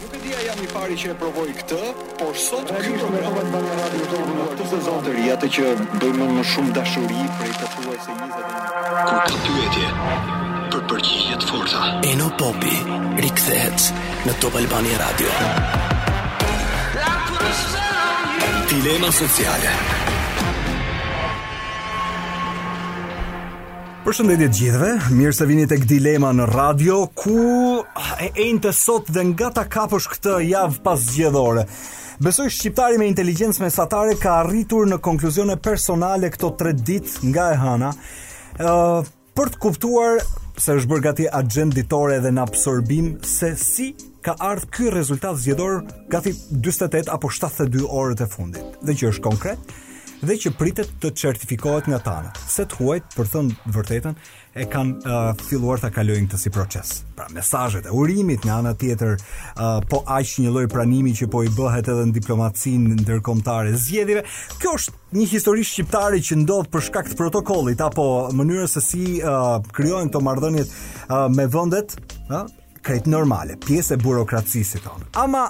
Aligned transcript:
Nuk 0.00 0.14
e 0.16 0.18
dia 0.24 0.40
jam 0.48 0.56
i 0.64 0.68
pari 0.72 0.94
që 0.96 1.10
e 1.12 1.14
provoj 1.20 1.48
këtë, 1.58 1.80
por 2.22 2.32
sot 2.42 2.70
kjo 2.72 2.78
është 2.96 3.00
një 3.02 3.26
moment 3.26 3.50
tani 3.56 3.74
radio 3.80 4.06
të 4.12 4.46
tonë 4.60 4.68
sezon 4.70 5.04
të 5.04 5.12
ri, 5.16 5.24
atë 5.34 5.50
që 5.58 5.72
bëjmë 6.00 6.28
më 6.38 6.44
shumë 6.54 6.72
dashuri 6.78 7.26
për 7.42 7.52
të 7.58 7.68
thuar 7.74 8.00
se 8.06 8.16
20 8.16 8.32
vjet. 8.32 8.80
Ku 9.04 9.12
ka 9.12 9.44
pyetje 9.44 9.90
për 10.72 10.86
përgjigje 10.94 11.38
të 11.44 11.50
forta. 11.52 11.82
Eno 12.14 12.30
Popi 12.40 12.76
rikthehet 13.28 13.90
në 14.24 14.38
Top 14.40 14.56
Albani 14.64 14.96
Radio. 15.04 15.48
Dilema 18.72 19.12
sociale. 19.22 19.99
Përshëndetje 24.00 24.46
të 24.50 24.56
gjithve, 24.56 24.86
mirë 25.12 25.32
se 25.36 25.44
vinit 25.44 25.72
e 25.74 25.76
këtë 25.76 25.88
dilema 25.90 26.30
në 26.32 26.44
radio, 26.48 27.02
ku 27.20 27.34
e 28.24 28.30
e 28.32 28.46
të 28.64 28.70
sot 28.72 29.10
dhe 29.12 29.24
nga 29.34 29.50
ta 29.58 29.66
kapësh 29.74 30.06
këtë 30.14 30.38
javë 30.48 30.78
pas 30.86 31.02
gjithore. 31.20 31.66
Besoj 32.24 32.46
shqiptari 32.54 32.96
me 32.98 33.10
inteligjencë 33.10 33.60
mesatare 33.60 34.14
ka 34.22 34.38
arritur 34.40 34.88
në 34.88 34.96
konkluzione 35.04 35.58
personale 35.60 36.30
këto 36.32 36.50
tre 36.56 36.72
dit 36.72 37.12
nga 37.28 37.50
e 37.52 37.58
hana, 37.60 37.92
për 39.36 39.52
të 39.56 39.60
kuptuar 39.66 40.24
se 40.56 40.78
është 40.80 40.92
bërë 40.94 41.06
gati 41.10 41.28
agent 41.42 41.76
ditore 41.76 42.22
dhe 42.24 42.32
në 42.38 42.46
absorbim 42.48 43.12
se 43.34 43.52
si 43.60 43.90
ka 44.24 44.32
ardhë 44.38 44.72
këj 44.78 44.90
rezultat 44.96 45.36
zjedor 45.44 45.82
gati 46.08 46.32
28 46.70 47.12
apo 47.18 47.28
72 47.36 47.84
orët 47.84 48.24
e 48.24 48.30
fundit. 48.32 48.64
Dhe 48.80 48.96
që 48.96 49.12
është 49.12 49.28
konkret, 49.28 49.76
dhe 50.20 50.36
që 50.36 50.50
pritet 50.58 50.90
të 51.00 51.10
certifikohet 51.18 51.86
nga 51.88 51.98
tana. 52.04 52.30
Se 52.50 52.66
të 52.68 52.76
huajt, 52.80 53.06
për 53.16 53.28
thënë 53.32 53.72
vërtetën, 53.74 54.16
e 54.60 54.66
kanë 54.70 54.94
uh, 55.00 55.28
filluar 55.46 55.80
ta 55.80 55.88
kalojnë 55.94 56.28
këtë 56.28 56.40
si 56.42 56.52
proces. 56.52 56.90
Pra 57.16 57.28
mesazhet 57.32 57.86
e 57.88 57.94
urimit 57.94 58.44
nga 58.44 58.58
ana 58.60 58.74
tjetër, 58.78 59.14
uh, 59.16 59.78
po 59.90 60.02
aq 60.10 60.34
një 60.42 60.52
lloj 60.52 60.66
pranimi 60.72 61.14
që 61.16 61.28
po 61.32 61.44
i 61.46 61.52
bëhet 61.54 61.88
edhe 61.92 62.04
në 62.10 62.14
diplomacinë 62.18 62.98
ndërkombëtare 63.00 63.72
zgjedhjeve. 63.80 64.24
Kjo 64.60 64.74
është 64.78 65.16
një 65.20 65.28
histori 65.32 65.64
shqiptare 65.66 66.20
që 66.26 66.40
ndodh 66.42 66.68
për 66.74 66.86
shkak 66.88 67.12
të 67.14 67.20
protokollit 67.20 67.80
apo 67.88 68.04
mënyrës 68.36 68.76
se 68.76 68.84
si 68.90 69.04
uh, 69.22 69.60
krijohen 69.76 70.10
këto 70.12 70.24
marrëdhëniet 70.26 70.74
uh, 70.76 71.28
me 71.32 71.46
vendet, 71.54 71.96
ë, 72.28 72.42
uh, 72.42 73.08
normale, 73.08 73.56
pjesë 73.62 73.94
e 73.96 74.02
burokracisë 74.02 74.82
tonë. 74.84 75.08
Ama 75.22 75.46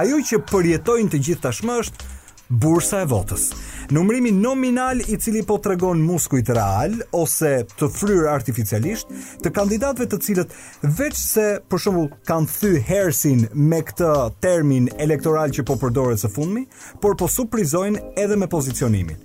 ajo 0.00 0.18
që 0.30 0.40
përjetojnë 0.50 1.12
të 1.16 1.22
gjithë 1.28 1.42
tashmë 1.50 1.76
është 1.84 2.10
bursa 2.52 3.00
e 3.02 3.06
votës. 3.08 3.44
Numrimi 3.92 4.30
nominal 4.32 5.00
i 5.08 5.16
cili 5.20 5.42
po 5.46 5.56
të 5.60 5.72
regon 5.72 6.00
muskujt 6.04 6.50
real 6.54 6.94
ose 7.16 7.52
të 7.76 7.88
fryrë 7.92 8.28
artificialisht 8.32 9.10
të 9.42 9.52
kandidatve 9.56 10.06
të 10.10 10.18
cilët 10.26 10.52
veç 10.98 11.16
se 11.18 11.46
për 11.72 11.82
shumë 11.86 12.02
kanë 12.28 12.56
thy 12.56 12.74
hersin 12.90 13.46
me 13.54 13.80
këtë 13.88 14.12
termin 14.44 14.90
elektoral 15.02 15.54
që 15.56 15.64
po 15.68 15.78
përdore 15.80 16.18
së 16.20 16.30
fundmi, 16.32 16.66
por 17.02 17.16
po 17.20 17.28
suprizojnë 17.32 18.12
edhe 18.20 18.36
me 18.40 18.48
pozicionimin. 18.52 19.16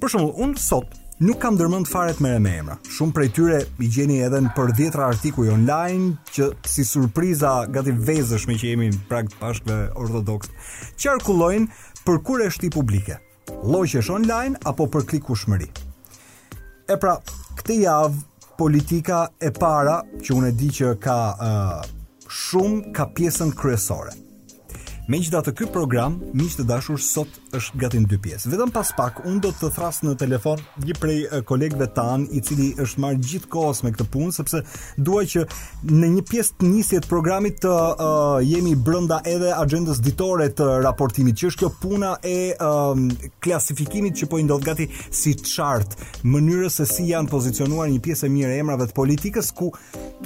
Për 0.00 0.14
shumë, 0.16 0.30
unë 0.46 0.62
sot 0.62 0.94
nuk 1.24 1.40
kam 1.40 1.56
dërmend 1.56 1.88
fare 1.88 2.12
të 2.14 2.22
mere 2.26 2.40
me 2.44 2.54
emra. 2.60 2.78
Shumë 2.92 3.14
prej 3.16 3.30
tyre 3.36 3.60
i 3.82 3.88
gjeni 3.90 4.20
edhe 4.26 4.40
në 4.44 4.54
për 4.58 5.00
artikuj 5.10 5.50
online 5.50 6.16
që 6.34 6.52
si 6.68 6.84
surpriza 6.84 7.56
gati 7.72 7.90
vezësh 7.96 8.46
me 8.50 8.58
që 8.60 8.72
jemi 8.74 8.90
prag 9.10 9.32
pashkve 9.40 9.80
ortodoks. 9.96 10.52
Qarkullojnë 11.00 11.84
për 12.06 12.20
kur 12.22 12.42
e 12.44 12.50
shti 12.54 12.70
publike, 12.70 13.16
loqesh 13.66 14.06
online 14.14 14.60
apo 14.70 14.86
për 14.94 15.06
kliku 15.10 15.34
shmëri. 15.38 15.66
E 16.86 16.94
pra, 17.02 17.16
këte 17.58 17.78
javë, 17.82 18.20
politika 18.56 19.24
e 19.44 19.50
para 19.52 19.98
që 20.24 20.36
unë 20.38 20.52
e 20.52 20.54
di 20.56 20.68
që 20.78 20.92
ka 21.02 21.16
uh, 21.32 21.72
shumë 22.26 22.92
ka 22.96 23.08
pjesën 23.16 23.50
kryesore. 23.58 24.14
Me 25.10 25.18
një 25.20 25.42
të 25.46 25.52
program, 25.74 26.20
një 26.34 26.46
që 26.50 26.56
të 26.60 26.64
dashur 26.70 27.02
sot 27.02 27.36
është 27.56 27.80
gati 27.84 28.00
në 28.02 28.08
dy 28.10 28.18
pjesë. 28.24 28.50
Vetëm 28.52 28.72
pas 28.74 28.90
pak 28.98 29.20
un 29.28 29.40
do 29.42 29.50
të 29.54 29.70
thras 29.76 30.00
në 30.04 30.14
telefon 30.20 30.60
një 30.84 30.96
prej 31.00 31.16
kolegëve 31.48 31.88
tan, 31.96 32.26
i 32.36 32.40
cili 32.44 32.70
është 32.82 33.02
marr 33.02 33.18
gjithkohës 33.24 33.82
me 33.86 33.92
këtë 33.94 34.06
punë 34.14 34.34
sepse 34.36 34.60
dua 35.06 35.24
që 35.28 35.44
në 35.90 36.10
një 36.16 36.24
pjesë 36.28 36.56
të 36.60 36.70
nisjes 36.70 37.04
të 37.04 37.10
programit 37.10 37.58
të 37.62 37.72
uh, 37.72 38.36
jemi 38.44 38.74
brenda 38.86 39.20
edhe 39.30 39.52
agendës 39.60 40.00
ditore 40.04 40.48
të 40.58 40.68
raportimit, 40.84 41.38
që 41.40 41.50
është 41.50 41.64
kjo 41.64 41.72
puna 41.82 42.14
e 42.26 42.36
klasifikimit 43.42 44.16
që 44.20 44.28
po 44.30 44.38
i 44.40 44.44
ndodh 44.46 44.64
gati 44.64 44.86
si 45.14 45.32
chart, 45.38 45.94
mënyrës 46.26 46.80
se 46.80 46.86
si 46.90 47.06
janë 47.10 47.30
pozicionuar 47.30 47.88
një 47.92 48.00
pjesë 48.04 48.28
e 48.28 48.32
mirë 48.32 48.54
e 48.56 48.62
emrave 48.64 48.86
të 48.90 48.96
politikës 48.96 49.50
ku 49.56 49.70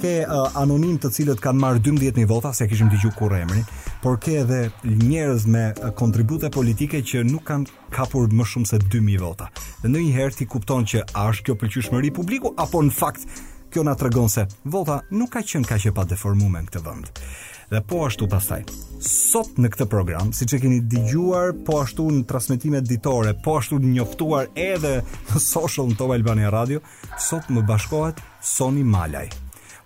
ke 0.01 0.13
uh, 0.23 0.57
anonim 0.61 0.97
të 1.03 1.11
cilët 1.15 1.41
kanë 1.43 1.59
marr 1.61 1.79
12 1.83 2.15
mijë 2.17 2.29
vota, 2.29 2.51
se 2.55 2.67
kishim 2.71 2.89
dëgjuar 2.93 3.15
kur 3.19 3.35
emrin, 3.37 3.65
por 4.01 4.15
ke 4.23 4.39
edhe 4.41 4.61
njerëz 4.87 5.43
me 5.51 5.65
kontribute 5.99 6.49
politike 6.53 7.03
që 7.07 7.20
nuk 7.29 7.43
kanë 7.47 7.69
kapur 7.93 8.29
më 8.33 8.45
shumë 8.51 8.69
se 8.69 8.79
2000 8.91 9.21
vota. 9.21 9.49
Dhe 9.81 9.91
ndonjëherë 9.91 10.37
ti 10.39 10.47
kupton 10.49 10.85
që 10.87 11.03
a 11.11 11.27
është 11.31 11.45
kjo 11.49 11.55
pëlqyeshmëri 11.61 12.11
publiku 12.15 12.53
apo 12.59 12.81
në 12.85 12.93
fakt 12.95 13.25
kjo 13.71 13.85
na 13.87 13.93
tregon 13.95 14.29
se 14.31 14.47
vota 14.67 14.99
nuk 15.13 15.31
ka 15.35 15.43
qenë 15.47 15.67
kaq 15.69 15.89
e 15.91 15.93
pa 15.95 16.03
deformuar 16.09 16.61
në 16.65 16.69
këtë 16.71 16.83
vend. 16.85 17.21
Dhe 17.71 17.79
po 17.87 18.01
ashtu 18.03 18.27
pastaj. 18.27 18.65
Sot 19.05 19.55
në 19.61 19.69
këtë 19.73 19.87
program, 19.91 20.33
siç 20.35 20.57
e 20.57 20.59
keni 20.59 20.81
dëgjuar, 20.91 21.53
po 21.67 21.77
ashtu 21.85 22.09
në 22.11 22.25
transmetime 22.27 22.81
ditore, 22.83 23.31
po 23.45 23.55
ashtu 23.61 23.79
në 23.79 23.93
njoftuar 23.95 24.49
edhe 24.59 24.97
në 25.31 25.39
social 25.41 25.87
në 25.87 25.95
Top 26.01 26.11
Albania 26.17 26.51
Radio, 26.51 26.83
sot 27.15 27.47
më 27.53 27.63
bashkohet 27.69 28.19
Soni 28.43 28.83
Malaj. 28.83 29.29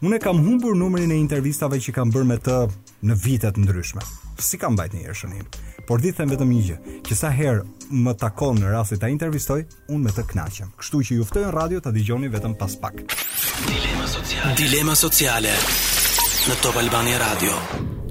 Unë 0.06 0.18
kam 0.22 0.41
humbur 0.44 0.74
numrin 0.78 1.13
e 1.13 1.22
intervistave 1.22 1.78
që 1.81 1.94
kam 1.95 2.09
bërë 2.13 2.31
me 2.34 2.40
të 2.41 2.57
në 3.06 3.22
vite 3.22 3.53
të 3.53 3.62
ndryshme. 3.68 4.01
Si 4.41 4.57
ka 4.59 4.68
bajt 4.74 4.97
një 4.97 5.06
herë 5.06 5.16
shënim? 5.16 5.45
por 5.85 6.00
di 6.01 6.12
them 6.16 6.31
vetëm 6.34 6.51
një 6.53 6.62
gjë, 6.69 6.78
që 7.07 7.18
sa 7.18 7.29
herë 7.31 7.63
më 8.06 8.13
takon 8.22 8.57
në 8.59 8.72
rast 8.73 8.94
se 8.94 8.97
ta 9.01 9.09
intervistoj, 9.13 9.59
unë 9.94 10.06
më 10.07 10.13
të 10.18 10.23
kënaqem. 10.31 10.72
Kështu 10.79 11.01
që 11.09 11.18
ju 11.19 11.28
ftojën 11.29 11.53
radio 11.59 11.81
ta 11.85 11.94
dëgjoni 11.96 12.31
vetëm 12.35 12.56
pas 12.62 12.73
pak. 12.85 13.03
Dilema 13.69 14.09
sociale. 14.16 14.56
Dilema 14.63 14.95
sociale 15.06 15.53
në 16.50 16.57
Top 16.66 16.81
Albania 16.81 17.22
Radio. 17.22 18.01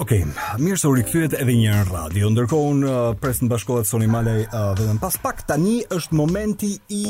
Ok, 0.00 0.14
mirë 0.64 0.78
se 0.80 0.88
u 0.88 0.94
rikthyet 0.96 1.34
edhe 1.36 1.52
një 1.58 1.72
në 1.74 1.80
radio. 1.90 2.30
Ndërkohë 2.32 2.68
unë 2.72 2.86
uh, 2.88 2.98
presim 3.20 3.50
bashkohet 3.50 3.84
Soni 3.84 4.06
Malaj 4.08 4.46
uh, 4.46 4.52
vetëm 4.78 4.96
pas 5.02 5.16
pak 5.20 5.42
tani 5.44 5.82
është 5.92 6.16
momenti 6.16 6.70
i 6.96 7.02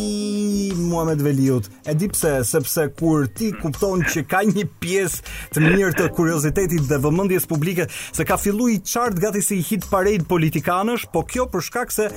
Muhamet 0.74 1.20
Veliut. 1.22 1.68
E 1.86 1.94
di 1.94 2.08
pse, 2.10 2.32
sepse 2.48 2.88
kur 2.98 3.28
ti 3.30 3.52
kupton 3.60 4.02
që 4.10 4.24
ka 4.32 4.40
një 4.48 4.64
pjesë 4.82 5.36
të 5.54 5.62
mirë 5.68 5.92
të 6.00 6.08
kuriozitetit 6.16 6.82
dhe 6.90 6.98
vëmendjes 7.04 7.46
publike 7.52 7.86
se 8.08 8.26
ka 8.26 8.34
filluar 8.42 8.74
i 8.74 8.80
chart 8.82 9.22
gati 9.22 9.44
si 9.46 9.60
hit 9.62 9.86
parade 9.86 10.26
politikanësh, 10.26 11.06
po 11.14 11.22
kjo 11.30 11.46
për 11.54 11.64
shkak 11.68 11.94
se 11.94 12.08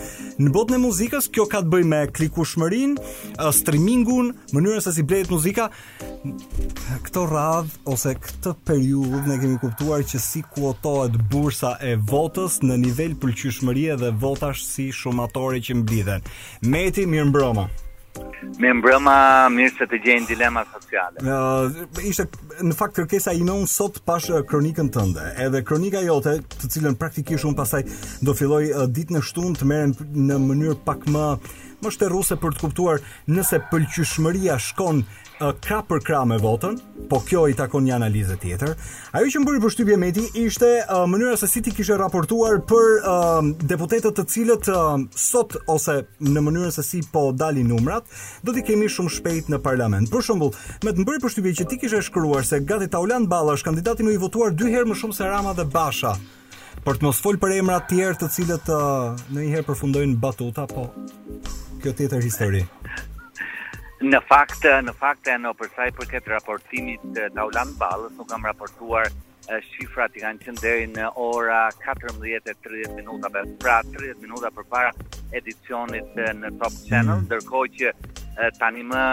në 0.41 0.49
botën 0.57 0.79
e 0.79 0.81
muzikës 0.87 1.29
kjo 1.35 1.45
ka 1.53 1.61
të 1.61 1.69
bëjë 1.75 1.89
me 1.93 2.01
klikushmërin 2.17 2.97
uh, 2.97 3.53
streamingun, 3.59 4.33
mënyrën 4.57 4.81
se 4.89 4.95
si 4.97 5.05
blehet 5.05 5.29
muzika. 5.29 5.69
Këto 7.05 7.27
radh 7.29 7.69
ose 7.93 8.17
këtë 8.17 8.57
periudhë 8.65 9.23
ne 9.29 9.37
kemi 9.37 9.61
kuptuar 9.61 10.01
që 10.09 10.23
si 10.25 10.41
shpotohet 10.63 11.11
bursa 11.31 11.75
e 11.83 11.95
votës 12.07 12.61
në 12.63 12.77
nivel 12.79 13.15
pëlqyshmërie 13.19 13.97
dhe 13.99 14.11
votash 14.21 14.63
si 14.63 14.87
shumatori 14.95 15.59
që 15.65 15.75
mblidhen. 15.81 16.21
Meti, 16.63 17.03
mirë 17.05 17.25
mbroma. 17.31 17.65
Me 18.61 18.69
mbrëma 18.77 19.13
mirë 19.51 19.73
se 19.79 19.85
të 19.89 19.97
gjenë 20.03 20.27
dilema 20.29 20.61
sociale 20.69 21.17
uh, 21.25 21.79
ishte, 22.05 22.27
Në 22.61 22.75
fakt 22.77 22.93
kërkesa 22.99 23.33
i 23.33 23.39
nëmë 23.41 23.65
sot 23.71 23.95
pash 24.05 24.27
kronikën 24.51 24.91
tënde 24.93 25.31
Edhe 25.41 25.63
kronika 25.65 25.97
jote 26.05 26.35
të 26.59 26.69
cilën 26.75 26.97
praktikisht 27.01 27.47
unë 27.49 27.57
pasaj 27.57 27.81
do 28.21 28.35
filloj 28.37 28.61
uh, 28.69 28.85
dit 28.85 29.09
në 29.15 29.23
shtun 29.25 29.57
të 29.57 29.65
meren 29.71 29.95
në 30.29 30.37
mënyrë 30.45 30.77
pak 30.85 31.07
më 31.09 31.25
Më 31.83 31.91
shte 31.91 32.11
ruse 32.13 32.37
për 32.39 32.53
të 32.55 32.63
kuptuar 32.67 33.01
nëse 33.33 33.57
pëlqyeshmëria 33.71 34.59
shkon 34.63 35.01
ka 35.51 35.81
për 35.87 36.03
kra 36.05 36.21
me 36.25 36.37
votën, 36.39 36.77
po 37.09 37.19
kjo 37.27 37.47
i 37.51 37.55
takon 37.57 37.83
një 37.83 37.95
analizë 37.97 38.35
tjetër. 38.39 38.71
Ajo 39.15 39.27
që 39.31 39.41
më 39.41 39.47
bëri 39.47 39.61
përshtypje 39.63 39.97
me 39.99 40.11
ti 40.15 40.23
ishte 40.39 40.69
uh, 40.85 41.03
mënyra 41.09 41.35
se 41.39 41.49
si 41.51 41.61
ti 41.65 41.73
kishe 41.75 41.97
raportuar 41.99 42.61
për 42.67 42.91
uh, 42.99 43.41
deputetët 43.67 44.15
të 44.21 44.25
cilët 44.33 44.69
uh, 44.71 44.93
sot 45.19 45.57
ose 45.73 45.97
në 46.23 46.43
mënyrën 46.47 46.71
se 46.75 46.85
si 46.87 47.01
po 47.11 47.27
dalin 47.35 47.67
numrat, 47.73 48.07
do 48.45 48.55
t'i 48.55 48.63
kemi 48.69 48.87
shumë 48.91 49.13
shpejt 49.17 49.51
në 49.51 49.59
parlament. 49.65 50.11
Për 50.13 50.25
shembull, 50.29 50.55
me 50.85 50.93
të 50.95 51.07
bëri 51.09 51.23
përshtypje 51.25 51.55
që 51.61 51.67
ti 51.73 51.81
kishe 51.83 52.03
shkruar 52.07 52.47
se 52.47 52.61
Gati 52.63 52.87
Taulant 52.93 53.27
Balla 53.33 53.57
është 53.57 53.71
kandidati 53.71 54.07
më 54.07 54.15
i 54.15 54.21
votuar 54.23 54.55
dy 54.55 54.71
herë 54.71 54.91
më 54.93 54.99
shumë 55.01 55.17
se 55.17 55.27
Rama 55.33 55.55
dhe 55.57 55.67
Basha. 55.75 56.13
Për 56.83 56.99
të 56.99 57.05
mos 57.09 57.19
fol 57.23 57.37
për 57.39 57.57
emra 57.61 57.79
të 57.83 57.93
tjerë 57.99 58.19
të 58.23 58.31
cilët 58.35 58.69
uh, 58.73 59.19
në 59.31 59.41
një 59.43 59.51
herë 59.57 59.69
përfundojnë 59.73 60.19
batuta, 60.23 60.67
po 60.71 60.89
kjo 61.83 61.95
tjetër 61.99 62.23
histori. 62.23 62.63
Në 64.03 64.19
fakt, 64.27 64.65
në 64.83 64.91
fakt, 64.99 65.29
në 65.39 65.51
përsa 65.55 65.85
i 65.87 65.93
përket 65.95 66.25
raportimit 66.27 67.03
të 67.15 67.29
Aulan 67.39 67.69
Ballës, 67.79 68.11
nuk 68.17 68.27
kam 68.33 68.43
raportuar 68.43 69.05
shifrat 69.69 70.15
i 70.19 70.23
kanë 70.23 70.41
qenë 70.43 70.59
deri 70.63 70.89
në 70.91 71.05
ora 71.23 71.61
14:30 71.85 72.97
minuta, 72.97 73.29
pra 73.63 73.77
30 73.93 74.17
minuta 74.25 74.51
përpara 74.57 74.91
edicionit 75.39 76.09
në 76.19 76.51
Top 76.59 76.75
Channel, 76.87 77.21
mm. 77.21 77.27
ndërkohë 77.27 77.69
që 77.77 77.93
tani 78.59 78.83
më 78.89 79.05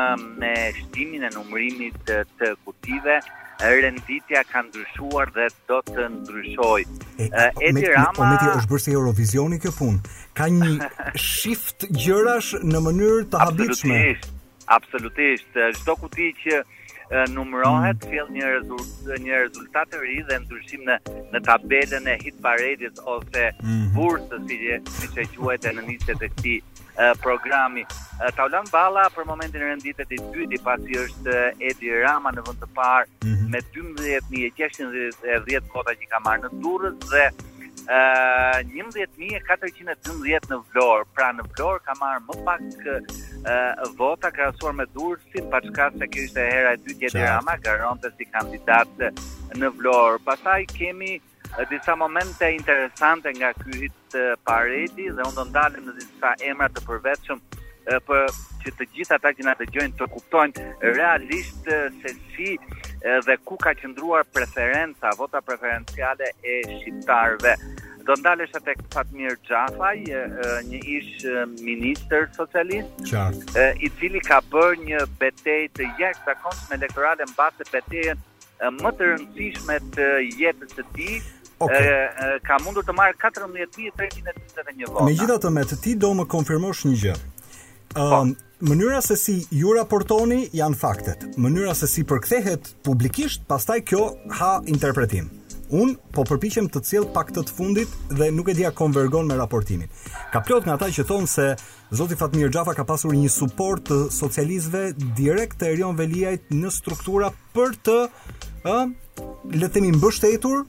me 0.42 0.52
shtimin 0.80 1.28
e 1.28 1.30
numrimit 1.36 2.02
të 2.10 2.50
kutive, 2.64 3.20
renditja 3.62 4.42
ka 4.50 4.64
ndryshuar 4.70 5.30
dhe 5.38 5.46
do 5.70 5.78
të 5.92 6.08
ndryshoj. 6.18 6.80
Po, 6.88 7.30
Edi 7.62 7.84
po, 7.84 7.94
Rama... 7.94 8.24
Ometi 8.26 8.50
është 8.56 8.74
bërë 8.74 8.86
si 8.88 8.98
Eurovisioni 8.98 9.62
kjo 9.62 9.74
fun. 9.78 10.02
Ka 10.34 10.50
një 10.50 10.90
shift 11.30 11.86
gjërash 11.94 12.56
në 12.66 12.84
mënyrë 12.90 13.22
të 13.30 13.46
habitshme. 13.46 13.94
Absolutisht. 14.02 14.36
Absolutisht, 14.70 15.54
çdo 15.82 15.96
kuti 16.02 16.28
që 16.44 16.60
numërohet 17.34 18.04
fill 18.10 18.28
një 18.34 18.50
rezultat 18.54 19.24
një 19.24 19.40
rezultat 19.44 19.90
të 19.94 20.02
ri 20.04 20.18
dhe 20.28 20.36
ndryshim 20.44 20.84
në 20.90 20.96
në 21.34 21.40
tabelën 21.48 22.06
e 22.12 22.14
hit 22.22 22.36
paradit 22.44 23.02
ose 23.14 23.48
mhm. 23.56 23.88
bursës 23.96 24.38
mm 24.38 24.46
-hmm. 24.46 24.90
siç 24.98 25.16
e 25.22 25.24
quhet 25.34 25.64
në 25.66 25.82
nisjet 25.88 26.22
e 26.22 26.28
këtij 26.32 26.60
programi. 27.24 27.84
Taulan 28.38 28.66
Balla 28.74 29.04
për 29.16 29.26
momentin 29.32 29.60
renditet 29.66 30.10
i 30.10 30.18
dytë 30.36 30.62
pasi 30.64 30.94
është 31.04 31.32
Edi 31.70 31.88
Rama 32.04 32.30
në 32.36 32.42
vend 32.46 32.58
të 32.62 32.68
parë 32.76 33.06
mm 33.24 33.34
-hmm. 33.34 33.48
me 33.50 33.58
12.610 33.74 35.68
kota 35.74 35.92
që 36.00 36.04
ka 36.12 36.18
marrë 36.26 36.42
në 36.42 36.48
Durrës 36.62 36.98
dhe 37.12 37.26
uh, 37.88 38.60
11.412 38.74 40.50
në 40.50 40.58
Vlorë, 40.72 41.06
pra 41.16 41.30
në 41.36 41.46
Vlorë 41.54 41.82
ka 41.86 41.94
marrë 42.00 42.22
më 42.28 42.38
pak 42.46 42.66
uh, 42.82 43.88
vota 43.98 44.30
krasuar 44.34 44.76
me 44.76 44.86
Durësin, 44.94 45.48
pa 45.52 45.60
çka 45.64 45.90
se 45.96 46.08
kjo 46.10 46.26
ishte 46.28 46.44
hera 46.50 46.74
e 46.76 46.80
dytë 46.86 47.10
e 47.12 47.24
rama, 47.24 47.56
garante 47.64 48.12
si 48.16 48.28
kandidat 48.30 48.90
në 49.56 49.72
Vlorë. 49.80 50.20
Pasaj 50.26 50.64
kemi 50.74 51.16
disa 51.70 51.96
momente 51.98 52.46
interesante 52.54 53.32
nga 53.38 53.52
kyhit 53.62 54.14
pareti 54.46 55.08
dhe 55.08 55.24
unë 55.26 55.34
do 55.38 55.48
ndalim 55.48 55.88
në 55.88 55.96
disa 55.98 56.34
emra 56.46 56.68
të 56.70 56.84
përveçëm 56.86 57.40
për 58.06 58.28
që 58.60 58.72
të 58.76 58.86
gjithë 58.94 59.16
ata 59.16 59.32
që 59.34 59.46
na 59.48 59.54
dëgjojnë 59.58 59.96
të 59.98 60.06
kuptojnë 60.14 60.92
realisht 60.94 61.70
se 61.72 62.12
si 62.36 62.52
dhe 63.00 63.36
ku 63.44 63.56
ka 63.56 63.72
qëndruar 63.74 64.24
preferenca, 64.32 65.10
vota 65.16 65.40
preferenciale 65.40 66.32
e 66.44 66.54
shqiptarve. 66.80 67.54
Do 68.06 68.16
ndalesh 68.18 68.52
atë 68.56 68.64
tek 68.66 68.82
Fatmir 68.92 69.34
Xhafaj, 69.46 70.00
një 70.68 70.80
ish 70.80 71.26
ministër 71.64 72.28
socialist, 72.36 73.12
i 73.84 73.90
cili 74.00 74.20
ka 74.24 74.40
bërë 74.52 74.80
një 74.86 75.04
betejë 75.20 75.70
të 75.76 75.88
jashtëzakonshme 76.02 76.72
me 76.74 76.80
elektorale 76.82 77.26
mbase 77.32 77.66
betejën 77.72 78.20
më 78.80 78.94
të 78.98 79.10
rëndësishme 79.12 79.78
të 79.96 80.10
jetës 80.42 80.76
së 80.76 80.86
tij. 80.96 81.20
Okay. 81.60 81.76
E, 81.76 81.88
e, 81.92 82.26
ka 82.40 82.56
mundur 82.64 82.86
të 82.88 82.94
marrë 82.96 83.18
14.321 83.20 84.86
vota. 84.88 85.04
Me 85.04 85.12
gjitha 85.12 85.34
të 85.44 85.50
me 85.52 85.64
të 85.68 85.76
ti 85.84 85.90
do 86.00 86.14
më 86.16 86.24
konfirmosh 86.32 86.86
një 86.88 86.94
gjë. 87.02 87.16
Um, 88.00 88.30
mënyra 88.62 89.00
se 89.00 89.16
si 89.16 89.34
ju 89.56 89.72
raportoni 89.72 90.44
janë 90.52 90.76
faktet. 90.76 91.22
Mënyra 91.40 91.72
se 91.74 91.88
si 91.88 92.02
përkthehet 92.04 92.74
publikisht, 92.84 93.44
pastaj 93.48 93.80
kjo 93.88 94.08
ha 94.38 94.58
interpretim. 94.68 95.30
Un 95.72 95.94
po 96.12 96.24
përpiqem 96.26 96.66
të 96.68 96.80
cilë 96.84 97.12
pak 97.14 97.28
të 97.32 97.44
të 97.46 97.54
fundit 97.56 97.92
dhe 98.10 98.26
nuk 98.34 98.48
e 98.50 98.56
dija 98.58 98.72
konvergon 98.76 99.28
me 99.30 99.36
raportimin. 99.38 99.86
Ka 100.32 100.40
plot 100.44 100.66
nga 100.68 100.74
ta 100.78 100.88
që 100.92 101.04
thonë 101.06 101.28
se 101.30 101.46
Zoti 101.96 102.16
Fatmir 102.18 102.50
Xhafa 102.52 102.74
ka 102.76 102.84
pasur 102.84 103.14
një 103.14 103.30
suport 103.32 103.86
të 103.86 104.00
socialistëve 104.12 105.14
direkt 105.18 105.60
të 105.60 105.70
Erion 105.72 105.94
Veliajt 105.98 106.50
në 106.52 106.72
struktura 106.74 107.30
për 107.54 107.78
të 107.86 107.96
ë, 108.66 108.78
le 109.56 109.62
të 109.68 109.72
themi 109.78 109.94
mbështetur 109.94 110.66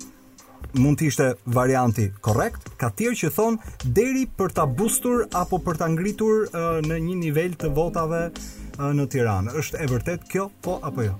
mund 0.81 0.97
të 1.01 1.07
ishte 1.11 1.25
varianti 1.57 2.07
korrekt, 2.25 2.69
ka 2.79 2.89
tjerë 2.97 3.17
që 3.21 3.29
thonë 3.35 3.91
deri 3.97 4.25
për 4.39 4.53
ta 4.59 4.65
bustur 4.65 5.25
apo 5.37 5.59
për 5.65 5.79
ta 5.81 5.87
ngritur 5.91 6.45
uh, 6.51 6.79
në 6.85 6.99
një 7.07 7.17
nivel 7.25 7.55
të 7.61 7.71
votave 7.75 8.21
uh, 8.31 8.91
në 8.97 9.07
Tiranë. 9.13 9.55
Është 9.61 9.81
e 9.83 9.89
vërtet 9.91 10.27
kjo 10.31 10.49
po 10.63 10.77
apo 10.87 11.07
jo? 11.09 11.17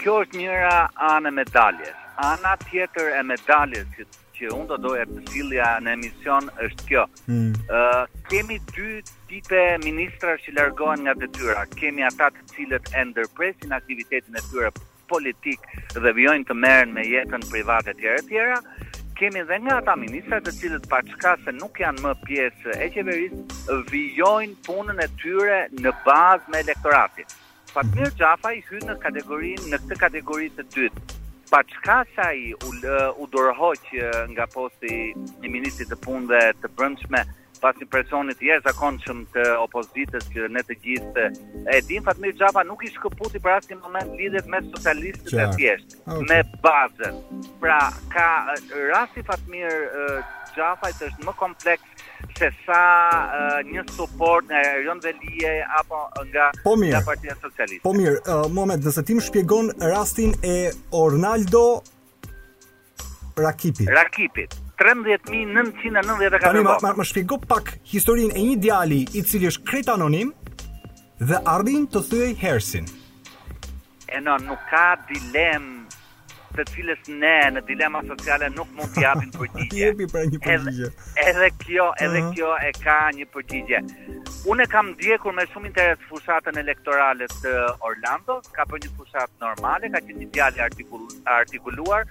Kjo 0.00 0.18
është 0.24 0.40
njëra 0.40 0.78
anë 1.12 1.30
e 1.30 1.36
medaljes. 1.38 1.94
Ana 2.20 2.54
tjetër 2.66 3.14
e 3.16 3.22
medaljes 3.30 3.92
që 3.98 4.08
që 4.40 4.50
unë 4.56 4.66
do 4.70 4.76
doja 4.80 5.02
të 5.10 5.18
sillja 5.28 5.64
në 5.84 5.90
emision 5.98 6.46
është 6.64 6.84
kjo. 6.88 7.00
Hmm. 7.28 7.50
Ë 7.50 7.50
hmm. 7.52 7.74
uh, 7.76 8.28
kemi 8.32 8.56
dy 8.70 9.02
tipe 9.30 9.60
ministra 9.84 10.34
që 10.40 10.54
largohen 10.56 11.04
nga 11.06 11.12
detyra. 11.20 11.66
Kemi 11.76 12.02
ata 12.08 12.30
të 12.34 12.46
cilët 12.56 12.88
e 12.96 13.02
ndërpresin 13.12 13.76
aktivitetin 13.76 14.40
e 14.40 14.44
tyre 14.48 14.72
politik 15.14 15.60
dhe 16.04 16.12
vjojnë 16.18 16.46
të 16.50 16.56
merren 16.64 16.94
me 16.94 17.04
jetën 17.08 17.42
private 17.50 17.94
e 17.94 17.98
tjera 18.00 18.24
tjera, 18.30 18.58
kemi 19.18 19.42
dhe 19.50 19.58
nga 19.64 19.76
ata 19.82 19.96
ministra 20.00 20.38
të 20.40 20.54
cilët 20.60 20.86
pa 20.92 21.00
çka 21.10 21.34
se 21.44 21.54
nuk 21.58 21.80
janë 21.82 22.04
më 22.06 22.12
pjesë 22.26 22.76
e 22.86 22.90
qeverisë, 22.96 23.78
vijojnë 23.92 24.58
punën 24.66 25.02
e 25.04 25.08
tyre 25.22 25.58
në 25.82 25.92
bazë 26.06 26.52
me 26.54 26.62
elektoratin. 26.64 27.28
Fatmir 27.70 28.10
Xhafa 28.18 28.52
i 28.58 28.62
hyn 28.66 28.86
në 28.90 28.96
kategorinë 29.04 29.68
në 29.72 29.82
këtë 29.82 29.98
kategori 30.04 30.48
të 30.56 30.64
dytë. 30.74 31.02
Pa 31.50 31.60
çka 31.66 31.98
sa 32.16 32.28
i 32.38 32.52
u, 32.54 32.68
u 33.20 33.24
dorëhoq 33.34 33.92
nga 34.32 34.46
posti 34.54 34.96
i 35.46 35.50
ministrit 35.50 35.90
të 35.92 35.98
punëve 36.06 36.44
të 36.62 36.70
brendshme, 36.78 37.22
pas 37.60 37.76
një 37.80 37.86
personi 37.92 38.34
të 38.36 38.46
jerë 38.50 38.64
zakon 38.70 38.98
që 39.04 39.16
të 39.34 39.44
opozitës 39.64 40.26
që 40.32 40.48
ne 40.54 40.62
të 40.66 40.76
gjithë 40.84 41.26
e 41.76 41.80
din 41.90 42.04
Fatmir 42.06 42.32
Gjapa 42.38 42.64
nuk 42.68 42.84
i 42.84 42.90
shkëputi 42.94 43.40
për 43.44 43.56
asë 43.58 43.72
një 43.74 43.78
moment 43.84 44.16
lidhet 44.20 44.48
me 44.54 44.62
socialistët 44.72 45.40
e 45.42 45.46
tjeshtë 45.58 45.98
ah, 46.00 46.16
okay. 46.16 46.28
me 46.28 46.38
bazën 46.64 47.20
pra 47.62 47.80
ka 48.14 48.26
eh, 48.56 48.86
rasti 48.94 49.24
Fatmir 49.28 49.70
uh, 49.70 50.12
eh, 50.16 50.36
Gjapa 50.56 50.90
i 50.90 50.96
të 50.98 51.10
është 51.12 51.28
më 51.28 51.36
kompleks 51.40 52.06
se 52.40 52.48
sa 52.64 52.80
uh, 53.10 53.60
një 53.68 53.84
support 53.94 54.48
nga 54.48 54.62
Rion 54.80 55.00
Velije 55.04 55.52
apo 55.78 56.02
nga 56.32 56.48
po 56.64 56.74
mirë, 56.80 56.94
nga 56.94 57.02
partia 57.06 57.36
socialiste. 57.40 57.84
Po 57.84 57.92
mirë, 57.96 58.16
uh, 58.26 58.44
moment, 58.56 58.80
dhe 58.84 58.92
se 58.96 59.04
tim 59.08 59.20
shpjegon 59.24 59.72
rastin 59.92 60.32
e 60.44 60.58
Ornaldo 60.96 61.66
Rakipit. 63.40 63.88
Rakipit. 63.92 64.56
13994. 64.80 66.38
Tani 66.40 66.62
ma, 66.62 66.76
ma, 66.82 66.92
ma 66.96 67.04
shpjego 67.04 67.36
pak 67.50 67.68
historinë 67.92 68.36
e 68.40 68.44
një 68.52 68.56
djali 68.64 69.00
i 69.16 69.22
cili 69.28 69.50
është 69.50 69.66
krejt 69.68 69.90
anonim 69.92 70.30
dhe 71.20 71.40
ardhin 71.54 71.84
të 71.92 72.00
thyej 72.08 72.30
Hersin. 72.40 72.88
E 74.10 74.22
no, 74.24 74.38
nuk 74.46 74.62
ka 74.72 74.86
dilem 75.10 75.68
të 76.56 76.64
cilës 76.72 77.04
ne 77.20 77.34
në 77.54 77.60
dilema 77.68 78.00
sociale 78.08 78.48
nuk 78.56 78.72
mund 78.78 78.90
të 78.96 79.04
japim 79.04 79.28
përgjigje. 79.36 79.90
jepi 79.90 80.08
pra 80.14 80.24
një 80.32 80.40
përgjigje. 80.48 80.88
Edhe, 80.88 81.28
edhe 81.32 81.50
kjo, 81.64 81.86
edhe 82.06 82.24
uh 82.24 82.24
-huh. 82.24 82.32
kjo 82.36 82.56
e 82.68 82.72
ka 82.80 82.96
një 83.20 83.28
përgjigje. 83.36 83.82
Unë 84.54 84.66
kam 84.72 84.92
ndjekur 84.96 85.36
me 85.36 85.44
shumë 85.52 85.68
interes 85.72 86.00
fushatën 86.08 86.58
elektorale 86.64 87.26
të 87.44 87.54
Orlandos, 87.88 88.48
ka 88.56 88.64
bërë 88.70 88.84
një 88.86 88.90
fushatë 89.00 89.44
normale, 89.46 89.92
ka 89.94 90.00
qenë 90.08 90.18
një 90.24 90.28
djalë 90.36 90.64
artikuluar, 91.38 92.02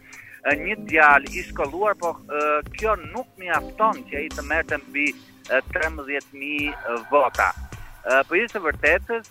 një 0.47 0.75
djalë 0.89 1.31
i 1.33 1.41
shkolluar, 1.49 1.95
por 1.99 2.19
kjo 2.77 2.93
nuk 3.11 3.27
mjafton 3.41 3.99
që 4.11 4.17
ai 4.19 4.29
të 4.35 4.45
merrte 4.49 4.77
mbi 4.87 5.07
13000 5.49 7.03
vota. 7.11 7.49
Po 8.27 8.35
ishte 8.39 8.55
së 8.55 8.61
vërtetës 8.63 9.27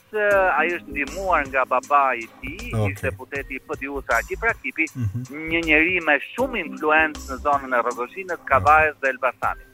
ai 0.55 0.69
është 0.77 0.93
ndihmuar 0.93 1.47
nga 1.49 1.63
babai 1.71 2.19
i 2.25 2.29
tij, 2.41 2.75
okay. 2.75 2.93
ishte 2.93 3.09
deputeti 3.09 3.57
i 3.57 3.63
PDU 3.69 4.03
sa 4.07 4.19
aq 4.21 4.33
i 4.33 4.41
praktikë, 4.43 4.87
mm 4.95 5.07
-hmm. 5.09 5.49
një 5.53 5.63
njerëz 5.71 6.05
me 6.09 6.17
shumë 6.35 6.61
influencë 6.67 7.25
në 7.31 7.37
zonën 7.47 7.73
e 7.73 7.83
Rrogozhinës, 7.87 8.41
Kavajës 8.53 8.97
dhe 9.01 9.09
Elbasanit 9.15 9.65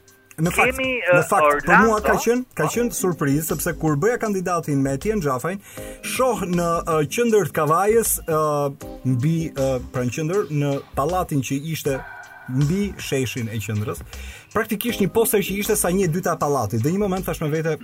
në 0.43 0.51
fakt, 0.51 0.71
kemi, 0.73 0.87
në 1.05 1.19
uh, 1.21 1.27
fakt 1.29 1.47
Orlando, 1.47 1.69
për 1.69 1.85
mua 1.85 2.01
ka 2.03 2.15
qenë 2.19 2.57
ka 2.59 2.67
qenë 2.71 2.91
uh, 2.93 2.97
surprizë 2.99 3.45
sepse 3.53 3.73
kur 3.79 3.95
bëja 4.01 4.17
kandidatin 4.23 4.81
me 4.83 4.95
Etienne 4.97 5.23
Xhafajn, 5.23 5.61
shoh 6.03 6.43
në 6.49 6.67
uh, 6.81 6.97
qendër 7.13 7.51
të 7.51 7.55
Kavajës 7.59 8.15
uh, 8.25 8.89
mbi 9.13 9.35
uh, 9.53 9.77
pranë 9.93 10.15
qendër 10.17 10.49
në 10.51 10.73
pallatin 10.97 11.43
që 11.45 11.59
ishte 11.75 11.99
mbi 12.55 12.91
sheshin 13.01 13.47
e 13.49 13.57
qendrës, 13.63 14.03
praktikisht 14.53 15.01
një 15.01 15.11
poster 15.15 15.41
që 15.45 15.55
ishte 15.63 15.77
sa 15.79 15.89
një 15.89 16.11
dyta 16.13 16.35
pallati. 16.37 16.77
Dhe 16.77 16.91
një 16.93 16.99
moment 17.01 17.25
thash 17.25 17.41
me 17.41 17.49
vete 17.49 17.77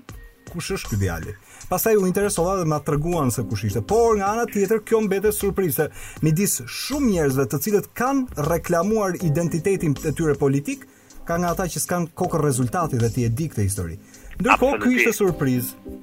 kush 0.51 0.75
është 0.75 0.91
ky 0.91 0.99
djalë? 1.07 1.33
Pastaj 1.71 1.95
u 1.97 2.03
interesova 2.05 2.57
dhe 2.59 2.67
më 2.67 2.81
treguan 2.85 3.31
se 3.33 3.41
kush 3.47 3.63
ishte. 3.69 3.81
Por 3.87 4.17
nga 4.19 4.27
ana 4.35 4.45
tjetër 4.45 4.83
kjo 4.85 4.99
mbetë 5.07 5.31
surprizë. 5.33 5.87
Midis 6.25 6.59
shumë 6.67 7.09
njerëzve 7.15 7.45
të 7.47 7.61
cilët 7.65 7.87
kanë 7.97 8.43
reklamuar 8.51 9.17
identitetin 9.25 9.95
e 10.05 10.11
tyre 10.13 10.35
politik, 10.37 10.85
ka 11.27 11.37
nga 11.37 11.51
ata 11.53 11.65
që 11.73 11.81
s'kan 11.83 12.07
kokër 12.19 12.41
rezultati 12.47 12.97
dhe 13.01 13.09
ti 13.15 13.25
e 13.27 13.29
di 13.37 13.47
këtë 13.51 13.65
histori. 13.67 13.95
Ndërkohë, 14.41 14.79
kjo 14.83 14.91
ishte 14.97 15.13
surprizë. 15.19 15.95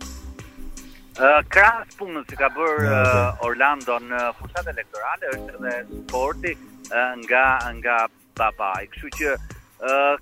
Uh, 1.18 1.42
Krahas 1.50 1.94
punës 1.98 2.26
që 2.30 2.36
ka 2.38 2.46
bërë 2.54 2.86
uh, 2.86 3.46
Orlando 3.48 3.96
në 4.06 4.20
fushat 4.38 4.66
elektorale 4.70 5.32
është 5.34 5.54
edhe 5.72 6.02
sporti 6.04 6.52
uh, 6.54 7.14
nga, 7.24 7.46
nga 7.80 7.96
babaj. 8.38 8.86
Kështu 8.92 9.10
që 9.18 9.32
uh, 9.34 10.14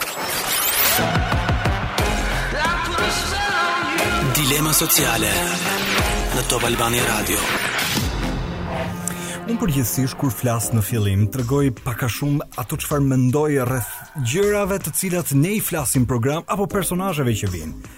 Dilema 4.32 4.70
sociale 4.72 5.28
në 6.38 6.42
Top 6.48 6.64
Albani 6.64 7.02
Radio. 7.04 7.40
Unë 9.50 9.58
përgjithsisht 9.60 10.16
kur 10.22 10.32
flas 10.32 10.70
në 10.72 10.80
fillim, 10.88 11.26
tregoj 11.34 11.66
pak 11.82 12.06
a 12.06 12.10
shumë 12.16 12.46
ato 12.62 12.78
çfarë 12.80 13.10
mendoj 13.12 13.50
rreth 13.68 13.92
gjërave 14.32 14.78
të 14.86 14.94
cilat 14.96 15.34
ne 15.36 15.52
i 15.58 15.60
flasim 15.60 16.06
program 16.08 16.48
apo 16.48 16.70
personazheve 16.72 17.34
që 17.42 17.52
vinë. 17.56 17.92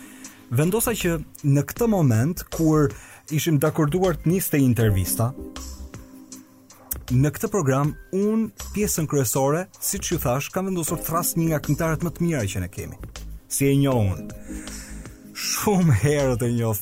Vendosa 0.57 0.95
që 0.97 1.19
në 1.53 1.67
këtë 1.69 1.91
moment 1.93 2.41
kur 2.57 2.89
ishim 3.29 3.59
dakorduar 3.61 4.17
të 4.23 4.33
niste 4.33 4.63
intervista, 4.65 5.31
Në 7.13 7.29
këtë 7.35 7.47
program, 7.51 7.89
unë 8.15 8.45
pjesën 8.73 9.05
kryesore, 9.11 9.65
si 9.75 9.99
që 9.99 10.17
thash, 10.23 10.47
kam 10.55 10.69
vendosur 10.69 11.01
thras 11.03 11.33
një 11.37 11.49
nga 11.49 11.59
këntarët 11.65 12.05
më 12.07 12.11
të 12.15 12.23
mira 12.23 12.43
që 12.53 12.61
ne 12.63 12.69
kemi. 12.71 12.95
Si 13.51 13.67
e 13.67 13.73
një 13.75 13.91
shumë 15.43 15.95
herë 15.99 16.35
të 16.39 16.47
njof. 16.57 16.79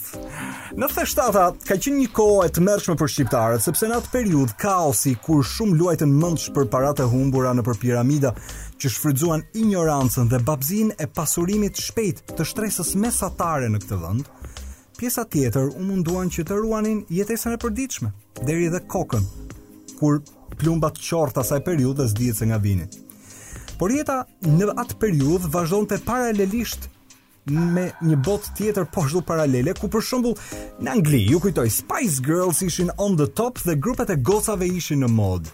Në 0.78 0.88
the 0.94 1.06
shtata, 1.10 1.46
ka 1.68 1.76
qenë 1.82 1.96
një 2.02 2.10
kohë 2.16 2.44
e 2.48 2.52
të 2.54 2.64
mërshme 2.66 2.94
për 3.00 3.10
shqiptarët, 3.14 3.64
sepse 3.64 3.90
në 3.90 3.98
atë 4.00 4.12
periud, 4.14 4.54
kaosi, 4.62 5.16
kur 5.26 5.42
shumë 5.50 5.78
luajtën 5.80 6.14
mëndsh 6.22 6.52
për 6.56 6.68
parate 6.72 7.08
humbura 7.10 7.54
në 7.58 7.64
për 7.68 7.80
piramida, 7.82 8.34
që 8.82 8.92
shfrydzuan 8.94 9.44
ignorancën 9.62 10.30
dhe 10.32 10.42
babzin 10.46 10.94
e 11.02 11.08
pasurimit 11.18 11.80
shpejt 11.82 12.22
të 12.38 12.46
shtresës 12.52 12.94
mesatare 13.02 13.70
në 13.74 13.82
këtë 13.84 14.00
vënd, 14.06 14.32
pjesa 15.00 15.26
tjetër 15.34 15.72
u 15.76 15.82
munduan 15.88 16.30
që 16.32 16.46
të 16.52 16.62
ruanin 16.62 17.02
jetesën 17.18 17.58
e 17.58 17.62
përdiqme, 17.64 18.12
deri 18.46 18.70
dhe 18.76 18.82
kokën, 18.94 19.26
kur 20.00 20.22
plumbat 20.62 20.98
qorta 21.02 21.42
saj 21.46 21.64
periud 21.66 21.98
dhe 22.02 22.34
se 22.38 22.46
nga 22.52 22.58
vini. 22.62 22.86
Por 23.82 23.90
jeta 23.90 24.22
në 24.46 24.76
atë 24.78 24.98
periud 25.02 25.46
vazhdojnë 25.50 25.90
të 25.90 25.98
paralelisht 26.06 26.84
me 27.50 27.90
një 28.06 28.18
bot 28.26 28.46
tjetër 28.56 28.86
po 28.94 29.02
paralele 29.26 29.74
ku 29.74 29.88
për 29.90 30.02
shembull 30.04 30.36
në 30.84 30.92
Angli 30.92 31.22
ju 31.30 31.40
kujtoj 31.42 31.70
Spice 31.74 32.22
Girls 32.24 32.60
ishin 32.62 32.92
on 33.02 33.16
the 33.18 33.26
top 33.28 33.58
dhe 33.64 33.74
grupet 33.76 34.10
e 34.10 34.16
gocave 34.16 34.68
ishin 34.68 35.02
në 35.04 35.08
mod. 35.10 35.50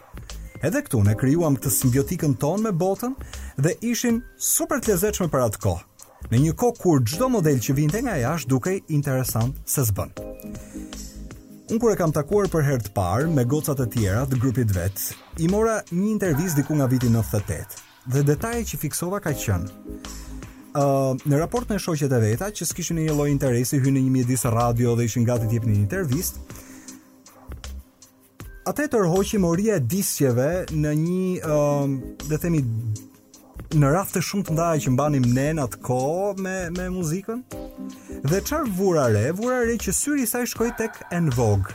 Edhe 0.62 0.82
këtu 0.82 1.03
ne 1.06 1.13
krijuam 1.15 1.56
këtë 1.56 1.72
simbiotikën 1.72 2.34
tonë 2.41 2.63
me 2.67 2.72
botën 2.74 3.13
dhe 3.62 3.74
ishin 3.86 4.22
super 4.38 4.79
të 4.82 4.91
lezetshme 4.91 5.27
për 5.29 5.46
atë 5.48 5.60
kohë. 5.63 5.84
Në 6.32 6.38
një 6.44 6.53
kohë 6.60 6.79
kur 6.82 7.03
çdo 7.08 7.29
model 7.29 7.60
që 7.62 7.74
vinte 7.77 8.01
nga 8.01 8.17
jashtë 8.17 8.50
dukej 8.50 8.79
interesant 8.98 9.56
se 9.70 9.86
s'bën. 9.86 10.12
Unë 11.72 11.79
kur 11.84 11.94
e 11.94 12.00
kam 12.00 12.12
takuar 12.15 12.50
për 12.51 12.65
herë 12.67 12.88
të 12.88 12.94
parë 12.96 13.29
me 13.38 13.46
gocat 13.46 13.79
e 13.79 13.88
tjera 13.94 14.25
të 14.32 14.39
grupit 14.41 14.72
vet, 14.75 15.03
i 15.44 15.48
mora 15.51 15.79
një 15.91 16.08
intervistë 16.15 16.63
diku 16.63 16.79
nga 16.79 16.88
viti 16.91 17.08
98 17.12 17.84
dhe 18.08 18.24
detajet 18.27 18.72
që 18.74 18.82
fiksova 18.82 19.20
ka 19.24 19.34
qenë 19.36 20.24
në 20.79 21.39
raport 21.41 21.69
me 21.72 21.79
shoqet 21.81 22.12
e 22.13 22.19
veta 22.22 22.50
që 22.53 22.65
s'kishin 22.69 22.98
në 23.00 23.05
një 23.07 23.13
lloj 23.17 23.29
interesi, 23.31 23.77
hynë 23.81 23.98
në 24.00 24.03
një 24.07 24.12
mjedis 24.17 24.46
radio 24.53 24.96
dhe 24.98 25.05
ishin 25.10 25.24
gati 25.25 25.48
të 25.50 25.53
japin 25.57 25.74
një 25.74 25.79
intervistë. 25.79 26.39
Atë 28.67 28.86
të 28.91 29.00
rrohoqi 29.01 29.38
moria 29.39 29.77
e 29.77 29.79
disqeve 29.89 30.48
në 30.75 30.91
një, 30.93 31.27
ë, 31.41 31.57
uh, 31.57 31.86
le 32.29 32.36
të 32.36 32.41
themi 32.43 32.63
në 33.79 33.91
raste 33.93 34.22
shumë 34.24 34.48
të 34.48 34.55
ndaja 34.57 34.81
që 34.86 34.93
mbanim 34.93 35.25
ne 35.36 35.48
në 35.57 35.63
atë 35.67 35.79
kohë 35.88 36.43
me 36.43 36.57
me 36.75 36.89
muzikën. 36.93 37.43
Dhe 38.27 38.41
çfarë 38.43 38.74
vura 38.77 39.07
re, 39.15 39.25
vura 39.39 39.62
re 39.67 39.77
që 39.79 39.96
syri 39.96 40.27
i 40.27 40.29
saj 40.31 40.46
shkoi 40.51 40.74
tek 40.79 41.00
En 41.15 41.31
Vogue. 41.38 41.72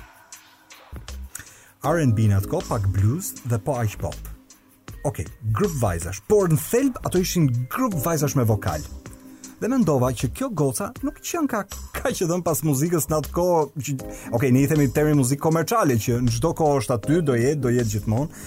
R&B 1.82 2.28
në 2.28 2.42
atë 2.42 2.52
kohë 2.52 2.68
pak 2.70 2.90
blues 2.94 3.32
dhe 3.48 3.58
po 3.58 3.78
aq 3.80 3.96
pop 4.04 4.31
ok, 5.02 5.18
grup 5.54 5.72
vajzash, 5.82 6.22
por 6.30 6.50
në 6.52 6.58
thelb 6.62 6.98
ato 7.06 7.20
ishin 7.22 7.48
grup 7.72 7.94
vajzash 8.04 8.36
me 8.38 8.44
vokal. 8.46 8.82
Dhe 9.62 9.68
mendova 9.70 10.08
që 10.10 10.28
kjo 10.34 10.48
goca 10.58 10.88
nuk 11.06 11.20
qen 11.22 11.46
ka 11.50 11.62
ka 11.94 12.10
që 12.10 12.26
dhën 12.30 12.42
pas 12.42 12.62
muzikës 12.66 13.06
në 13.10 13.18
atë 13.20 13.32
ko, 13.34 13.46
që 13.78 13.94
ok, 14.34 14.48
ne 14.54 14.64
i 14.64 14.68
themi 14.70 14.88
termi 14.90 15.14
muzik 15.20 15.40
komerciale 15.42 15.94
që 16.02 16.18
në 16.26 16.34
çdo 16.36 16.50
ko 16.58 16.70
është 16.80 16.96
aty, 16.98 17.20
do 17.22 17.36
jetë, 17.38 17.60
do 17.62 17.70
jetë 17.74 17.94
gjithmonë, 17.94 18.42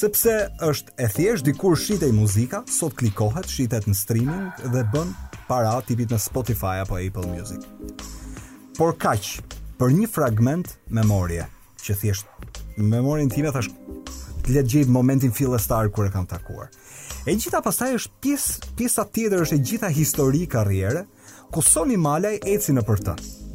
sepse 0.00 0.36
është 0.70 0.94
e 1.02 1.08
thjesht 1.16 1.46
dikur 1.46 1.74
shitej 1.78 2.14
muzika, 2.14 2.62
sot 2.70 2.94
klikohet, 3.00 3.50
shitet 3.50 3.88
në 3.90 3.96
streaming 3.98 4.64
dhe 4.74 4.84
bën 4.94 5.10
para 5.50 5.74
tipit 5.86 6.14
në 6.14 6.20
Spotify 6.26 6.78
apo 6.84 7.00
Apple 7.02 7.26
Music. 7.34 7.66
Por 8.78 8.94
kaq, 8.98 9.40
për 9.82 9.98
një 9.98 10.10
fragment 10.10 10.76
memorie 10.88 11.48
që 11.82 11.98
thjesht 12.04 12.30
memorin 12.78 13.30
time 13.32 13.50
thash 13.52 13.72
dhe 14.50 14.62
të 14.64 14.82
gjej 14.82 14.90
momentin 14.90 15.32
fillestar 15.34 15.88
kur 15.94 16.08
e 16.08 16.12
kam 16.14 16.26
takuar. 16.26 16.68
E 17.28 17.34
gjitha 17.36 17.60
pastaj 17.64 17.94
është 17.98 18.22
pjesë 18.24 18.74
pjesa 18.78 19.04
tjetër 19.14 19.44
është 19.46 19.56
e 19.58 19.64
gjitha 19.70 19.90
histori 19.94 20.46
karriere, 20.56 21.04
ku 21.52 21.62
Soni 21.66 21.96
Malaj 22.00 22.38
eci 22.52 22.72
nëpër 22.76 23.02
të. 23.06 23.14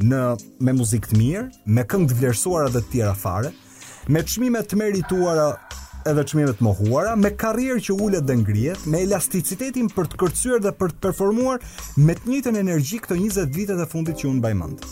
Në 0.09 0.21
me 0.67 0.75
muzikë 0.79 1.11
të 1.13 1.19
mirë, 1.19 1.45
me 1.77 1.85
këngë 1.87 2.09
të 2.11 2.19
vlerësuara 2.19 2.71
dhe 2.73 2.83
të 2.85 2.91
tjera 2.97 3.13
fare, 3.15 3.51
me 4.11 4.21
çmime 4.23 4.61
të 4.67 4.77
merituara 4.81 5.49
edhe 6.11 6.21
çmime 6.29 6.51
të 6.53 6.61
mohuara, 6.67 7.15
me 7.17 7.31
karrierë 7.33 7.81
që 7.87 7.95
ulet 8.07 8.27
dhe 8.27 8.35
ngrihet, 8.43 8.83
me 8.85 8.99
elasticitetin 9.07 9.87
për 9.95 10.11
të 10.11 10.19
kërcyer 10.21 10.61
dhe 10.61 10.75
për 10.79 10.93
të 10.93 11.01
performuar 11.07 11.63
me 12.05 12.13
të 12.19 12.29
njëjtën 12.29 12.61
energji 12.61 13.01
këto 13.01 13.17
20 13.17 13.49
vitet 13.57 13.81
e 13.81 13.89
fundit 13.89 14.21
që 14.21 14.29
unë 14.29 14.37
mbaj 14.43 14.53
mend. 14.61 14.85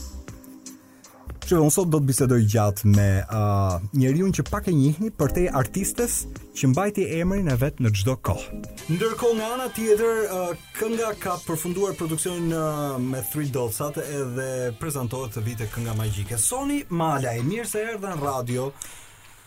Që 1.44 1.58
unë 1.60 1.74
sot 1.76 1.90
do 1.92 2.00
të 2.00 2.08
bisedoj 2.08 2.38
gjatë 2.54 2.88
me 2.94 3.06
uh, 3.22 3.74
njeri 4.00 4.22
unë 4.24 4.36
që 4.38 4.44
pak 4.48 4.70
e 4.72 4.74
njihni 4.80 5.10
për 5.12 5.34
te 5.36 5.42
artistes 5.62 6.16
që 6.56 6.70
mbajti 6.72 7.04
emrin 7.18 7.52
e 7.52 7.58
vetë 7.60 7.84
në 7.84 7.92
gjdo 7.98 8.14
kohë. 8.30 8.62
Ndërko 8.96 9.34
nga 9.40 9.50
ana 9.58 9.68
tjetër, 9.76 10.22
uh, 10.30 10.54
kënga 10.80 11.10
ka 11.20 11.36
përfunduar 11.44 11.98
produksionin 12.00 12.56
uh, 12.56 12.96
me 13.12 13.20
Thrill 13.34 13.52
Dolsat 13.58 14.00
edhe 14.06 14.48
prezentohet 14.80 15.36
të 15.36 15.44
vite 15.50 15.68
kënga 15.76 15.98
magjike. 16.00 16.40
Soni, 16.40 16.80
Mala, 16.96 17.36
e 17.36 17.44
mirë 17.44 17.68
se 17.74 17.84
erë 17.92 18.00
dhe 18.06 18.16
në 18.16 18.22
radio. 18.24 18.72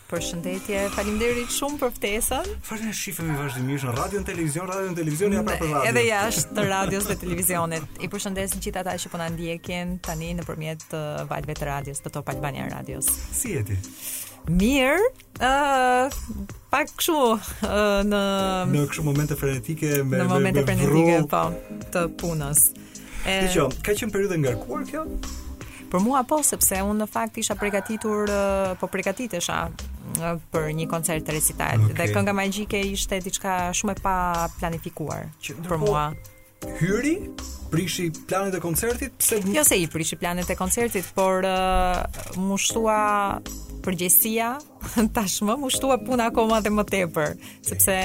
Për 0.06 0.20
shëndetje, 0.22 0.80
faleminderit 0.94 1.50
shumë 1.50 1.78
për 1.80 1.90
ftesën. 1.96 2.50
Falë 2.68 2.84
në 2.86 2.92
shifëm 2.94 3.30
i 3.32 3.36
vazhdimisht 3.40 3.86
në 3.88 3.94
radio 3.96 4.20
në 4.22 4.26
televizion, 4.28 4.68
radio 4.70 4.90
në 4.92 4.96
televizion, 5.00 5.32
ja 5.34 5.40
për 5.42 5.56
radio. 5.64 5.80
Edhe 5.90 6.04
jashtë 6.06 6.52
të 6.54 6.66
radios 6.70 7.08
dhe 7.10 7.16
televizionit. 7.24 7.98
I 7.98 8.08
përshëndesin 8.12 8.62
qita 8.62 8.84
ta 8.86 8.94
që 9.02 9.10
puna 9.10 9.26
po 9.26 9.34
ndjekin 9.34 9.96
tani 10.06 10.28
në 10.38 10.44
përmjet 10.46 10.84
të 10.92 11.00
uh, 11.02 11.26
valve 11.32 11.56
të 11.58 11.66
radios, 11.66 11.98
të 12.04 12.12
top 12.14 12.30
Albania 12.30 12.68
radios. 12.70 13.08
Si 13.34 13.56
jeti? 13.56 13.78
Mirë, 14.46 15.08
uh, 15.42 16.14
pak 16.70 16.94
këshu 17.00 17.16
uh, 17.16 17.66
në... 18.06 18.22
Në 18.76 18.84
këshu 18.92 19.06
momente 19.08 19.34
frenetike 19.40 20.04
me, 20.06 20.20
Në 20.22 20.28
momente 20.30 20.62
me, 20.62 20.70
me 20.70 20.86
frenetike, 20.86 21.18
vru... 21.26 21.34
po, 21.34 21.90
të 21.96 22.04
punës. 22.22 22.62
E... 23.26 23.40
Dhe 23.40 23.50
që, 23.56 23.66
ka 23.82 23.98
qënë 23.98 24.14
periude 24.14 24.38
nga 24.38 24.54
rkuar 24.54 24.86
kjo? 24.86 25.02
Për 25.90 26.02
mua 26.02 26.22
po, 26.26 26.38
sepse 26.46 26.78
unë 26.82 27.02
në 27.02 27.10
fakt 27.10 27.42
isha 27.42 27.54
përgatitur, 27.58 28.30
uh, 28.30 28.76
po 28.82 28.86
përgatitesha 28.90 29.58
për 30.52 30.70
një 30.76 30.86
koncert 30.90 31.24
të 31.26 31.34
recitalit. 31.36 31.90
Okay. 31.90 31.98
Dhe 32.08 32.14
kënga 32.14 32.34
magjike 32.36 32.80
ishte 32.92 33.18
diçka 33.24 33.56
shumë 33.76 33.96
e 33.98 34.02
pa 34.04 34.16
planifikuar 34.60 35.28
që, 35.42 35.58
për 35.66 35.82
mua. 35.82 36.06
Hyri, 36.80 37.16
prishi 37.70 38.08
planet 38.26 38.56
e 38.56 38.60
koncertit, 38.62 39.12
pse 39.20 39.42
Jo 39.52 39.62
se 39.68 39.76
i 39.82 39.86
prishi 39.92 40.16
planet 40.16 40.48
e 40.50 40.56
koncertit, 40.56 41.04
por 41.14 41.44
uh, 41.44 42.02
mu 42.40 42.56
shtua 42.58 42.96
përgjësia, 43.84 44.54
tashmë 45.16 45.58
mu 45.62 45.68
shtua 45.70 45.98
puna 46.04 46.30
akoma 46.32 46.62
dhe 46.64 46.72
më 46.74 46.86
tepër, 46.90 47.36
sepse 47.68 47.96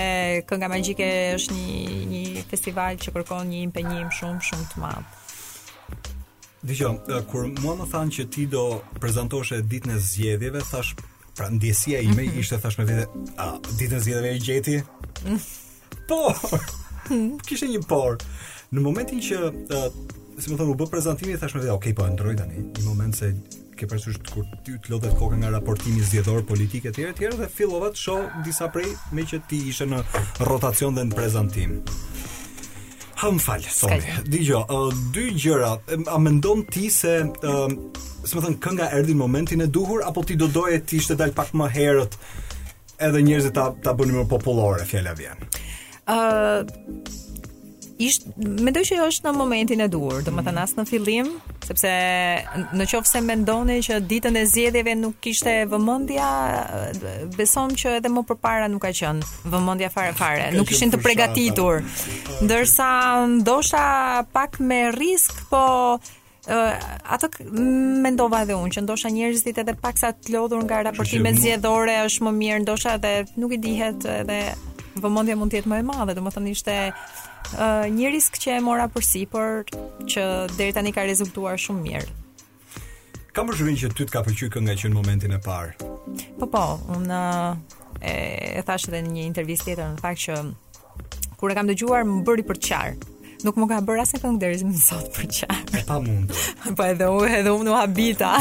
kënga 0.50 0.70
magjike 0.72 1.08
është 1.40 1.58
një 1.58 2.06
një 2.12 2.44
festival 2.52 3.00
që 3.02 3.16
kërkon 3.16 3.50
një 3.54 3.64
impenjim 3.72 4.12
shumë 4.20 4.46
shumë 4.52 4.70
të 4.76 4.84
madh. 4.84 5.18
Dijon, 6.68 7.00
kur 7.32 7.48
mua 7.64 7.74
më 7.80 7.88
thanë 7.90 8.12
që 8.20 8.24
ti 8.36 8.44
do 8.52 8.66
prezentoshe 9.02 9.64
ditën 9.66 9.96
e 9.96 9.96
zgjedhjeve, 9.98 10.62
thash 10.70 10.92
Pra 11.36 11.50
ndjesia 11.50 12.00
ime 12.02 12.24
mhm. 12.24 12.40
ishte 12.42 12.58
thash 12.58 12.78
me 12.78 12.86
vete, 12.86 13.06
a 13.38 13.56
ditën 13.80 14.00
zgjedhjeve 14.00 14.36
e 14.36 14.40
gjeti? 14.44 14.82
Po. 16.08 16.34
Kishte 17.48 17.68
një 17.72 17.84
por. 17.88 18.18
Në 18.72 18.84
momentin 18.84 19.22
që 19.24 19.38
si 20.42 20.50
më 20.52 20.58
thonë 20.60 20.72
u 20.74 20.78
bë 20.80 20.88
prezantimi 20.92 21.38
thash 21.40 21.56
me 21.56 21.64
vete, 21.64 21.72
okay, 21.76 21.96
po 21.96 22.08
ndroj 22.12 22.36
tani. 22.42 22.66
Një 22.76 22.86
moment 22.88 23.16
se 23.16 23.32
ke 23.80 23.88
parasysh 23.90 24.20
kur 24.30 24.46
ti 24.68 24.76
të 24.78 24.92
lodhet 24.94 25.16
koka 25.18 25.40
nga 25.42 25.50
raportimi 25.56 26.04
zgjedhor 26.06 26.44
politik 26.46 26.86
etj 26.92 27.08
etj 27.10 27.32
dhe 27.40 27.48
fillova 27.50 27.90
të 27.90 27.98
shoh 28.04 28.28
disa 28.46 28.68
prej 28.74 28.92
me 29.18 29.24
që 29.26 29.40
ti 29.50 29.64
ishe 29.72 29.88
në 29.90 30.04
rotacion 30.46 31.00
dhe 31.00 31.08
në 31.10 31.16
prezantim. 31.18 31.80
Ha 33.24 33.30
më 33.32 33.42
falë, 33.42 33.72
sorry. 33.74 34.14
Dije, 34.34 34.58
uh, 34.70 34.88
dy 35.14 35.28
gjëra, 35.38 35.76
a 36.10 36.18
mendon 36.20 36.64
ti 36.74 36.88
se 36.94 37.16
uh, 37.22 37.76
si 38.26 38.36
më 38.38 38.42
thënë, 38.46 38.60
kënga 38.62 38.90
erdi 38.98 39.16
në 39.16 39.22
momentin 39.22 39.64
e 39.66 39.70
duhur, 39.70 40.04
apo 40.06 40.24
ti 40.26 40.36
do 40.40 40.48
doje 40.52 40.82
ti 40.86 41.00
ishte 41.02 41.18
dalë 41.20 41.36
pak 41.38 41.54
më 41.58 41.70
herët 41.76 42.18
edhe 43.08 43.24
njerëzit 43.26 43.56
ta, 43.58 43.72
ta 43.82 43.96
bënë 43.98 44.20
më 44.20 44.28
popullore 44.30 44.86
fjela 44.86 45.16
vjen? 45.18 45.42
Uh, 46.12 46.62
ishtë, 48.02 48.34
mendoj 48.62 48.84
që 48.92 49.00
është 49.08 49.26
në 49.30 49.34
momentin 49.40 49.82
e 49.82 49.88
duhur, 49.90 50.22
do 50.26 50.34
më 50.36 50.44
thanas 50.46 50.76
në 50.78 50.86
fillim, 50.90 51.32
sepse 51.66 51.90
në 52.78 52.88
qofë 52.94 53.10
se 53.10 53.24
mendoni 53.26 53.80
që 53.88 54.00
ditën 54.12 54.38
e 54.42 54.46
zjedjeve 54.54 54.94
nuk 55.02 55.18
kishte 55.24 55.56
vëmëndja, 55.74 56.30
besom 57.40 57.74
që 57.80 57.98
edhe 58.02 58.12
më 58.14 58.26
përpara 58.30 58.70
nuk 58.70 58.86
ka 58.86 58.94
qënë 59.02 59.34
vëmëndja 59.50 59.92
fare 59.98 60.14
fare, 60.20 60.52
nuk 60.60 60.70
ishin 60.76 60.94
të 60.94 61.02
pregatitur. 61.06 61.82
Ndërsa, 62.46 62.92
ndosha 63.40 63.86
pak 64.36 64.62
me 64.62 64.86
risk, 65.00 65.42
po 65.50 65.66
uh, 66.52 66.92
ato 67.14 67.30
mendova 68.04 68.42
edhe 68.46 68.56
unë 68.58 68.76
që 68.76 68.84
ndosha 68.86 69.12
njerëzit 69.14 69.58
edhe 69.64 69.74
paksa 69.82 70.12
të 70.16 70.34
lodhur 70.36 70.64
nga 70.68 70.82
raportime 70.90 71.32
zgjedhore 71.38 71.98
është 72.08 72.28
më 72.28 72.34
mirë 72.42 72.62
ndosha 72.66 72.96
edhe 73.00 73.12
nuk 73.42 73.56
i 73.56 73.60
dihet 73.64 74.06
edhe 74.20 74.40
vëmendja 75.02 75.38
mund 75.40 75.54
të 75.54 75.62
jetë 75.62 75.72
më 75.72 75.82
e 75.82 75.86
madhe 75.88 76.16
do 76.20 76.26
të 76.28 76.36
thonë 76.38 76.56
ishte 76.60 76.80
Uh, 77.52 77.84
një 77.92 78.12
risk 78.14 78.38
që 78.40 78.52
e 78.60 78.60
mora 78.64 78.86
përsipër 78.88 79.64
për 79.68 80.14
që 80.14 80.24
dherë 80.56 80.76
tani 80.78 80.94
ka 80.96 81.04
rezultuar 81.10 81.58
shumë 81.60 81.82
mirë. 81.84 82.44
Kam 83.36 83.50
më 83.50 83.58
që 83.82 83.90
ty 83.98 84.06
të 84.06 84.14
ka 84.14 84.22
përqyë 84.24 84.62
nga 84.64 84.78
që 84.80 84.88
në 84.94 84.96
momentin 84.96 85.36
e 85.36 85.40
parë? 85.50 85.74
Po, 86.40 86.48
po, 86.48 86.64
unë 86.96 87.20
e, 88.08 88.14
e 88.62 88.64
thashtë 88.64 89.02
në 89.02 89.16
një 89.18 89.26
intervjist 89.34 89.68
tjetër 89.68 89.90
në 89.98 90.04
fakt 90.06 90.24
që 90.30 90.40
kur 91.42 91.52
e 91.52 91.58
kam 91.60 91.68
dëgjuar 91.74 92.08
më 92.08 92.22
bëri 92.30 92.46
për 92.48 92.62
të 92.62 92.70
qarë, 92.72 93.11
nuk 93.46 93.58
më 93.60 93.66
ka 93.72 93.78
bërë 93.86 94.04
asnjë 94.04 94.22
këngë 94.24 94.42
deri 94.42 94.68
më 94.70 94.82
sot 94.82 95.08
për 95.16 95.28
çfarë. 95.38 95.82
Pa 95.88 95.98
mund. 96.04 96.34
po 96.78 96.86
edhe 96.88 97.08
unë 97.12 97.32
edhe 97.42 97.54
unë 97.58 97.74
u 97.74 97.78
habita. 97.78 98.34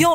Jo, 0.03 0.13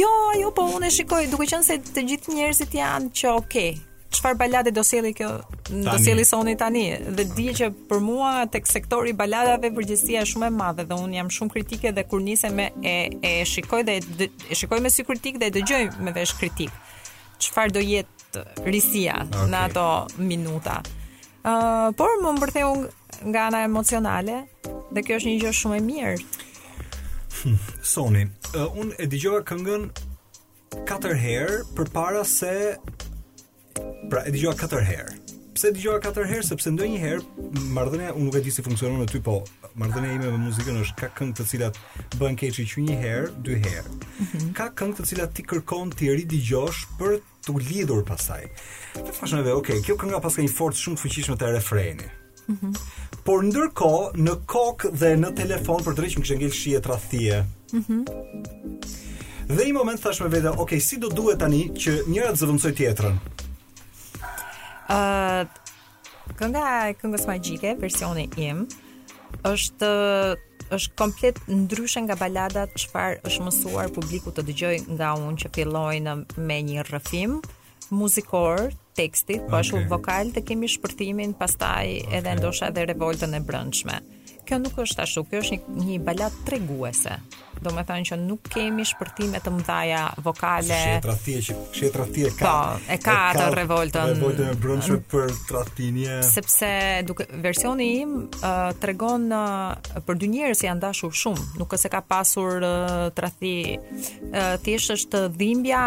jo, 0.00 0.14
jo, 0.42 0.52
po 0.56 0.68
unë 0.78 0.92
shikoj 0.98 1.30
duke 1.32 1.48
qenë 1.52 1.66
se 1.70 1.80
të 1.92 2.06
gjithë 2.12 2.36
njerëzit 2.36 2.78
janë 2.80 3.12
që 3.20 3.32
okay, 3.38 3.74
çfarë 4.14 4.38
balade 4.40 4.70
do 4.76 4.82
sjelli 4.86 5.12
kjo 5.16 5.28
tani. 5.66 5.82
do 5.84 5.94
sjelli 6.02 6.24
soni 6.28 6.54
tani 6.60 6.82
dhe 7.16 7.24
di 7.36 7.46
që 7.58 7.70
për 7.90 8.02
mua 8.04 8.32
tek 8.52 8.68
sektori 8.70 9.12
baladave 9.20 9.70
përgjithësia 9.76 10.22
është 10.24 10.34
shumë 10.34 10.48
e 10.50 10.54
madhe 10.58 10.84
dhe 10.90 10.98
un 11.04 11.12
jam 11.16 11.30
shumë 11.36 11.54
kritike 11.56 11.92
dhe 11.96 12.04
kur 12.10 12.22
nisem 12.26 12.54
me 12.58 12.66
e 12.92 12.96
e 13.22 13.32
shikoj 13.52 13.82
dhe 13.88 13.98
e 14.50 14.58
shikoj 14.60 14.80
me 14.84 14.90
sy 14.96 15.06
kritik 15.10 15.38
dhe 15.42 15.50
e 15.50 15.54
dëgjoj 15.58 15.82
me 16.04 16.14
vesh 16.16 16.34
kritik 16.38 16.70
çfarë 17.44 17.74
do 17.76 17.82
jetë 17.90 18.44
risia 18.70 19.18
okay. 19.24 19.50
në 19.54 19.64
ato 19.70 19.86
minuta 20.30 20.82
Uh, 21.44 21.90
por 22.00 22.08
më 22.24 22.30
mbërtheu 22.38 22.68
nga 23.28 23.40
ana 23.50 23.58
emocionale 23.68 24.36
dhe 24.96 25.02
kjo 25.04 25.18
është 25.20 25.28
një 25.28 25.40
gjë 25.42 25.50
shumë 25.58 25.76
e 25.76 25.80
mirë. 25.88 26.44
Hm, 27.42 27.58
soni, 27.90 28.22
uh, 28.56 28.70
unë 28.80 28.96
e 29.02 29.08
dëgjova 29.12 29.42
këngën 29.50 29.84
katër 30.88 31.12
herë 31.26 31.58
përpara 31.76 32.22
se 32.24 32.54
Pra 34.10 34.22
e 34.28 34.32
dëgjova 34.34 34.54
katër 34.60 34.84
herë. 34.86 35.12
Pse 35.54 35.70
dëgjova 35.74 36.00
katër 36.02 36.28
herë? 36.30 36.44
Sepse 36.46 36.70
ndonjëherë 36.74 37.68
marrdhënia 37.74 38.12
unë 38.14 38.26
nuk 38.28 38.36
e 38.38 38.42
di 38.44 38.52
si 38.54 38.62
funksionon 38.66 39.00
me 39.00 39.06
ty, 39.10 39.20
po 39.22 39.40
marrdhënia 39.78 40.14
ime 40.18 40.30
me 40.34 40.40
muzikën 40.48 40.78
është 40.82 40.98
ka 41.00 41.08
këngë 41.18 41.34
të 41.40 41.46
cilat 41.52 41.80
bën 42.20 42.38
keçi 42.40 42.64
që 42.70 42.84
një 42.88 42.96
herë, 43.04 43.30
dy 43.46 43.58
herë. 43.66 43.92
Mhm. 43.92 44.50
Ka 44.58 44.68
këngë 44.78 44.98
të 45.00 45.06
cilat 45.10 45.34
ti 45.38 45.46
kërkon 45.50 45.92
ti 45.96 46.10
ridigjosh 46.12 46.84
për 47.00 47.18
të 47.46 47.54
lidhur 47.68 48.04
pasaj. 48.08 48.42
Të 48.98 49.14
thash 49.18 49.34
okay, 49.60 49.80
kjo 49.86 49.96
kënga 50.02 50.20
pas 50.26 50.34
ka 50.38 50.42
një 50.46 50.52
forcë 50.58 50.78
shumë 50.84 50.96
të 50.96 51.02
fuqishme 51.08 51.38
te 51.42 51.50
refreni. 51.54 52.10
Uhum. 52.44 52.74
Por 53.24 53.40
ndërkohë 53.46 54.20
në 54.20 54.32
kokë 54.52 54.90
dhe 55.00 55.14
në 55.16 55.30
telefon 55.38 55.80
për 55.86 55.94
të 55.96 56.08
kishë 56.12 56.36
ngel 56.36 56.50
shije 56.52 56.80
tradhtie. 56.84 57.38
Mhm. 57.72 58.02
Dhe 59.48 59.64
i 59.64 59.72
moment 59.72 60.00
thashmë 60.02 60.28
vetë, 60.34 60.52
okay, 60.60 60.76
si 60.80 60.98
do 61.00 61.08
duhet 61.08 61.40
tani 61.40 61.62
që 61.72 62.02
njëra 62.04 62.34
të 62.34 62.40
zëvendësoj 62.42 62.74
tjetrën? 62.82 63.16
Uh, 64.84 65.44
kënga 66.36 66.64
e 66.90 66.94
këngës 67.00 67.22
magjike, 67.28 67.70
versioni 67.80 68.26
im, 68.44 68.66
është 69.48 69.88
është 70.76 70.92
komplet 70.98 71.38
ndryshe 71.48 72.00
nga 72.06 72.16
baladat 72.20 72.72
çfarë 72.80 73.18
është 73.28 73.44
mësuar 73.46 73.90
publiku 73.96 74.32
të 74.34 74.44
dëgjojë 74.48 74.96
nga 74.98 75.10
unë 75.20 75.40
që 75.42 75.50
filloi 75.56 76.00
në 76.04 76.14
me 76.48 76.56
një 76.68 76.84
rrëfim 76.88 77.36
muzikor, 77.94 78.66
tekstit, 78.98 79.44
okay. 79.44 79.50
po 79.52 79.58
ashtu 79.60 79.82
vokal 79.90 80.32
të 80.36 80.42
kemi 80.48 80.70
shpërtimin, 80.72 81.34
pastaj 81.38 81.96
edhe 82.08 82.24
okay. 82.24 82.38
ndoshta 82.40 82.70
edhe 82.72 82.88
revoltën 82.92 83.36
e 83.38 83.42
brendshme 83.50 84.00
kjo 84.44 84.58
nuk 84.60 84.76
është 84.84 85.04
ashtu, 85.06 85.22
kjo 85.30 85.40
është 85.42 85.56
një, 85.56 85.88
një 85.88 85.98
balat 86.04 86.34
të 86.44 86.54
reguese. 86.58 87.16
Do 87.64 87.70
me 87.72 87.84
thënë 87.86 88.08
që 88.10 88.16
nuk 88.20 88.48
kemi 88.52 88.84
shpërtime 88.88 89.40
të 89.40 89.52
mdhaja 89.56 90.00
vokale. 90.26 90.76
Shetra 90.82 91.14
tje, 91.22 91.38
shetra 91.78 92.06
që 92.12 92.32
ka, 92.36 92.50
po, 92.50 92.92
e 92.92 92.98
ka 93.00 93.14
e 93.30 93.48
revoltën. 93.58 94.12
E 94.12 94.14
ka 94.14 94.20
të 94.20 94.28
revoltën 94.28 94.50
e 94.50 94.56
brëndshme 94.60 95.00
për 95.14 95.34
të 95.48 96.20
Sepse 96.28 96.70
duke, 97.08 97.26
versioni 97.44 97.88
im 98.02 98.14
uh, 98.26 98.70
të 98.84 98.94
uh, 98.94 99.98
për 100.08 100.20
dy 100.20 100.30
njerës 100.36 100.64
i 100.66 100.72
dashur 100.82 101.14
shumë. 101.24 101.46
Nuk 101.60 101.72
këse 101.72 101.90
ka 101.92 102.02
pasur 102.10 102.60
uh, 102.60 103.08
të 103.16 103.24
rathi 103.28 103.54
uh, 104.30 104.88
është 104.98 105.24
dhimbja 105.38 105.82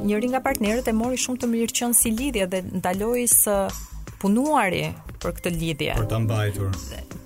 njëri 0.07 0.31
nga 0.33 0.41
partnerët 0.45 0.89
e 0.89 0.95
mori 0.97 1.19
shumë 1.21 1.41
të 1.45 1.51
mirë 1.53 1.77
qen 1.81 1.97
si 1.99 2.11
lidhje 2.15 2.47
dhe 2.55 2.63
ndaloi 2.81 3.27
së 3.31 3.57
punuari 4.23 4.85
për 5.21 5.37
këtë 5.39 5.55
lidhje. 5.59 5.95
Për 6.01 6.09
ta 6.15 6.21
mbajtur. 6.23 6.77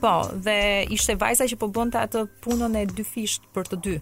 Po, 0.03 0.13
dhe 0.47 0.59
ishte 0.95 1.19
vajza 1.19 1.47
që 1.51 1.59
po 1.59 1.71
bënte 1.79 2.01
atë 2.03 2.27
punën 2.45 2.81
e 2.83 2.87
dy 2.91 3.07
për 3.57 3.75
të 3.75 3.83
dy 3.87 3.97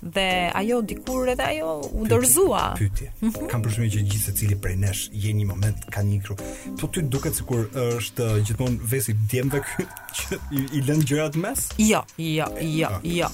dhe 0.00 0.50
ajo 0.54 0.80
dikur 0.82 1.28
edhe 1.28 1.42
ajo 1.42 1.80
u 1.92 2.06
dorzua. 2.08 2.74
Pyetje. 2.78 3.10
Mhm. 3.22 3.46
Kam 3.52 3.62
përshtypjen 3.62 3.90
që 3.92 4.02
gjithë 4.08 4.24
secili 4.24 4.56
prej 4.56 4.76
nesh 4.80 5.02
jeni 5.12 5.42
një 5.44 5.48
moment 5.52 5.84
ka 5.92 6.02
një 6.02 6.20
kru. 6.24 6.36
Po 6.80 6.86
ty 6.88 7.02
duket 7.02 7.36
sikur 7.36 7.66
është 7.76 8.24
uh, 8.24 8.40
gjithmonë 8.46 8.88
vesi 8.92 9.14
djemve 9.30 9.60
ky 9.64 9.86
që 10.16 10.40
i, 10.56 10.64
i 10.80 10.82
lën 10.88 11.04
gjërat 11.10 11.36
mes? 11.36 11.68
Jo, 11.78 12.02
jo, 12.18 12.48
jo, 12.60 12.92
jo. 13.02 13.30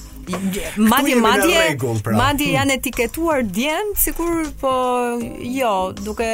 Madje 0.91 1.15
madje 1.15 1.65
pra. 2.03 2.15
madje 2.17 2.47
hmm. 2.47 2.57
janë 2.59 2.77
etiketuar 2.79 3.43
djem 3.47 3.93
sikur 3.97 4.43
po 4.61 4.71
jo, 5.57 5.73
duke 6.03 6.29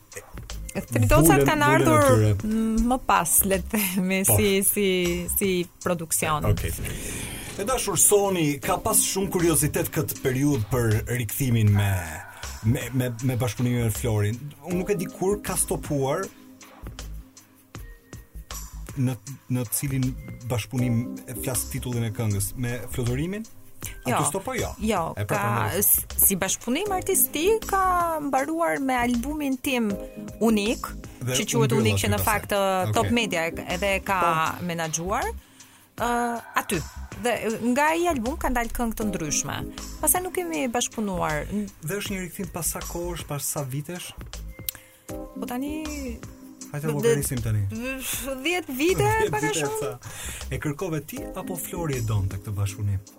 Tritocat 0.71 1.43
kanë 1.47 1.67
ardhur 1.67 2.49
më 2.91 2.97
pas, 3.07 3.31
le 3.51 3.59
të 3.67 3.71
themi, 3.85 4.21
po. 4.27 4.39
si 4.39 4.63
si 4.67 4.87
si 5.37 5.51
produksion. 5.83 6.47
Okej. 6.51 6.75
Okay. 6.81 7.39
E 7.59 7.63
dashur 7.67 7.97
Soni, 7.99 8.53
ka 8.63 8.77
pas 8.79 8.99
shumë 9.03 9.27
kuriozitet 9.33 9.89
këtë 9.91 10.21
periudhë 10.23 10.67
për 10.71 10.93
rikthimin 11.19 11.71
me 11.75 11.87
me 12.71 12.85
me, 12.99 13.09
me 13.27 13.35
bashkëpunimin 13.41 13.83
me 13.89 13.89
Florin. 13.91 14.37
Unë 14.63 14.77
nuk 14.79 14.91
e 14.93 14.95
di 15.01 15.07
kur 15.11 15.41
ka 15.43 15.57
stopuar 15.59 16.23
në 19.01 19.17
në 19.57 19.65
cilin 19.77 20.07
bashkëpunim 20.51 20.97
e 21.31 21.35
flas 21.41 21.65
titullin 21.73 22.07
e 22.07 22.13
këngës 22.17 22.53
me 22.55 22.77
Flodorimin? 22.95 23.43
Jo, 24.07 24.15
Atë 24.15 24.23
stopuar? 24.31 24.57
jo. 24.61 24.71
Jo, 24.87 25.03
pra 25.27 25.27
ka 25.27 25.83
si 26.25 26.37
bashkëpunim 26.39 26.89
artistik 26.95 27.67
ka 27.69 27.83
mbaruar 28.29 28.77
me 28.79 28.95
albumin 29.03 29.57
tim 29.57 29.91
Unik, 30.39 30.87
që 31.33 31.43
quhet 31.51 31.75
Unik 31.77 31.99
që 32.05 32.13
në 32.15 32.23
fakt 32.25 32.55
okay. 32.55 32.93
Top 32.97 33.11
Media 33.11 33.49
edhe 33.67 33.97
ka 34.07 34.21
po. 34.29 34.65
menaxhuar. 34.71 35.27
uh, 35.99 36.39
aty 36.55 36.79
dhe 37.23 37.33
nga 37.71 37.85
ai 37.93 38.03
album 38.11 38.35
kanë 38.41 38.57
dalë 38.57 38.73
këngë 38.77 38.97
të 38.99 39.05
ndryshme. 39.11 39.57
Pasi 40.01 40.21
nuk 40.23 40.33
kemi 40.35 40.63
bashkëpunuar. 40.73 41.43
Dhe 41.85 41.97
është 42.01 42.15
një 42.15 42.19
rikthim 42.25 42.49
pas 42.55 42.71
sa 42.73 42.81
kohësh, 42.87 43.25
pas 43.29 43.45
sa 43.53 43.61
vitesh? 43.73 44.07
Po 45.11 45.45
tani 45.49 46.17
Hajde 46.71 46.91
mo 46.95 47.01
tani. 47.03 47.65
10 47.69 48.75
vite 48.77 49.09
pak 49.33 49.43
a 49.49 49.51
shumë. 49.59 49.91
E 50.49 50.59
kërkove 50.63 51.01
ti 51.07 51.19
apo 51.35 51.57
Flori 51.61 51.99
e 52.01 52.05
donte 52.09 52.39
këtë 52.41 52.55
bashkëpunim? 52.61 53.17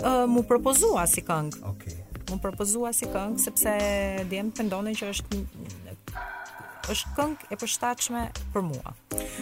Ë 0.00 0.10
uh, 0.10 0.24
mu 0.28 0.44
propozua 0.48 1.06
si 1.10 1.24
këngë. 1.24 1.64
Okej. 1.72 1.96
Okay 1.96 2.06
më 2.30 2.36
propozua 2.38 2.92
si 2.94 3.08
këngë 3.10 3.40
sepse 3.42 3.70
djem 4.30 4.52
pendonin 4.54 4.94
që 4.94 5.08
është 5.16 5.38
është 6.94 7.10
këngë 7.16 7.48
e 7.50 7.56
përshtatshme 7.58 8.20
për 8.54 8.62
mua. 8.68 8.92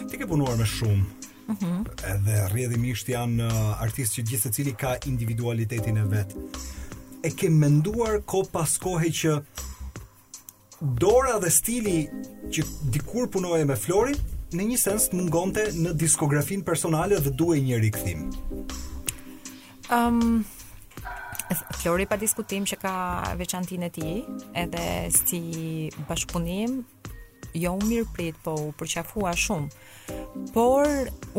Ti 0.09 0.17
ke 0.17 0.25
punuar 0.31 0.57
me 0.57 0.65
shumë 0.65 1.28
-huh. 1.49 1.85
edhe 2.13 2.35
rrjedhimisht 2.51 3.09
janë 3.13 3.45
uh, 3.45 3.69
artistë 3.83 4.19
që 4.19 4.25
gjithë 4.31 4.51
cili 4.55 4.73
ka 4.77 4.95
individualitetin 5.09 6.01
e 6.01 6.05
vet. 6.13 6.35
E 7.25 7.31
ke 7.35 7.49
menduar 7.49 8.21
ko 8.27 8.43
pas 8.51 8.77
kohi 8.79 9.11
që 9.21 9.39
dora 11.03 11.39
dhe 11.43 11.49
stili 11.51 11.95
që 12.53 12.63
dikur 12.95 13.29
punoje 13.33 13.65
me 13.67 13.75
Florin 13.75 14.19
në 14.55 14.67
një 14.69 14.77
sens 14.81 15.09
të 15.11 15.19
mungonte 15.19 15.65
në 15.75 15.93
diskografin 15.99 16.63
personale 16.65 17.19
dhe 17.19 17.33
duhej 17.41 17.59
një 17.65 17.81
rikthim. 17.83 18.29
Um, 19.93 20.45
Flori 21.81 22.05
pa 22.07 22.15
diskutim 22.21 22.65
që 22.69 22.77
ka 22.81 22.93
veçantin 23.39 23.83
e 23.87 23.91
ti 23.91 24.15
edhe 24.63 24.85
si 25.15 25.39
bashkëpunim 26.09 26.79
jo 27.59 27.71
u 27.73 27.81
mirë 27.83 28.07
prit 28.13 28.37
po 28.45 28.53
u 28.69 28.71
përqafua 28.77 29.31
shumë 29.39 29.73
Por 30.53 30.87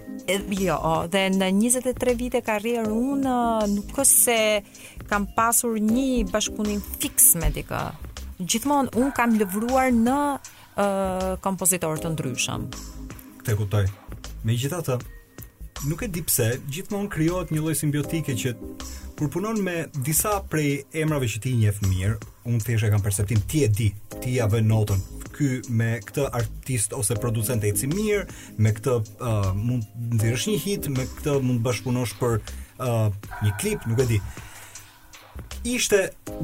Jo, 0.63 0.77
dhe 1.11 1.25
në 1.35 1.49
23 1.57 2.13
vite 2.19 2.41
karrierë 2.47 2.91
unë 2.93 3.37
nuk 3.69 3.97
është 3.97 4.05
se 4.05 4.37
kam 5.09 5.27
pasur 5.35 5.77
një 5.79 6.25
bashkëpunim 6.31 6.81
fiks 7.01 7.33
me 7.41 7.51
dikë. 7.55 7.83
Gjithmonë 8.43 8.95
un 8.99 9.11
kam 9.15 9.35
lëvruar 9.39 9.93
në 9.95 10.17
uh, 10.31 11.29
kompozitor 11.45 11.99
të 12.03 12.11
ndryshëm. 12.15 12.67
Këtë 13.41 13.57
kuptoj. 13.59 13.85
Megjithatë, 14.47 14.97
nuk 15.87 16.03
e 16.03 16.09
di 16.11 16.23
pse 16.27 16.49
gjithmonë 16.71 17.11
krijohet 17.13 17.53
një 17.53 17.63
lloj 17.63 17.75
simbiotike 17.79 18.35
që 18.39 18.53
kur 19.17 19.29
punon 19.31 19.59
me 19.63 19.83
disa 20.03 20.39
prej 20.51 20.83
emrave 21.03 21.27
që 21.31 21.41
ti 21.43 21.51
njeh 21.59 21.77
mirë, 21.85 22.15
un 22.49 22.57
thjesht 22.59 22.87
e 22.87 22.89
kam 22.91 23.03
perceptim 23.05 23.39
ti 23.51 23.61
e 23.63 23.69
di, 23.71 23.91
ti 24.23 24.35
ja 24.39 24.47
vën 24.51 24.65
notën 24.67 25.03
ky 25.33 25.47
me 25.73 25.95
këtë 26.05 26.27
artist 26.37 26.91
ose 26.93 27.15
producent 27.17 27.63
e 27.65 27.71
cili 27.77 27.95
mirë, 27.97 28.25
me 28.61 28.73
këtë 28.75 28.97
uh, 28.99 29.47
mund 29.57 29.85
ndihesh 30.17 30.47
një 30.51 30.57
hit, 30.65 30.89
me 30.93 31.07
këtë 31.15 31.37
mund 31.45 31.63
bashkëpunosh 31.65 32.13
për 32.19 32.41
një 32.79 33.53
klip, 33.59 33.85
nuk 33.87 33.99
e 33.99 34.05
di. 34.13 34.21
Ishte 35.63 35.99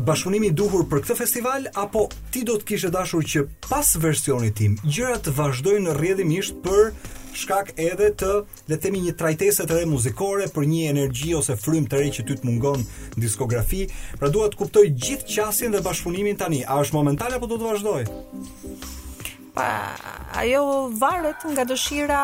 bashkëpunimi 0.07 0.47
i 0.47 0.53
duhur 0.55 0.85
për 0.87 1.01
këtë 1.03 1.15
festival 1.19 1.65
apo 1.77 2.05
ti 2.31 2.43
do 2.47 2.55
të 2.61 2.65
kishe 2.69 2.89
dashur 2.93 3.23
që 3.27 3.41
pas 3.67 3.83
versionit 3.99 4.55
tim 4.57 4.77
gjërat 4.87 5.25
të 5.27 5.31
vazhdojnë 5.35 5.93
rrjedhimisht 5.97 6.55
për 6.63 6.93
shkak 7.37 7.73
edhe 7.75 8.07
të 8.17 8.29
le 8.45 8.73
të 8.77 8.77
themi 8.87 9.01
një 9.03 9.13
trajtese 9.19 9.67
të 9.69 9.81
re 9.81 9.89
muzikore 9.91 10.47
për 10.55 10.65
një 10.71 10.85
energji 10.95 11.33
ose 11.37 11.57
frym 11.61 11.85
të 11.91 11.99
re 12.01 12.07
që 12.15 12.25
ty 12.29 12.37
të 12.39 12.47
mungon 12.47 12.85
në 13.17 13.25
diskografi. 13.27 13.83
Pra 14.19 14.31
dua 14.33 14.47
të 14.49 14.61
kuptoj 14.63 14.87
gjithë 14.87 15.27
qasjen 15.35 15.75
dhe 15.75 15.83
bashkëpunimin 15.85 16.39
tani. 16.39 16.63
A 16.65 16.79
është 16.81 16.95
momental 16.97 17.35
apo 17.37 17.51
do 17.51 17.59
të 17.61 17.73
vazhdojë? 17.73 18.97
pa, 19.55 19.95
ajo 20.39 20.89
varet 21.03 21.39
nga 21.53 21.63
dëshira 21.71 22.21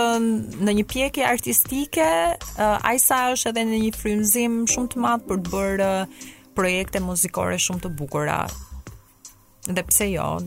në 0.69 0.77
një 0.81 0.87
pjekje 0.93 1.29
artistike, 1.35 2.11
uh, 2.71 2.89
sa 3.09 3.19
është 3.33 3.53
edhe 3.55 3.67
në 3.73 3.83
një 3.87 3.93
frymzim 4.03 4.63
shumë 4.73 4.95
të 4.95 5.05
madh 5.07 5.25
për 5.29 5.41
të 5.41 5.53
bërë 5.57 5.91
uh, 6.01 6.25
projekte 6.55 7.01
muzikore 7.01 7.57
shumë 7.61 7.81
të 7.85 7.93
bukura. 7.99 8.45
Dhe 9.67 9.83
pse 9.83 10.07
jo, 10.15 10.39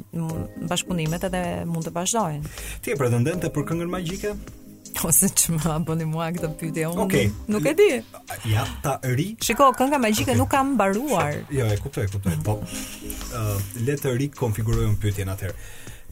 bashkëpunimet 0.69 1.27
edhe 1.27 1.41
mund 1.67 1.83
të 1.87 1.91
vazhdojnë. 1.95 2.51
Ti 2.85 2.93
e 2.93 2.99
pretendente 3.01 3.51
për 3.51 3.67
këngën 3.71 3.91
magjike? 3.95 4.33
ose 5.07 5.27
që 5.37 5.53
më 5.55 5.73
bëni 5.87 6.05
mua 6.11 6.25
këtë 6.35 6.47
pyetje 6.59 6.87
unë. 6.89 7.03
Okay. 7.05 7.27
Nuk 7.53 7.67
e 7.69 7.73
di. 7.77 7.85
Ja, 8.51 8.65
ta 8.83 8.95
ri. 9.05 9.27
Shiko, 9.45 9.69
kënga 9.77 9.99
magjike 10.01 10.33
okay. 10.33 10.39
nuk 10.39 10.49
kam 10.51 10.73
mbaruar. 10.73 11.37
Jo, 11.53 11.67
e 11.71 11.77
kuptoj, 11.79 12.07
kuptoj. 12.11 12.33
Po, 12.43 12.57
uh, 12.57 13.53
le 13.85 13.95
të 14.01 14.11
rikonfiguroj 14.19 14.89
un 14.89 14.97
pyetjen 14.99 15.31
atëherë. 15.31 15.55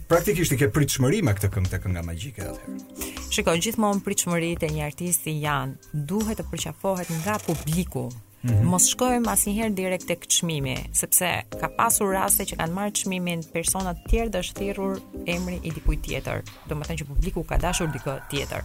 Praktikisht 0.07 0.55
i 0.55 0.59
ke 0.61 0.69
pritshmëri 0.71 1.19
me 1.25 1.33
këtë 1.35 1.49
këngë 1.57 1.73
të 1.73 1.81
kënga 1.83 2.03
magjike 2.07 2.45
atëherë. 2.45 3.27
Shiko, 3.33 3.57
gjithmonë 3.65 4.05
pritshmëritë 4.07 4.69
e 4.69 4.71
një 4.77 4.87
artisti 4.87 5.35
janë 5.41 6.05
duhet 6.13 6.39
të 6.39 6.47
përqafohet 6.53 7.11
nga 7.17 7.35
publiku. 7.49 8.07
Mm 8.47 8.53
-hmm. 8.53 8.63
Mos 8.69 8.83
shkojmë 8.89 9.27
asnjëherë 9.31 9.73
direkt 9.73 10.05
tek 10.07 10.23
çmimi, 10.31 10.77
sepse 10.95 11.27
ka 11.59 11.67
pasur 11.77 12.11
raste 12.15 12.43
që 12.47 12.55
kanë 12.61 12.73
marrë 12.77 12.93
çmimin 13.01 13.39
persona 13.51 13.91
të 13.93 14.03
tjerë 14.09 14.29
dhe 14.29 14.39
është 14.41 15.01
emri 15.35 15.57
i 15.67 15.69
dikujt 15.77 16.01
tjetër, 16.07 16.37
domethënë 16.69 16.99
që 17.01 17.05
publiku 17.11 17.43
ka 17.49 17.57
dashur 17.59 17.89
dikë 17.95 18.15
tjetër. 18.31 18.61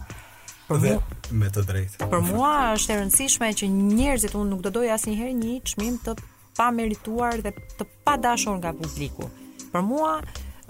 Për 0.69 0.77
dhe, 0.85 0.93
me 1.39 1.47
të 1.51 1.61
drejtë. 1.69 1.97
Për 2.13 2.21
mua 2.31 2.53
është 2.77 2.93
e 2.93 2.95
rëndësishme 3.01 3.47
që 3.59 3.65
njerëzit 3.97 4.33
unë 4.39 4.49
nuk 4.53 4.61
do 4.65 4.69
doja 4.77 4.93
asnjëherë 4.95 5.33
një 5.43 5.53
çmim 5.69 5.95
të 6.05 6.11
pamerituar 6.57 7.35
dhe 7.45 7.51
të 7.77 7.83
pa 8.05 8.15
dashur 8.25 8.55
nga 8.61 8.71
publiku. 8.81 9.25
Për 9.73 9.81
mua 9.89 10.13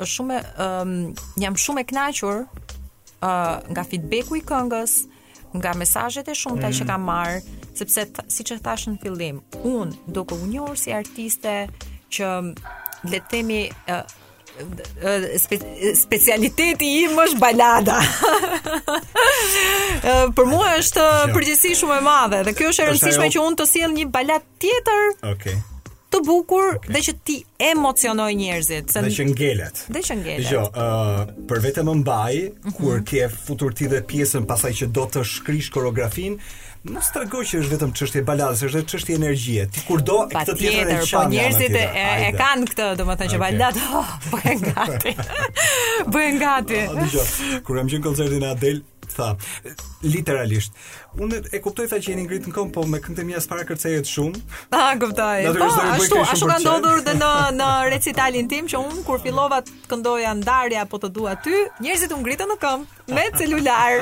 është 0.04 0.10
shumë 0.16 0.38
um, 0.66 1.14
jam 1.44 1.54
shumë 1.64 1.80
e 1.82 1.86
kënaqur 1.92 2.40
uh, 2.40 3.30
nga 3.72 3.84
feedbacku 3.90 4.34
i 4.38 4.44
këngës, 4.50 4.94
nga 5.58 5.72
mesazhet 5.78 6.28
e 6.28 6.40
shumta 6.42 6.66
mm 6.68 6.74
që 6.78 6.82
mhm. 6.84 6.90
kam 6.92 7.04
marr, 7.04 7.36
sepse 7.78 8.08
siç 8.32 8.52
e 8.54 8.58
thash 8.64 8.88
në 8.92 8.98
fillim, 9.02 9.42
un 9.66 9.94
do 10.14 10.22
të 10.22 10.26
po 10.34 10.38
u 10.46 10.50
njohur 10.50 10.78
si 10.80 10.94
artiste 10.94 11.54
që 12.14 12.30
le 13.12 13.20
të 13.20 13.32
themi 13.34 13.60
uh, 13.92 15.34
spe, 15.42 15.58
specialiteti 15.98 16.92
im 17.08 17.18
është 17.26 17.42
balada. 17.42 17.98
për 20.38 20.50
mua 20.50 20.76
është 20.80 21.08
përgjithësi 21.34 21.76
shumë 21.82 21.98
e 22.00 22.06
madhe 22.08 22.42
dhe 22.48 22.54
kjo 22.58 22.70
është 22.72 22.86
e 22.86 22.92
rëndësishme 22.92 23.30
që 23.36 23.46
unë 23.50 23.60
të 23.64 23.70
sjell 23.74 23.94
një 24.00 24.10
balad 24.14 24.50
tjetër. 24.64 25.10
Okej. 25.18 25.36
Okay 25.54 25.70
të 26.14 26.20
bukur 26.28 26.76
okay. 26.76 26.92
dhe 26.94 27.00
që 27.08 27.14
ti 27.26 27.36
emocionoj 27.74 28.28
njerëzit. 28.38 28.92
Dhe 28.94 29.10
që 29.16 29.24
ngelet. 29.32 29.80
Dhe 29.96 30.02
që 30.06 30.18
ngelet. 30.20 30.44
Dhe 30.44 30.46
që, 30.46 30.60
jo, 30.60 31.24
për 31.50 31.62
vetëm 31.64 31.90
mbaj, 32.04 32.36
mhm. 32.52 32.74
kur 32.78 33.02
ke 33.10 33.24
futur 33.34 33.74
ti 33.74 33.88
dhe 33.90 34.04
pjesën 34.12 34.46
pasaj 34.46 34.76
që 34.84 34.90
do 34.94 35.08
të 35.16 35.24
shkrish 35.26 35.72
koreografin, 35.74 36.38
Në 36.84 37.00
trego 37.16 37.40
që 37.48 37.60
është 37.64 37.72
vetëm 37.72 37.92
çështje 37.96 38.22
balans, 38.28 38.60
është 38.68 38.82
edhe 38.82 38.90
çështje 38.94 39.16
energjie. 39.18 39.68
Ti 39.72 39.84
do, 40.10 40.18
e 40.28 40.34
këtë 40.36 40.56
tjetër, 40.60 40.90
e 40.92 40.98
çan. 41.08 41.30
Po 41.30 41.32
njerëzit 41.32 41.78
e, 41.80 41.84
e, 41.96 42.28
kanë 42.42 42.68
këtë, 42.74 42.88
domethënë 43.00 43.34
që 43.34 43.40
okay. 43.40 43.64
po 43.64 44.00
oh, 44.04 44.14
bëhen 44.36 44.66
gati. 44.68 45.18
bëhen 46.18 46.42
gati. 46.44 46.84
Dgjoj. 47.00 47.32
Kur 47.70 47.80
jam 47.80 47.88
gjën 47.94 48.04
koncertin 48.04 48.44
e 48.44 48.52
Adel, 48.52 48.84
tha. 49.18 49.36
Literalisht. 50.04 50.74
Unë 51.24 51.40
e 51.56 51.60
kuptoj 51.64 51.86
tha 51.92 52.00
që 52.02 52.12
jeni 52.14 52.26
ngritën 52.26 52.54
këmbë, 52.56 52.74
po 52.76 52.84
me 52.90 53.00
këngët 53.04 53.22
e 53.24 53.28
mia 53.30 53.42
s'para 53.44 53.66
kërcehet 53.68 54.10
shumë. 54.10 54.42
Ta 54.74 54.90
kuptoj. 55.00 55.50
Po, 55.60 55.70
ashtu, 55.94 56.20
ashtu 56.34 56.50
ka 56.50 56.58
ndodhur 56.64 57.04
dhe 57.06 57.16
në 57.20 57.32
në 57.62 57.70
recitalin 57.94 58.50
tim 58.52 58.70
që 58.72 58.82
un 58.82 59.02
kur 59.08 59.22
fillova 59.24 59.62
të 59.64 59.78
këndoja 59.94 60.34
ndarja 60.42 60.84
apo 60.88 61.00
të 61.04 61.12
dua 61.16 61.36
ty, 61.46 61.62
njerëzit 61.86 62.14
u 62.14 62.20
ngritën 62.24 62.50
në 62.56 62.60
kom 62.64 62.86
me 63.14 63.26
celular. 63.38 64.02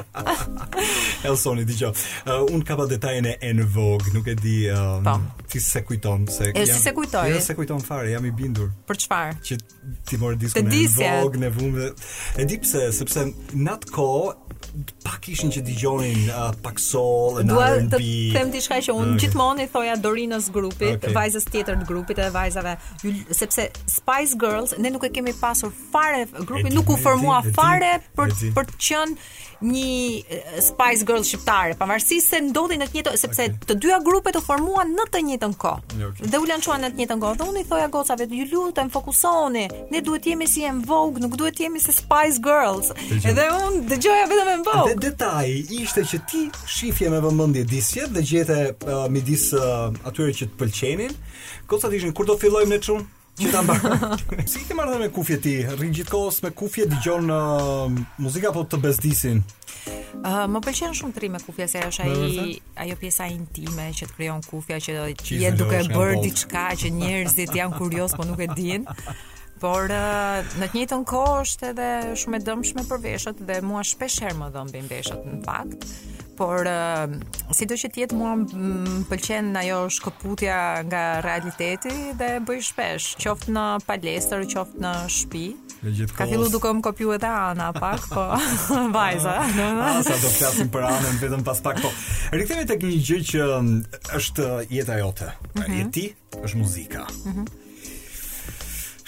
Elsoni 1.27 1.65
dëgjoj. 1.69 1.91
Uh, 2.25 2.45
un 2.55 2.61
ka 2.65 2.77
pa 2.79 2.85
detajin 2.89 3.27
e 3.33 3.37
en 3.51 3.61
vogue, 3.65 4.13
nuk 4.15 4.27
e 4.33 4.37
di. 4.39 4.57
Um, 4.71 5.27
Ti 5.51 5.59
po. 5.59 5.67
se 5.67 5.81
kujton 5.83 6.27
se 6.31 6.45
e, 6.55 6.61
jam. 6.63 6.77
Si 6.77 6.81
se 6.85 6.93
kujtoj. 6.95 7.29
Jo 7.33 7.39
se 7.43 7.55
kujton 7.57 7.81
fare, 7.83 8.09
jam 8.13 8.25
i 8.25 8.31
bindur. 8.31 8.69
Për 8.87 8.99
çfarë? 9.03 9.33
Që 9.43 9.57
ti 10.07 10.19
morë 10.21 10.37
diskun 10.39 10.69
në 10.69 10.85
vogue, 10.95 11.41
në 11.41 11.49
vumë. 11.57 11.87
E 12.39 12.45
di 12.47 12.59
pse, 12.63 12.85
sepse 12.95 13.25
natko 13.59 14.07
pak 15.03 15.25
ishin 15.31 15.51
që 15.53 15.63
dëgjonin 15.67 16.27
uh, 16.31 16.51
pak 16.63 16.79
soul 16.81 17.39
në 17.45 17.55
R&B. 17.57 17.89
Do 17.95 17.99
të 17.99 18.37
them 18.37 18.51
diçka 18.53 18.77
që 18.87 18.95
un 18.95 19.13
okay. 19.13 19.23
gjithmonë 19.25 19.65
i 19.65 19.69
thoja 19.71 19.95
Dorinës 20.01 20.47
grupit, 20.55 20.99
okay. 20.99 21.15
vajzës 21.17 21.47
tjetër 21.51 21.79
të 21.81 21.87
grupit 21.89 22.19
edhe 22.21 22.31
vajzave, 22.35 22.75
sepse 23.35 23.65
Spice 23.91 24.37
Girls 24.41 24.75
ne 24.81 24.91
nuk 24.93 25.07
e 25.07 25.11
kemi 25.15 25.35
pasur 25.41 25.73
fare 25.91 26.25
grupi 26.45 26.71
nuk 26.73 26.91
u 26.93 26.97
formua 27.01 27.41
fare 27.55 27.95
për 28.17 28.35
për 28.55 28.69
të 28.71 28.81
qenë 28.87 29.31
një 29.61 30.61
Spice 30.71 31.05
Girls 31.05 31.29
shqiptare, 31.29 31.75
pavarësisht 31.77 32.31
se 32.33 32.39
ndodhin 32.47 32.81
në 32.81 32.87
të 32.89 32.95
njëjtën 32.95 33.19
sepse 33.21 33.43
okay. 33.43 33.59
të 33.69 33.75
dyja 33.83 33.99
grupet 34.05 34.37
u 34.37 34.41
formuan 34.45 34.89
në 34.97 35.05
të 35.13 35.21
njëjtën 35.27 35.53
kohë. 35.61 35.99
Okay. 36.07 36.31
Dhe 36.31 36.39
u 36.41 36.47
lançuan 36.49 36.81
në 36.85 36.89
të 36.95 36.97
njëjtën 37.01 37.21
kohë. 37.21 37.37
Dhe 37.43 37.47
un 37.51 37.59
i 37.61 37.65
thoja 37.69 37.85
gocave, 37.93 38.25
ju 38.39 38.47
lutem 38.55 38.89
fokusoni, 38.93 39.67
ne 39.93 40.01
duhet 40.05 40.23
të 40.25 40.31
jemi 40.33 40.47
si 40.49 40.63
en 40.65 40.81
Vogue, 40.89 41.21
nuk 41.21 41.37
duhet 41.37 41.59
të 41.59 41.67
jemi 41.67 41.81
si 41.83 41.93
Spice 41.93 42.41
Girls. 42.41 42.89
Edhe 43.21 43.45
un 43.59 43.83
dëgjoja 43.91 44.25
vetëm 44.33 44.60
në 44.61 44.67
vogë. 44.67 44.91
Dhe 44.91 45.09
detaji 45.09 45.63
ishte 45.81 46.03
që 46.09 46.19
ti 46.29 46.41
shifje 46.75 47.09
me 47.11 47.21
vëmendje 47.23 47.63
disjet 47.69 48.13
dhe 48.15 48.23
gjete 48.25 48.59
uh, 48.85 49.05
midis 49.11 49.49
uh, 49.57 49.89
atyre 50.07 50.33
që 50.37 50.51
të 50.51 50.59
pëlqenin. 50.61 51.15
Kosa 51.69 51.91
ishin 51.97 52.13
kur 52.13 52.29
do 52.29 52.37
fillojmë 52.39 52.75
ne 52.75 52.79
çun? 52.85 53.07
Që 53.41 53.49
ta 53.55 53.61
si 54.51 54.61
ke 54.67 54.75
marrë 54.77 54.97
me 54.99 55.07
kufje 55.13 55.37
ti? 55.41 55.53
Rri 55.71 56.03
kohës 56.05 56.41
me 56.45 56.51
kufje 56.53 56.85
dëgjon 56.91 57.31
uh, 57.31 57.89
muzikë 58.21 58.51
apo 58.51 58.65
të 58.69 58.79
bezdisin? 58.85 59.39
Uh, 60.21 60.45
më 60.51 60.61
pëlqen 60.65 60.93
shumë 60.99 61.15
tri 61.15 61.29
me 61.31 61.39
kufje, 61.41 61.69
se 61.71 61.81
është 61.87 62.07
ajo 62.83 62.97
pjesa 63.01 63.29
intime 63.31 63.87
që 63.95 64.05
të 64.11 64.17
krijon 64.17 64.43
kufja 64.51 64.81
që 64.83 64.97
do 64.99 65.05
të 65.23 65.39
jetë 65.45 65.57
duke 65.63 65.79
bërë 65.95 66.19
po. 66.19 66.25
diçka 66.27 66.65
që 66.83 66.91
njerëzit 66.99 67.55
janë 67.57 67.79
kurioz 67.79 68.17
po 68.19 68.27
nuk 68.27 68.43
e 68.45 68.51
dinë. 68.51 68.95
Por 69.61 69.91
në 69.93 69.97
të 70.49 70.67
njëjtën 70.73 71.03
kohë 71.05 71.33
është 71.43 71.65
edhe 71.69 71.87
shumë 72.17 72.37
e 72.39 72.45
dëmshme 72.47 72.83
për 72.89 73.01
veshët 73.03 73.41
dhe 73.45 73.59
mua 73.61 73.83
shpesh 73.85 74.15
herë 74.25 74.39
më 74.39 74.47
dhëm 74.55 74.87
veshët 74.89 75.27
në 75.29 75.37
fakt. 75.45 75.83
Por 76.39 76.65
si 76.65 77.57
sido 77.59 77.77
që 77.77 77.91
të 78.09 78.17
mua 78.17 78.31
më 78.41 79.01
pëlqen 79.11 79.51
ajo 79.61 79.83
shkëputja 79.99 80.55
nga 80.89 81.03
realiteti 81.25 81.93
dhe 82.17 82.31
bëj 82.49 82.63
shpesh, 82.71 83.11
qoftë 83.21 83.53
në 83.59 83.67
palestër, 83.85 84.47
qoftë 84.55 84.81
në 84.81 84.95
shtëpi. 85.17 85.43
Ka 86.17 86.25
fillu 86.31 86.49
duke 86.55 86.73
më 86.79 86.83
kopju 86.87 87.13
edhe 87.19 87.29
Ana 87.43 87.69
pak, 87.77 88.09
po 88.15 88.25
vajza. 88.97 89.37
Ana 89.45 89.69
ah, 89.77 89.85
ah, 89.85 90.03
sa 90.05 90.17
do 90.17 90.25
të 90.25 90.35
flasim 90.39 90.73
për 90.73 90.89
Ana 90.89 91.13
vetëm 91.21 91.45
pas 91.45 91.61
pak, 91.65 91.83
po 91.85 91.93
rikthehemi 92.33 92.65
tek 92.69 92.89
një 92.89 92.97
gjë 92.97 93.21
që 93.33 93.47
hm, 93.53 93.71
është 94.17 94.49
jeta 94.73 94.97
jote. 95.03 95.33
Mm 95.53 95.61
-hmm. 95.61 96.13
është 96.47 96.57
muzika. 96.65 97.05
Mm 97.25 97.35
-hmm. 97.37 97.60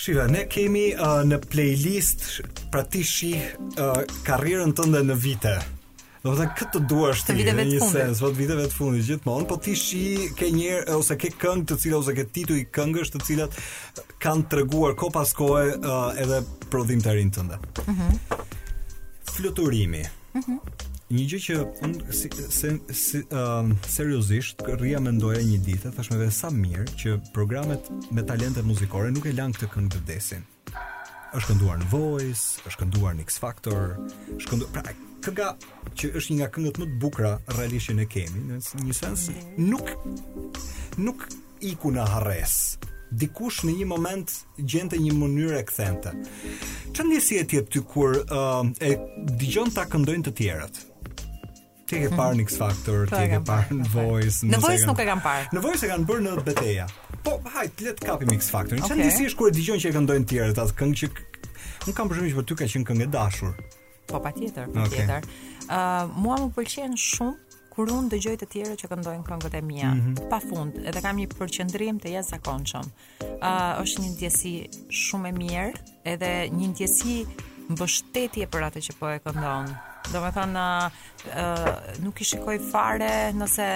Shiva, 0.04 0.26
ne 0.28 0.42
kemi 0.52 0.90
uh, 1.00 1.22
në 1.24 1.38
playlist 1.48 2.42
pra 2.74 2.82
ti 2.92 3.06
shi 3.08 3.30
uh, 3.40 4.02
karrierën 4.28 4.74
tënde 4.76 5.00
në 5.08 5.16
vite. 5.24 5.54
Do 6.26 6.34
të 6.34 6.42
thënë 6.42 6.56
këtë 6.60 6.82
duash 6.92 7.22
ti 7.28 7.38
në 7.40 7.54
një 7.62 7.80
sens, 7.86 8.20
vot 8.24 8.36
po 8.36 8.42
viteve 8.42 8.66
të 8.68 8.76
fundit 8.76 9.08
gjithmonë, 9.08 9.48
po 9.48 9.56
ti 9.64 9.78
shi 9.80 10.02
ke 10.36 10.50
një 10.56 10.74
ose 10.98 11.16
ke 11.20 11.32
këngë 11.40 11.70
të 11.72 11.80
cilat 11.86 12.02
ose 12.04 12.18
ke 12.20 12.26
tituj 12.36 12.60
këngësh 12.76 13.14
të 13.16 13.24
cilat 13.30 13.58
kanë 14.26 14.48
treguar 14.52 14.98
ko 15.00 15.08
pas 15.16 15.32
kohë 15.40 15.78
uh, 15.78 16.10
edhe 16.24 16.44
prodhim 16.68 17.00
të 17.04 17.16
rinë 17.22 17.38
tënde. 17.40 17.64
Mhm. 17.88 17.96
Mm 17.96 19.36
Fluturimi. 19.38 20.04
Mhm. 20.36 20.58
Mm 20.60 20.92
Një 21.14 21.24
gjë 21.30 21.40
që 21.46 21.56
unë 21.86 22.14
si, 22.18 22.30
si, 22.50 22.70
si, 22.98 23.20
um, 23.38 23.74
uh, 23.76 23.88
seriozisht 23.92 24.64
rria 24.82 24.98
mendoja 25.04 25.44
një 25.46 25.60
ditë, 25.62 25.92
thash 25.94 26.10
vetë 26.18 26.32
sa 26.34 26.50
mirë 26.50 26.86
që 26.98 27.12
programet 27.36 27.86
me 28.16 28.24
talente 28.26 28.64
muzikore 28.66 29.12
nuk 29.14 29.28
e 29.30 29.34
lan 29.38 29.52
këtë 29.54 29.68
këngë 29.76 30.00
vdesin. 30.08 30.48
Është 31.38 31.50
kënduar 31.52 31.84
në 31.84 31.90
Voice, 31.92 32.64
është 32.66 32.82
kënduar 32.82 33.14
në 33.20 33.26
X 33.28 33.38
Factor, 33.44 33.94
është 34.40 34.54
kënduar 34.54 34.72
pra 34.74 34.96
kënga 35.28 35.50
që 36.02 36.10
është 36.18 36.34
një 36.34 36.38
nga 36.40 36.48
këngët 36.56 36.80
më 36.82 36.88
të 36.90 36.98
bukura 37.04 37.34
realisht 37.60 37.92
që 37.92 37.96
ne 38.00 38.08
kemi, 38.16 38.42
në 38.48 38.58
një 38.90 38.96
sens 39.04 39.28
nuk 39.68 39.92
nuk 41.08 41.28
iku 41.74 41.92
në 41.94 42.08
harres. 42.16 42.56
Dikush 43.14 43.60
në 43.68 43.76
një 43.84 43.86
moment 43.94 44.34
gjente 44.66 44.98
një 44.98 45.14
mënyrë 45.20 45.60
e 45.62 45.68
kthente. 45.70 46.16
Çfarë 46.96 47.06
ndjesie 47.12 47.46
ti 47.54 47.84
kur 47.94 48.18
uh, 48.24 48.66
e 48.82 48.92
dëgjon 49.44 49.76
ta 49.78 49.86
këndojnë 49.94 50.28
të 50.32 50.36
tjerët? 50.42 50.82
Ti 51.94 52.02
ke 52.02 52.10
parë 52.18 52.40
në 52.40 52.44
X-Factor, 52.50 53.00
po, 53.10 53.18
ti 53.18 53.28
ke 53.30 53.40
parë 53.48 53.76
në 53.80 53.90
Voice 53.94 54.48
Në 54.50 54.60
Voice 54.64 54.88
nuk 54.90 55.00
e 55.02 55.06
kam 55.08 55.20
parë 55.24 55.52
Në 55.54 55.62
Voice 55.64 55.86
e 55.86 55.90
kanë 55.92 56.08
bërë 56.10 56.24
në 56.26 56.32
beteja 56.48 56.88
Po, 57.26 57.36
hajt, 57.54 57.84
letë 57.86 58.08
kapim 58.08 58.32
X-Factor 58.38 58.80
Në 58.82 58.88
që 58.90 58.98
në 58.98 59.08
disi 59.12 59.28
shkuar 59.34 59.52
e 59.54 59.56
digjon 59.58 59.80
që 59.84 59.92
e 59.92 59.96
këndojnë 59.98 60.10
dojnë 60.10 60.30
tjerët 60.32 60.62
Atë 60.64 60.78
këngë 60.82 61.00
që 61.02 61.10
Nuk 61.86 61.96
kam 62.00 62.10
përshëmi 62.12 62.34
që 62.34 62.40
për 62.40 62.48
ty 62.50 62.58
ka 62.58 62.68
qenë 62.74 62.90
këngë 62.90 63.06
e 63.06 63.10
dashur 63.14 63.54
Po, 64.10 64.20
pa 64.26 64.34
tjetër, 64.34 64.74
pa 64.74 64.90
tjetër 64.96 65.30
Mua 66.18 66.42
më 66.42 66.50
përqenë 66.58 67.00
shumë 67.06 67.40
Kur 67.74 67.90
unë 67.90 68.12
dëgjoj 68.14 68.34
të 68.40 68.50
tjere 68.52 68.74
që 68.78 68.90
këndojnë 68.92 69.24
këngët 69.30 69.56
e 69.58 69.62
mija 69.66 69.94
mhm. 69.94 70.28
Pa 70.34 70.42
fund, 70.46 70.82
edhe 70.90 71.02
kam 71.06 71.22
një 71.22 71.30
përqëndrim 71.34 72.02
të 72.02 72.16
jesë 72.18 72.40
akonqëm 72.40 72.92
është 73.84 74.04
një 74.08 74.14
tjesi 74.22 74.54
shumë 75.08 75.32
e 75.32 75.34
mirë 75.40 75.96
Edhe 76.16 76.34
një 76.58 76.70
tjesi 76.82 77.16
mbështetje 77.72 78.50
për 78.54 78.70
atë 78.72 78.86
që 78.90 78.96
po 79.00 79.10
e 79.14 79.20
Do 80.12 80.20
me 80.24 80.30
thënë, 80.36 80.64
uh, 81.32 81.70
nuk 82.04 82.20
i 82.22 82.26
shikoj 82.28 82.58
fare 82.72 83.10
nëse 83.38 83.68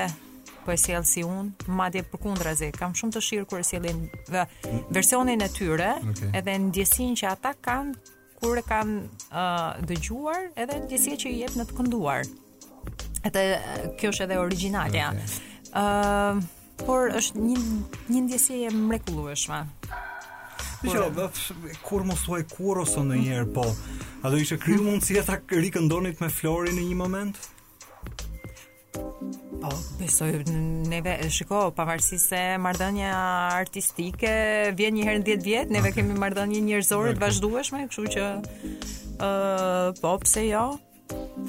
po 0.65 0.73
e 0.73 0.77
sjell 0.79 1.05
si 1.07 1.23
unë, 1.23 1.69
ma 1.71 1.87
dje 1.93 2.01
për 2.11 2.39
kam 2.75 2.93
shumë 2.93 3.13
të 3.15 3.21
shirë 3.27 3.45
kërë 3.47 3.63
sjellin 3.69 4.01
dhe 4.27 4.43
versionin 4.91 5.41
e 5.41 5.47
tyre, 5.47 5.93
okay. 6.03 6.29
edhe 6.35 6.57
në 6.57 7.11
që 7.21 7.31
ata 7.31 7.53
kanë, 7.67 7.93
kërë 8.41 8.63
kanë 8.67 8.97
uh, 9.31 9.79
dëgjuar, 9.89 10.51
edhe 10.55 10.79
në 10.83 11.01
që 11.07 11.17
që 11.23 11.29
jetë 11.37 11.61
në 11.61 11.67
të 11.71 11.77
kënduar. 11.77 12.27
kjo 13.97 14.09
është 14.11 14.23
edhe 14.27 14.37
original, 14.43 14.89
okay. 14.89 15.55
Uh, 15.71 16.41
por 16.83 17.15
është 17.17 17.39
një, 17.39 17.57
një 18.13 18.21
ndjesie 18.27 18.65
e 18.67 18.69
mrekullu 18.75 19.29
Jo, 20.85 21.07
kur 21.85 22.03
mos 22.05 22.21
thuaj 22.27 22.43
kur 22.53 22.77
ose 22.83 23.01
ndonjëherë 23.01 23.49
po. 23.55 23.63
A 24.21 24.29
do 24.29 24.37
ishte 24.41 24.59
kryu 24.61 24.83
mundësia 24.85 25.23
ta 25.25 25.39
rikëndonit 25.49 26.19
me 26.21 26.29
Florin 26.29 26.77
në 26.77 26.83
një 26.91 26.97
moment? 27.01 27.39
Po, 28.93 29.71
besoj 29.97 30.29
neve 30.89 31.15
shiko, 31.33 31.67
pavarësisht 31.77 32.29
se 32.33 32.41
marrdhënia 32.61 33.09
artistike 33.57 34.29
vjen 34.77 34.97
një 34.99 35.07
herë 35.09 35.21
në 35.23 35.29
10 35.33 35.45
vjet, 35.49 35.71
neve 35.73 35.93
kemi 35.97 36.13
marrdhënie 36.17 36.61
njerëzore 36.69 37.15
të 37.17 37.25
vazhdueshme, 37.25 37.85
kështu 37.89 38.13
që 38.17 38.27
ë 39.17 39.31
uh, 39.31 39.95
po 39.97 40.13
pse 40.21 40.45
jo? 40.51 40.67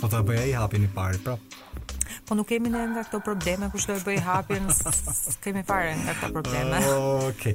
Po 0.01 0.09
ta 0.09 0.23
bëja 0.25 0.49
i 0.49 0.57
hapin 0.57 0.85
i 0.85 0.91
parë, 0.97 1.21
po. 1.29 1.37
Po 2.29 2.35
nuk 2.37 2.45
kemi 2.53 2.69
ne 2.69 2.83
nga 2.93 3.03
këto 3.09 3.23
probleme, 3.25 3.71
kush 3.73 3.87
do 3.89 3.95
të 3.97 4.05
bëj 4.05 4.19
hapin? 4.27 4.67
Kemi 5.41 5.63
fare 5.65 5.95
nga 5.97 6.13
këto 6.13 6.29
probleme. 6.37 6.77
Okej. 7.25 7.55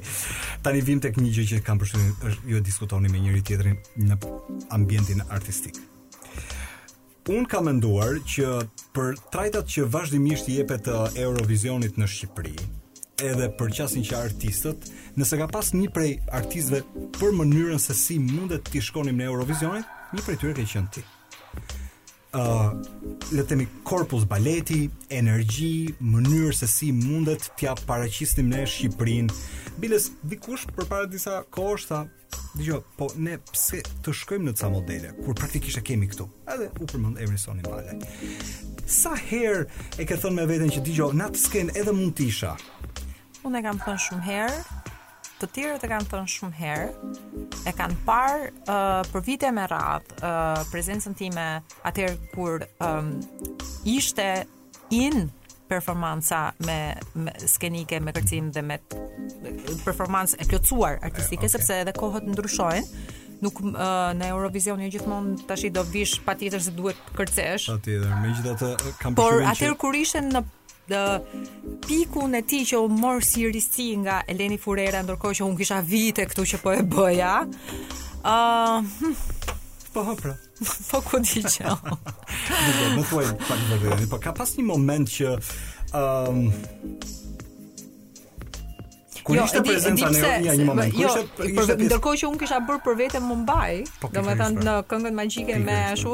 Tani 0.66 0.80
vim 0.82 0.98
tek 1.04 1.20
një 1.22 1.30
gjë 1.36 1.44
që 1.50 1.60
kam 1.66 1.78
përshtynë, 1.78 2.14
është 2.30 2.48
ju 2.50 2.58
e 2.58 2.62
diskutoni 2.68 3.10
me 3.12 3.20
njëri 3.22 3.42
tjetrin 3.46 3.76
në 4.08 4.18
ambientin 4.74 5.22
artistik. 5.36 5.78
Un 7.30 7.46
kam 7.50 7.70
menduar 7.70 8.18
që 8.34 8.50
për 8.98 9.14
trajtat 9.30 9.70
që 9.76 9.86
vazhdimisht 9.94 10.50
i 10.50 10.58
jepet 10.58 10.90
uh, 10.90 11.06
Eurovisionit 11.22 11.94
në 12.02 12.10
Shqipëri, 12.10 12.56
edhe 13.30 13.48
për 13.60 13.72
qasin 13.78 14.02
që 14.10 14.18
artistët, 14.26 14.90
nëse 15.14 15.38
ka 15.38 15.46
pas 15.54 15.70
një 15.78 15.86
prej 15.94 16.10
artistëve 16.34 16.82
për 17.20 17.36
mënyrën 17.44 17.78
se 17.78 17.94
si 17.94 18.18
mundet 18.18 18.66
të 18.74 18.82
shkonim 18.90 19.22
në 19.22 19.30
Eurovisionit, 19.30 19.86
një 20.18 20.26
prej 20.26 20.40
tyre 20.42 20.58
ka 20.58 20.66
qenë 20.74 20.94
ti. 20.98 21.06
Ëh, 22.34 22.42
uh, 22.42 23.03
le 23.32 23.42
të 23.44 23.48
themi 23.52 23.66
korpus 23.86 24.24
baleti, 24.28 24.88
energji, 25.12 25.94
mënyrë 26.00 26.50
se 26.56 26.66
si 26.68 26.90
mundet 26.96 27.46
t'ja 27.58 27.74
paraqisnim 27.88 28.48
ne 28.52 28.64
Shqipërinë. 28.66 29.36
Biles 29.80 30.10
dikush 30.28 30.66
përpara 30.76 31.08
disa 31.10 31.40
kohësh 31.56 31.86
tha, 31.88 32.02
dëgjoj, 32.58 32.80
po 32.98 33.08
ne 33.16 33.38
pse 33.52 33.80
të 34.04 34.14
shkojmë 34.20 34.48
në 34.50 34.56
ca 34.60 34.70
modele 34.72 35.14
kur 35.22 35.36
praktikisht 35.40 35.80
e 35.80 35.84
kemi 35.86 36.08
këtu. 36.12 36.28
Edhe 36.54 36.68
u 36.80 36.90
përmend 36.92 37.20
emri 37.24 37.38
Male. 37.64 37.98
Sa 38.86 39.14
herë 39.16 39.66
e 39.98 40.04
ke 40.06 40.20
thënë 40.20 40.38
me 40.42 40.46
veten 40.50 40.70
që 40.74 40.84
dëgjoj, 40.88 41.12
na 41.16 41.30
të 41.32 41.44
sken 41.46 41.74
edhe 41.80 41.92
mund 41.96 42.16
të 42.18 42.28
isha. 42.28 42.54
Unë 43.44 43.60
e 43.60 43.64
kam 43.66 43.80
thënë 43.84 44.02
shumë 44.08 44.24
herë, 44.28 44.62
të 45.42 45.48
tjerët 45.54 45.84
e 45.84 45.88
kanë 45.90 46.06
thënë 46.10 46.30
shumë 46.30 46.58
herë, 46.60 46.90
e 47.66 47.72
kanë 47.76 47.96
parë 48.06 48.44
uh, 48.70 49.00
për 49.10 49.24
vite 49.26 49.50
me 49.56 49.64
radhë 49.70 50.18
uh, 50.22 50.60
prezencën 50.70 51.16
time 51.18 51.46
atër 51.88 52.14
kur 52.34 52.62
um, 52.84 53.14
ishte 53.88 54.28
in 54.94 55.24
performansa 55.70 56.50
me, 56.66 56.78
me 57.18 57.34
skenike, 57.40 57.98
me 58.04 58.12
kërcim 58.14 58.52
dhe 58.54 58.62
me 58.62 58.78
performansë 59.84 60.38
e 60.44 60.48
pjotësuar 60.50 61.00
artistike, 61.02 61.48
eh, 61.48 61.50
okay. 61.50 61.54
sepse 61.56 61.80
edhe 61.82 61.94
kohët 61.96 62.28
ndryshojnë, 62.30 63.06
nuk 63.42 63.58
uh, 63.66 64.12
në 64.14 64.30
Eurovision 64.34 64.78
një 64.80 64.92
gjithmonë 64.94 65.48
tash 65.48 65.64
i 65.66 65.72
do 65.74 65.82
vish 65.90 66.20
patjetër 66.24 66.62
se 66.68 66.74
duhet 66.76 67.00
kërcesh. 67.18 67.72
Patjetër, 67.72 68.12
megjithatë 68.22 68.70
kam 69.00 69.16
përshtyrë. 69.16 69.16
Por 69.18 69.48
atëherë 69.50 69.78
kur 69.82 69.98
ishte 70.04 70.22
në 70.30 70.44
dhe 70.88 71.22
pikun 71.86 72.32
e 72.38 72.42
ti 72.48 72.60
që 72.68 72.76
u 72.84 72.88
morë 72.92 73.24
si 73.24 73.44
risi 73.50 73.86
nga 74.02 74.18
Eleni 74.28 74.58
Furera, 74.60 75.00
ndërko 75.04 75.30
që 75.38 75.44
unë 75.46 75.60
kisha 75.62 75.78
vite 75.88 76.26
këtu 76.28 76.44
që 76.52 76.60
po 76.60 76.74
e 76.76 76.84
bëja. 76.94 77.34
Uh, 78.24 78.78
po 79.94 80.04
hapra. 80.10 80.34
po 80.90 81.00
ku 81.06 81.18
di 81.24 81.42
që? 81.42 81.74
Më 82.98 83.02
thuaj, 83.10 83.26
pak 83.48 83.60
në 83.70 83.80
vërë, 83.84 84.08
po 84.12 84.20
ka 84.28 84.36
pas 84.36 84.56
një 84.58 84.68
moment 84.68 85.08
që... 85.16 85.36
Um, 85.94 86.48
Kur 89.24 89.38
jo, 89.38 89.44
ishte 89.48 89.62
di, 89.64 89.70
prezenca 89.70 90.10
në 90.12 90.22
një, 90.44 90.64
moment, 90.68 90.96
jo, 91.00 91.08
ishte 91.08 91.46
ishte 91.48 91.62
për, 91.70 91.78
ndërkohë 91.86 92.18
që 92.20 92.26
unë 92.28 92.40
kisha 92.42 92.58
bërë 92.68 92.82
për 92.84 92.96
veten 92.98 93.22
Mumbai, 93.24 93.78
po, 94.02 94.10
domethënë 94.12 94.66
në 94.66 94.74
këngën 94.90 95.16
magjike 95.16 95.56
me 95.64 95.78
ashtu, 95.94 96.12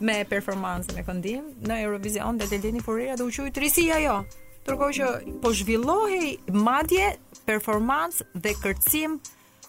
me 0.00 0.24
performancën 0.28 0.98
e 1.00 1.04
këndim 1.06 1.48
në 1.66 1.80
Eurovision 1.86 2.38
dhe 2.38 2.46
Deleni 2.50 2.82
Furira 2.84 3.16
dhe 3.18 3.26
u 3.26 3.32
qujë 3.32 3.52
të 3.56 3.62
risia 3.64 3.98
jo. 4.02 4.18
Tërko 4.66 4.90
që 4.98 5.08
po 5.42 5.52
zhvillohi 5.56 6.34
madje 6.54 7.10
performancë 7.48 8.26
dhe 8.44 8.52
kërcim 8.62 9.18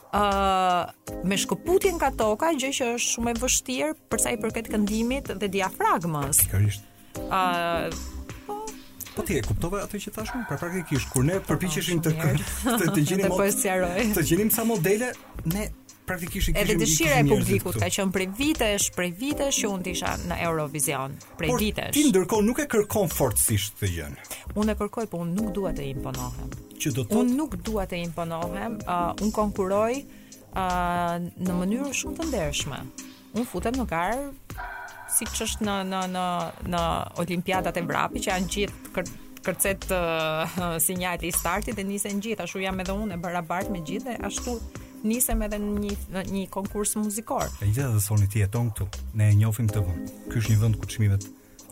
uh, 0.09 0.89
me 1.25 1.37
shkëputin 1.39 1.99
ka 2.01 2.11
toka, 2.19 2.51
gjë 2.59 2.71
që 2.79 2.91
është 2.97 3.13
shumë 3.15 3.33
e 3.35 3.39
vështirë 3.41 3.91
përsa 4.11 4.35
i 4.35 4.39
përket 4.43 4.71
këndimit 4.73 5.31
dhe 5.41 5.51
diafragmës. 5.57 6.45
Pikërisht. 6.45 6.87
Uh, 7.29 7.89
Po 9.09 9.23
ti 9.25 9.35
e 9.35 9.41
kuptove 9.43 9.81
atë 9.83 9.99
që 10.05 10.11
thash 10.15 10.29
unë, 10.35 10.45
pra 10.47 10.55
praktikisht 10.61 11.09
kur 11.11 11.25
ne 11.27 11.39
po, 11.41 11.49
po, 11.49 11.55
përpiqeshim 11.57 11.99
të 12.05 12.13
të 12.79 12.85
të 12.93 13.01
gjinim 13.01 13.25
të 13.25 13.29
po 13.33 14.15
Të 14.15 14.23
gjinim 14.29 14.51
sa 14.53 14.63
modele, 14.69 15.09
ne 15.49 15.65
praktikisht 16.09 16.49
edhe 16.57 16.75
dëshira 16.79 17.19
e 17.21 17.27
publikut 17.29 17.77
ka 17.79 17.89
qenë 17.91 18.13
prej 18.15 18.27
vitesh, 18.39 18.87
prej 18.97 19.11
vitesh 19.19 19.59
që 19.63 19.69
unë 19.73 19.91
isha 19.93 20.13
në 20.29 20.37
Eurovision, 20.47 21.13
prej 21.39 21.53
vitesh. 21.61 21.93
Ti 21.97 22.05
ndërkohë 22.09 22.45
nuk 22.47 22.61
e 22.63 22.67
kërkon 22.71 23.11
fortësisht 23.13 23.77
këtë 23.77 23.89
gjë. 23.93 24.07
Unë 24.59 24.73
e 24.75 24.77
kërkoj, 24.79 25.07
por 25.11 25.23
unë 25.25 25.37
nuk 25.37 25.51
dua 25.59 25.73
të 25.77 25.85
imponohem. 25.91 26.49
Që 26.79 26.93
do 26.97 27.03
të 27.03 27.13
thotë, 27.13 27.21
unë 27.21 27.37
nuk 27.43 27.57
dua 27.67 27.85
të 27.91 28.01
imponohem, 28.05 28.77
uh, 28.87 29.07
unë 29.21 29.33
konkuroj 29.37 30.01
uh, 30.01 31.15
në 31.45 31.61
mënyrë 31.61 31.93
shumë 32.01 32.19
të 32.23 32.29
ndershme. 32.31 32.81
Unë 33.35 33.47
futem 33.51 33.77
në 33.77 33.87
gar 33.89 34.19
si 35.13 35.25
që 35.29 35.45
është 35.45 35.67
në, 35.67 35.77
në, 35.91 36.03
në, 36.15 36.25
në 36.73 36.83
olimpiadat 37.25 37.77
e 37.83 37.85
vrapi 37.89 38.21
që 38.25 38.31
janë 38.33 38.51
gjithë 38.55 38.93
kër, 38.97 39.13
kërcet 39.45 39.89
uh, 39.95 40.77
si 40.83 40.95
i 40.95 41.31
startit 41.35 41.77
dhe 41.77 41.83
njëse 41.91 42.11
në 42.17 42.23
gjithë, 42.25 42.45
ashtu 42.47 42.61
jam 42.65 42.79
edhe 42.81 42.93
unë 42.97 43.15
e 43.15 43.21
barabart 43.27 43.69
me 43.75 43.81
gjithë 43.85 44.11
dhe 44.13 44.17
ashtu 44.29 44.59
nisem 45.07 45.41
edhe 45.45 45.59
në 45.59 45.79
një 45.83 45.93
në 46.13 46.23
një 46.33 46.45
konkurs 46.53 46.95
muzikor. 46.99 47.47
E 47.63 47.67
gjitha 47.69 47.87
dhe 47.93 48.01
soni 48.03 48.27
ti 48.29 48.39
jeton 48.43 48.69
këtu. 48.71 48.87
Ne 49.19 49.29
e 49.31 49.37
njohim 49.37 49.69
këtë 49.69 49.83
vend. 49.87 50.13
Ky 50.31 50.41
është 50.41 50.51
një 50.53 50.59
vend 50.63 50.79
ku 50.81 50.89
çmimet 50.93 51.27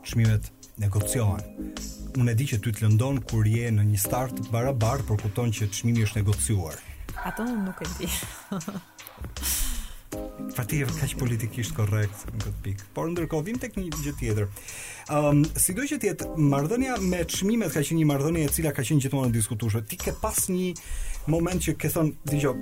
çmimet 0.08 0.52
negocohen. 0.82 1.72
Unë 2.18 2.32
e 2.34 2.38
di 2.40 2.48
që 2.54 2.60
ty 2.64 2.72
të 2.74 2.86
lëndon 2.86 3.20
kur 3.30 3.46
je 3.48 3.68
në 3.76 3.84
një 3.92 4.00
start 4.04 4.40
barabart, 4.54 5.04
por 5.08 5.20
kupton 5.22 5.52
që 5.52 5.68
çmimi 5.74 6.08
është 6.08 6.22
negocuar. 6.22 6.80
Atë 7.28 7.48
unë 7.48 7.64
nuk 7.68 7.84
e 7.84 7.94
di. 7.98 8.14
Fatia 10.54 10.86
është 10.88 11.02
kaq 11.02 11.14
politikisht 11.20 11.74
korrekt 11.76 12.24
në 12.32 12.40
këtë 12.44 12.62
pikë. 12.66 12.88
Por 12.96 13.10
ndërkohë 13.12 13.46
vim 13.48 13.60
tek 13.62 13.76
një 13.78 13.86
gjë 13.96 14.14
tjetër. 14.20 14.50
Ëm, 15.12 15.28
um, 15.30 15.42
sidoqë 15.64 16.00
të 16.04 16.10
jetë 16.12 16.30
marrëdhënia 16.54 16.98
me 17.04 17.22
çmimet 17.32 17.74
ka 17.74 17.84
qenë 17.86 18.00
një 18.02 18.08
marrëdhënie 18.12 18.46
e 18.48 18.54
cila 18.58 18.74
ka 18.78 18.86
qenë 18.88 19.04
gjithmonë 19.08 19.34
diskutueshme. 19.36 19.84
Ti 19.92 20.00
ke 20.08 20.16
pas 20.22 20.40
një 20.52 20.72
moment 21.32 21.64
që 21.68 21.76
ke 21.82 21.92
thonë, 21.96 22.16
dëgjoj, 22.32 22.54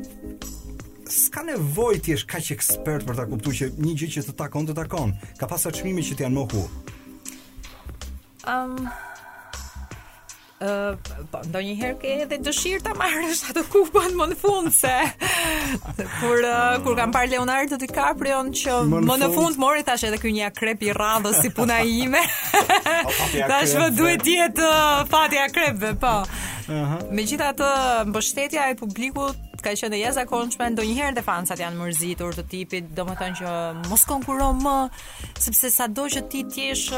s'ka 1.15 1.45
nevojë 1.51 2.03
ti 2.07 2.15
jesh 2.15 2.27
kaq 2.31 2.51
ekspert 2.57 3.05
për 3.09 3.19
ta 3.21 3.27
kuptuar 3.29 3.59
që 3.61 3.71
një 3.77 3.95
gjë 4.03 4.11
që 4.17 4.27
të 4.31 4.37
takon 4.41 4.69
të 4.69 4.77
takon. 4.81 5.13
Ka 5.41 5.49
pasur 5.51 5.75
çmime 5.77 6.05
që 6.09 6.21
t'janë 6.21 6.37
mohu. 6.41 6.65
Ëm, 8.45 8.79
um 8.83 9.11
po, 11.31 11.37
ndonjëherë 11.51 11.97
ke 11.99 12.11
edhe 12.23 12.37
dëshirë 12.45 12.81
ta 12.85 12.93
marrësh 12.97 13.41
atë 13.51 13.63
kupën 13.73 14.15
më 14.17 14.27
në 14.31 14.37
fund 14.39 14.71
se 14.75 14.93
kur 16.19 16.41
uh, 16.45 16.77
kur 16.85 16.97
kam 16.99 17.13
parë 17.15 17.33
Leonardo 17.35 17.79
DiCaprio 17.81 18.41
që 18.61 18.79
më 18.93 19.17
në 19.23 19.29
fund 19.35 19.59
mori 19.61 19.85
tash 19.87 20.07
edhe 20.09 20.19
ky 20.21 20.33
një 20.35 20.47
akrep 20.51 20.85
i 20.87 20.91
radhës 20.95 21.41
si 21.45 21.51
puna 21.55 21.81
ime. 21.85 22.21
tash 23.53 23.77
më 23.79 23.89
duhet 23.97 24.23
të 24.25 24.37
jetë 24.39 24.69
fati 25.11 25.39
akrepve, 25.41 25.93
po. 26.01 26.13
Uh 26.65 26.71
-huh. 26.73 27.01
Megjithatë, 27.13 27.67
mbështetja 28.11 28.69
e 28.71 28.75
publikut 28.79 29.37
ka 29.61 29.73
qenë 29.73 29.97
e 29.97 29.99
jashtëzakonshme, 30.01 30.65
ndonjëherë 30.73 31.15
dhe 31.17 31.21
fansat 31.25 31.59
janë 31.59 31.77
mërzitur 31.79 32.31
të 32.37 32.43
tipit, 32.49 32.85
domethënë 32.97 33.35
që 33.39 33.49
mos 33.89 34.05
konkuron 34.05 34.61
më, 34.63 34.77
sepse 35.39 35.71
sado 35.71 36.03
që 36.05 36.21
ti 36.29 36.43
ti 36.43 36.61
jesh, 36.69 36.93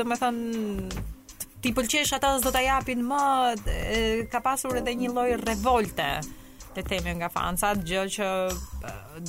domethënë 0.00 1.12
ti 1.66 1.74
pëlqesh 1.74 2.12
ata 2.16 2.30
do 2.42 2.52
ta 2.54 2.60
japin 2.62 3.00
më 3.04 3.20
e, 3.66 4.00
ka 4.30 4.38
pasur 4.44 4.78
edhe 4.78 4.92
një 4.94 5.08
lloj 5.10 5.32
revolte 5.42 6.06
te 6.76 6.84
themi 6.84 7.16
nga 7.18 7.30
fansa 7.32 7.72
gjë 7.80 8.04
që 8.16 8.28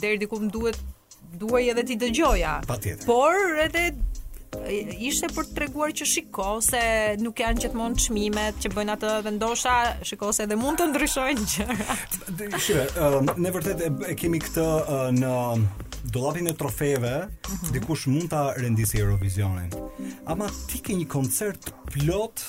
deri 0.02 0.20
diku 0.22 0.38
duhet 0.54 0.78
duaj 1.42 1.64
edhe 1.74 1.86
ti 1.90 1.98
dëgjoja 2.04 2.54
patjetër 2.70 3.10
por 3.10 3.62
edhe 3.66 3.88
ishte 5.10 5.28
për 5.34 5.48
të 5.50 5.56
treguar 5.58 5.92
që 6.00 6.08
shiko 6.08 6.50
se 6.66 6.82
nuk 7.24 7.42
janë 7.44 7.64
gjithmonë 7.66 8.04
çmimet 8.06 8.62
që 8.64 8.72
bëjnë 8.78 8.96
atë 8.96 9.12
dhe 9.26 9.34
ndosha 9.36 9.74
shiko 10.08 10.30
se 10.36 10.46
edhe 10.48 10.56
mund 10.58 10.80
të 10.80 10.88
ndryshojnë 10.94 11.48
gjërat. 11.52 12.16
Shi, 12.64 12.78
ne 13.44 13.52
vërtet 13.54 13.84
e 13.84 14.16
kemi 14.18 14.40
këtë 14.46 14.66
në 15.20 15.34
dollapin 16.14 16.46
e 16.48 16.52
trofeve, 16.54 17.30
mhm. 17.50 17.74
dikush 17.74 18.06
mund 18.08 18.30
ta 18.30 18.54
rendisë 18.58 19.00
Eurovisionin. 19.02 19.72
Ama 20.30 20.50
ti 20.70 20.82
ke 20.84 20.96
një 20.98 21.08
koncert 21.10 21.72
plot 21.92 22.44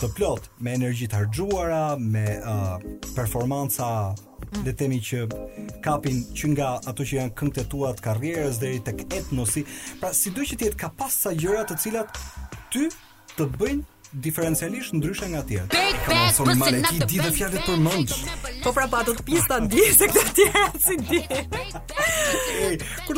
të 0.00 0.08
plot 0.16 0.48
me 0.60 0.74
energji 0.74 1.06
të 1.08 1.20
harxhuara, 1.20 1.94
me 1.98 2.24
uh, 2.42 2.82
performanca 3.14 3.88
le 4.08 4.14
mhm. 4.14 4.66
të 4.66 4.74
themi 4.80 5.00
që 5.00 5.22
kapin 5.84 6.20
që 6.36 6.50
nga 6.54 6.68
ato 6.84 7.06
që 7.06 7.20
janë 7.20 7.34
këngët 7.38 7.62
e 7.64 7.66
tua 7.72 7.94
të 7.96 8.04
karrierës 8.08 8.60
deri 8.62 8.82
tek 8.84 9.06
etnosi. 9.14 9.64
Pra 10.02 10.12
sido 10.16 10.42
që 10.44 10.58
ti 10.60 10.68
jetë 10.68 10.82
ka 10.84 10.92
pas 10.98 11.20
sa 11.26 11.32
gjëra 11.34 11.64
të 11.70 11.78
cilat 11.86 12.18
ty 12.74 12.88
të 13.34 13.48
bëjnë 13.58 13.92
diferencialisht 14.14 14.94
ndryshe 14.94 15.26
nga 15.32 15.42
tjerë. 15.42 15.68
Ka 16.06 16.14
mos 16.18 16.38
më 16.46 16.54
malë 16.60 16.80
ti 16.88 16.96
di 17.10 17.18
dhe 17.18 17.30
fjalët 17.34 17.66
për 17.68 17.80
mend. 17.86 18.10
Po 18.64 18.72
pra 18.76 18.86
pa 18.90 19.02
do 19.06 19.14
të 19.18 19.26
pista 19.26 19.60
di 19.68 19.82
se 19.98 20.06
këtë 20.14 20.34
tjerë 20.38 20.82
si 20.86 20.96
di. 21.08 21.22
Kur 23.06 23.16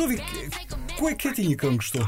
ku 0.97 1.03
e 1.11 1.17
ke 1.21 1.35
një 1.37 1.55
këngë 1.61 1.79
kështu? 1.83 2.07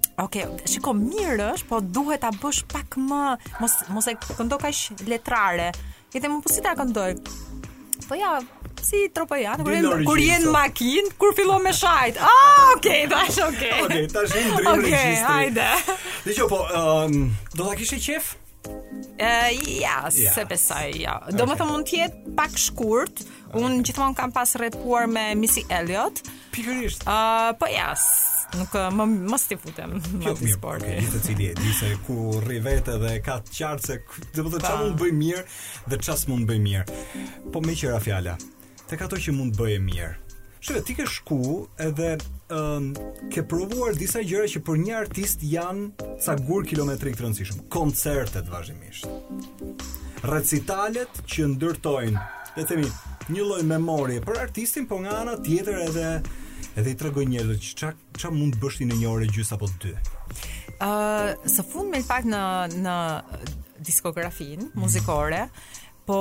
Ok, 0.19 0.35
shiko 0.67 0.91
mirë 0.95 1.45
është, 1.53 1.67
po 1.69 1.79
duhet 1.79 2.21
ta 2.25 2.29
bësh 2.35 2.65
pak 2.71 2.97
më 2.99 3.21
mos 3.61 3.75
mos 3.95 4.09
e 4.11 4.15
këndo 4.25 4.57
kaq 4.59 5.05
letrare. 5.07 5.69
Edhe 6.11 6.27
më 6.27 6.41
po 6.43 6.51
si 6.51 6.59
ta 6.63 6.73
këndoj? 6.75 7.15
Po 8.09 8.17
ja, 8.19 8.33
si 8.83 9.05
tropa 9.15 9.37
ja, 9.39 9.53
kur 9.61 9.71
jen 9.71 9.87
kur 10.07 10.19
jen 10.19 10.49
makin, 10.51 11.07
kur 11.19 11.31
fillon 11.37 11.63
me 11.63 11.71
shajt. 11.75 12.19
Ah, 12.19 12.27
oh, 12.27 12.73
ok, 12.75 12.89
tash 13.13 13.39
ok. 13.45 13.63
Ok, 13.85 13.95
tash 14.11 14.35
jeni 14.35 14.53
drejt. 14.57 14.69
Ok, 14.75 14.93
hajde. 15.29 15.69
Dhe 16.25 16.35
jo, 16.41 16.49
po, 16.51 16.59
um, 16.75 17.15
do 17.55 17.63
ta 17.69 17.77
kishë 17.79 18.01
qef? 18.03 18.33
Uh, 18.61 19.49
ja, 19.55 19.95
yeah. 20.11 20.35
se 20.35 20.43
pesaj, 20.49 20.97
ja. 20.99 21.15
Okay. 21.23 21.37
Do 21.39 21.47
më 21.49 21.55
thë 21.57 21.67
mund 21.69 21.87
tjetë 21.89 22.35
pak 22.37 22.57
shkurt, 22.61 23.23
okay. 23.47 23.61
unë 23.63 23.79
gjithmonë 23.87 24.19
kam 24.19 24.33
pas 24.35 24.51
repuar 24.59 25.07
me 25.09 25.29
Missy 25.39 25.63
Elliot. 25.71 26.21
Pikërisht. 26.53 27.07
Uh, 27.09 27.53
po, 27.59 27.69
ja, 27.71 27.93
Nuk 28.57 28.73
eh, 28.75 28.89
më 28.91 29.05
mos 29.31 29.45
ti 29.47 29.55
futem 29.59 29.93
jo, 30.23 30.33
të 30.35 31.21
cili 31.23 31.49
e 31.51 31.53
di 31.55 31.71
se 31.77 31.93
ku 32.07 32.33
rri 32.41 32.57
vetë 32.63 32.97
dhe 33.03 33.13
ka 33.23 33.37
të 33.45 33.53
qartë 33.57 33.85
se 33.85 33.99
do 34.41 34.47
të 34.49 34.59
çfarë 34.63 34.83
mund 34.89 34.97
bëj 34.99 35.13
mirë 35.21 35.43
dhe 35.93 35.99
çfarë 36.01 36.31
mund 36.31 36.49
bëj 36.49 36.59
mirë. 36.65 36.99
Po 37.53 37.61
më 37.63 37.77
qira 37.79 38.01
fjala. 38.03 38.35
Te 38.89 38.99
ato 38.99 39.15
që 39.19 39.33
mund 39.37 39.55
bëje 39.59 39.79
mirë. 39.85 40.11
Shkë, 40.61 40.81
ti 40.85 40.93
ke 40.99 41.05
shku 41.09 41.37
edhe 41.81 42.11
um, 42.53 42.91
ke 43.33 43.41
provuar 43.49 43.95
disa 43.97 44.21
gjëra 44.21 44.49
që 44.51 44.61
për 44.67 44.81
një 44.83 44.97
artist 44.99 45.41
janë 45.47 46.11
sa 46.21 46.35
gur 46.37 46.67
kilometrik 46.69 47.15
të 47.17 47.23
rëndësishëm. 47.25 47.63
Koncertet 47.73 48.51
vazhimisht. 48.51 49.07
Recitalet 50.27 51.23
që 51.33 51.47
ndërtojnë, 51.55 52.27
le 52.59 52.67
themi, 52.69 52.91
një 53.33 53.47
lloj 53.47 53.63
memorie 53.65 54.21
për 54.21 54.43
artistin, 54.43 54.85
po 54.91 54.99
nga 55.01 55.17
ana 55.23 55.39
tjetër 55.41 55.81
edhe 55.87 56.11
edhe 56.77 56.91
i 56.91 56.95
tregoj 56.97 57.25
njerëzve 57.27 57.57
çka 57.67 57.93
çka 58.17 58.31
mund 58.35 58.55
të 58.55 58.61
bësh 58.63 58.77
ti 58.79 58.87
në 58.87 58.97
një 59.01 59.09
orë 59.11 59.27
gjys 59.35 59.51
apo 59.55 59.67
dy. 59.83 59.91
Ë, 59.91 60.87
uh, 60.87 61.49
së 61.51 61.65
fund 61.67 61.91
me 61.91 62.01
fakt 62.05 62.29
në 62.31 62.41
në 62.81 62.97
diskografin 63.85 64.59
mhm. 64.59 64.79
muzikore, 64.79 65.45
mm. 65.47 65.83
po 66.05 66.19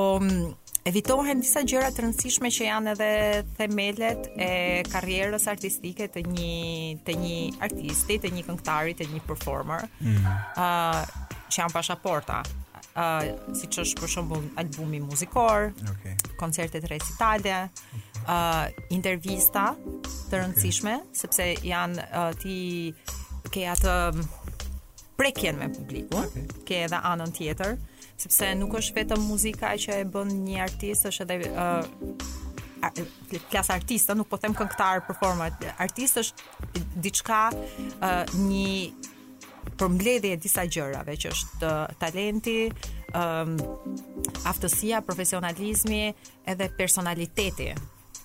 evitohen 0.90 1.42
disa 1.44 1.60
gjëra 1.68 1.90
të 1.92 2.06
rëndësishme 2.06 2.48
që 2.56 2.66
janë 2.66 2.94
edhe 2.94 3.10
themelet 3.58 4.30
e 4.40 4.50
karrierës 4.88 5.44
artistike 5.52 6.08
të 6.14 6.24
një 6.34 7.00
të 7.06 7.16
një 7.20 7.36
artisti, 7.68 8.16
të 8.24 8.32
një 8.36 8.46
këngëtari, 8.48 8.96
të 9.00 9.10
një 9.14 9.22
performer. 9.28 9.86
Mhm. 10.00 10.16
Ë, 10.16 10.16
mm. 10.16 10.44
uh, 10.56 11.36
që 11.52 11.64
janë 11.64 11.76
pasaporta, 11.76 12.40
Uh, 13.00 13.36
si 13.54 13.68
që 13.70 13.84
është 13.84 14.00
për 14.00 14.10
shumë 14.10 14.38
albumi 14.58 14.98
muzikor, 15.00 15.68
okay. 15.92 16.16
koncertet 16.40 16.82
recitale, 16.90 17.60
uh, 18.28 18.66
intervista 18.92 19.70
të 19.80 20.40
rëndësishme 20.42 20.92
okay. 21.00 21.20
sepse 21.22 21.46
janë 21.68 22.04
uh, 22.10 22.32
ti 22.40 22.56
ke 23.50 23.62
atë 23.72 23.92
prekjen 25.20 25.56
me 25.60 25.68
publikun, 25.72 26.24
okay. 26.26 26.44
ke 26.66 26.74
edhe 26.86 26.96
anën 27.04 27.32
tjetër, 27.36 27.72
sepse 28.20 28.50
nuk 28.56 28.72
është 28.78 28.96
vetëm 29.02 29.20
muzika 29.28 29.68
që 29.80 29.92
e 30.00 30.06
bën 30.14 30.30
një 30.46 30.58
artist, 30.64 31.02
është 31.10 31.22
edhe 31.26 31.36
uh, 31.52 31.64
artista, 33.74 34.10
nuk 34.16 34.28
po 34.32 34.36
them 34.40 34.54
këngëtar, 34.56 34.96
performer, 35.08 35.50
artist 35.78 36.14
është 36.24 36.38
diçka 37.04 37.40
uh, 38.00 38.24
një 38.38 38.70
përmbledhje 39.80 40.32
e 40.32 40.40
disa 40.40 40.64
gjërave, 40.68 41.14
që 41.20 41.26
është 41.34 41.60
uh, 41.68 41.72
talenti, 42.00 42.58
um, 43.16 43.52
aftësia, 44.48 44.98
profesionalizmi, 45.04 46.02
edhe 46.48 46.66
personaliteti. 46.80 47.70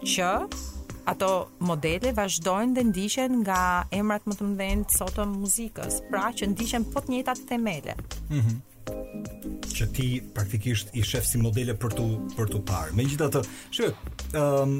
Që 0.00 0.32
ato 1.12 1.30
modele 1.68 2.14
vazhdojnë 2.16 2.72
dhe 2.78 2.86
ndiqen 2.90 3.42
nga 3.44 3.60
emrat 4.00 4.24
më 4.30 4.38
të 4.40 4.48
mëdhenj 4.52 4.84
të 4.88 5.02
sotëm 5.02 5.36
muzikës, 5.42 6.00
pra 6.08 6.30
që 6.32 6.54
ndiqen 6.54 6.88
po 6.94 7.04
të 7.04 7.18
njëjtat 7.18 7.50
themele. 7.52 7.98
Mhm 8.32 8.62
që 9.74 9.86
ti 9.96 10.06
praktikisht 10.34 10.90
i 10.98 11.02
shef 11.06 11.26
si 11.26 11.38
modele 11.42 11.74
për 11.80 11.94
tu 11.98 12.04
për 12.36 12.50
tu 12.52 12.58
parë. 12.68 12.92
Megjithatë, 12.98 13.42
shikoj, 13.74 14.10
ëm 14.38 14.56
um, 14.62 14.76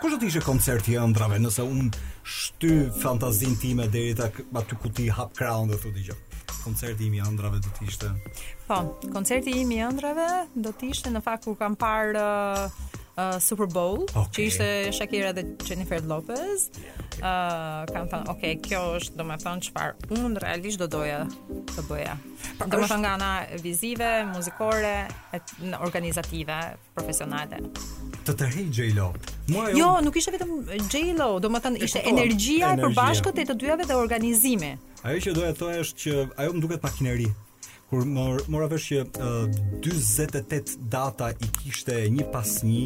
kush 0.00 0.14
do 0.14 0.18
të 0.20 0.28
ishte 0.30 0.42
koncerti 0.46 0.94
i 0.94 0.98
ëndrave 1.00 1.38
nëse 1.40 1.64
un 1.68 1.88
shty 2.38 2.72
fantazinë 3.00 3.58
time 3.62 3.86
deri 3.94 4.14
tek 4.18 4.40
aty 4.60 4.78
ku 4.82 4.90
ti 4.92 5.08
hap 5.18 5.32
crown 5.38 5.70
dhe 5.72 5.78
thotë 5.80 6.00
dëgjoj. 6.00 6.18
Koncerti 6.64 7.08
im 7.10 7.16
i 7.16 7.22
ëndrave 7.24 7.60
do 7.64 7.72
të 7.76 7.88
ishte. 7.90 8.10
Po, 8.68 8.80
koncerti 9.12 9.54
im 9.62 9.72
i 9.72 9.80
ëndrave 9.86 10.28
do 10.64 10.72
të 10.72 10.92
ishte 10.94 11.12
në 11.14 11.24
fakt 11.26 11.48
kur 11.48 11.58
kam 11.60 11.78
parë 11.86 12.24
uh 12.24 13.00
uh, 13.18 13.38
Super 13.38 13.66
Bowl, 13.68 14.04
okay. 14.14 14.30
që 14.34 14.42
ishte 14.48 14.68
Shakira 14.96 15.32
dhe 15.36 15.44
Jennifer 15.66 16.00
Lopez. 16.04 16.68
Ëh, 17.14 17.22
uh, 17.22 17.82
kam 17.90 18.08
thënë, 18.10 18.28
"Ok, 18.32 18.42
kjo 18.66 18.82
është, 18.98 19.16
domethënë 19.18 19.64
çfarë 19.68 20.08
unë 20.18 20.42
realisht 20.42 20.78
do 20.82 20.88
doja 20.94 21.20
të 21.74 21.84
bëja." 21.88 22.16
Pra, 22.58 22.66
domethënë 22.74 23.02
nga 23.04 23.12
ana 23.18 23.30
vizive, 23.62 24.10
muzikore, 24.34 25.08
et, 25.32 25.54
organizative, 25.80 26.58
profesionale 26.94 27.58
të 28.24 28.32
të 28.40 28.46
hej 28.54 28.64
J-Lo. 28.72 29.10
Jo, 29.52 29.64
jo, 29.76 29.88
nuk 30.00 30.14
ishte 30.16 30.30
vetëm 30.32 30.50
J-Lo, 30.88 31.38
do 31.44 31.48
më 31.52 31.60
thënë 31.60 31.82
ishte 31.84 32.00
energjia 32.08 32.70
e 32.72 32.76
përbashkët 32.80 33.36
e 33.38 33.44
të 33.44 33.54
dyjave 33.60 33.84
dhe 33.84 33.94
organizimi. 34.00 34.78
Ajo 35.04 35.18
që 35.24 35.34
doja 35.34 35.52
të 35.52 35.58
thoja 35.58 35.78
është 35.80 35.98
që 36.02 36.30
ajo 36.40 36.52
më 36.54 36.60
duket 36.64 36.80
makineri, 36.82 37.28
kur 37.94 38.06
mor, 38.10 38.40
mora 38.50 38.66
vesh 38.70 38.88
që 38.90 39.02
uh, 39.22 39.74
48 39.78 40.80
data 40.90 41.28
i 41.38 41.46
kishte 41.60 41.94
një 42.10 42.26
pas 42.34 42.56
një 42.66 42.82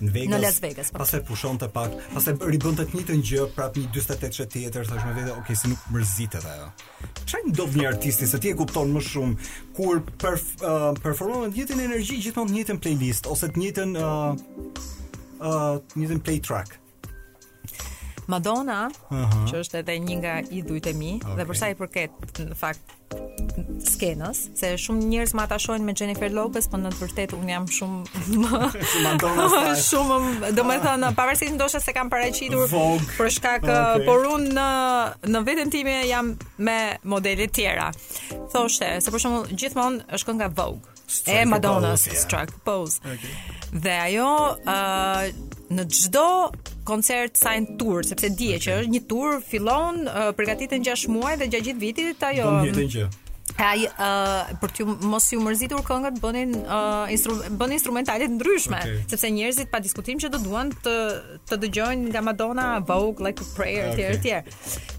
në 0.00 0.12
Vegas. 0.12 0.32
Në 0.32 0.38
Las 0.40 0.56
Vegas. 0.64 0.90
Pa. 0.92 0.96
Po. 1.02 1.04
Pastaj 1.04 1.20
pushonte 1.28 1.68
pak, 1.72 1.98
pastaj 2.14 2.38
ri 2.48 2.56
bënte 2.62 2.86
të 2.88 2.96
njëjtën 2.96 3.20
gjë 3.28 3.44
prap 3.56 3.76
një 3.76 3.90
48 3.92 4.08
shtete 4.08 4.50
tjetër, 4.56 4.88
thash 4.88 5.04
më 5.04 5.14
vete, 5.18 5.34
okay, 5.36 5.58
si 5.60 5.68
nuk 5.74 5.84
mërzitet 5.92 6.46
ajo. 6.48 6.70
Çfarë 7.26 7.50
ndodh 7.52 7.76
një 7.82 7.88
artisti 7.90 8.28
se 8.30 8.40
ti 8.40 8.52
e 8.52 8.56
kupton 8.56 8.96
më 8.96 9.04
shumë 9.10 9.46
kur 9.76 10.00
perf, 10.22 10.48
uh, 10.64 10.90
performon 11.04 11.50
në 11.50 11.52
të 11.52 11.58
njëjtën 11.58 11.84
energji 11.90 12.18
gjithmonë 12.24 12.48
në 12.48 12.52
të 12.54 12.60
njëjtën 12.62 12.80
playlist 12.86 13.28
ose 13.32 13.52
të 13.52 13.60
njëjtën 13.64 13.92
ë 14.00 14.08
uh, 14.08 14.42
ë 15.36 15.52
uh, 15.52 15.86
të 15.92 16.00
njëjtën 16.04 16.24
play 16.30 16.40
track. 16.48 16.78
Madonna, 18.26 18.86
uh 19.06 19.16
-huh. 19.20 19.42
që 19.52 19.60
është 19.62 19.76
edhe 19.84 19.94
një 20.04 20.14
nga 20.22 20.34
idujt 20.50 20.86
e 20.86 20.92
mi, 20.92 21.18
okay. 21.22 21.36
dhe 21.36 21.44
përsa 21.48 21.68
i 21.70 21.74
përket 21.78 22.40
në 22.48 22.56
fakt 22.58 22.95
skenës, 23.86 24.38
se 24.58 24.70
shumë 24.80 25.06
njerëz 25.12 25.32
më 25.36 25.42
ata 25.46 25.56
shohin 25.62 25.84
me 25.86 25.94
Jennifer 25.96 26.30
Lopez, 26.32 26.66
por 26.70 26.80
në 26.82 26.90
të 26.92 27.00
vërtetë 27.04 27.36
un 27.36 27.48
jam 27.52 27.66
shumë 27.76 28.00
më 28.42 29.62
shumë, 29.84 30.18
domethënë, 30.58 31.08
ah. 31.10 31.14
pavarësisht 31.16 31.54
ndoshta 31.56 31.80
se 31.84 31.94
kam 31.96 32.10
paraqitur 32.12 32.66
për 33.16 33.32
shkak 33.38 33.66
ah, 33.70 33.94
okay. 33.94 34.06
por 34.08 34.26
un 34.34 34.48
në 34.58 34.68
në 35.32 35.42
veten 35.46 35.72
time 35.72 35.96
jam 36.08 36.34
me 36.58 36.78
modele 37.08 37.48
tjera. 37.48 37.90
Thoshte, 38.52 38.92
se 39.00 39.12
për 39.14 39.22
shembull 39.24 39.50
gjithmonë 39.54 40.08
është 40.18 40.32
kënga 40.32 40.50
Vogue, 40.56 40.96
Strike 41.06 41.44
e 41.44 41.50
Madonna's 41.50 42.08
Strike 42.24 42.58
Pose. 42.66 43.00
Okay. 43.04 43.76
Dhe 43.76 43.98
ajo 44.08 44.30
ë 44.56 44.78
uh, 44.78 45.54
në 45.70 45.84
çdo 45.90 46.24
koncert 46.86 47.38
sign 47.38 47.66
tour 47.78 48.02
sepse 48.06 48.30
dihet 48.38 48.62
okay. 48.62 48.66
që 48.66 48.80
është 48.82 48.92
një 48.94 49.02
tour 49.10 49.38
fillon 49.50 50.00
uh, 50.08 50.28
përgatiten 50.38 50.84
6 50.86 51.08
muaj 51.16 51.34
dhe 51.42 51.50
gjatë 51.54 51.68
gjithë 51.68 51.84
vitit 51.86 52.26
ajo 52.30 53.08
Ai 53.62 53.86
uh, 53.88 54.48
për 54.60 54.72
të 54.74 54.84
mos 55.08 55.30
ju 55.30 55.38
mërzitur 55.40 55.80
këngët 55.86 56.16
bënin 56.20 56.50
uh, 56.64 57.06
instru 57.14 57.36
bën 57.56 57.72
instrumentale 57.72 58.26
të 58.28 58.34
ndryshme, 58.34 58.78
okay. 58.82 58.98
sepse 59.08 59.30
njerëzit 59.32 59.70
pa 59.72 59.78
diskutim 59.80 60.18
që 60.20 60.28
do 60.34 60.40
duan 60.42 60.72
të 60.84 60.94
të 61.48 61.58
dëgjojnë 61.62 62.10
nga 62.10 62.20
Madonna 62.26 62.66
Vogue 62.84 63.22
like 63.24 63.40
a 63.40 63.46
prayer 63.56 63.94
okay. 63.94 64.18
etj. 64.18 64.56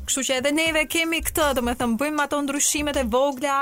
Kështu 0.08 0.24
që 0.30 0.38
edhe 0.40 0.54
neve 0.56 0.86
kemi 0.90 1.20
këtë, 1.28 1.50
domethënë 1.58 2.00
bëjmë 2.00 2.24
ato 2.24 2.40
ndryshimet 2.46 3.02
e 3.02 3.04
vogla, 3.12 3.58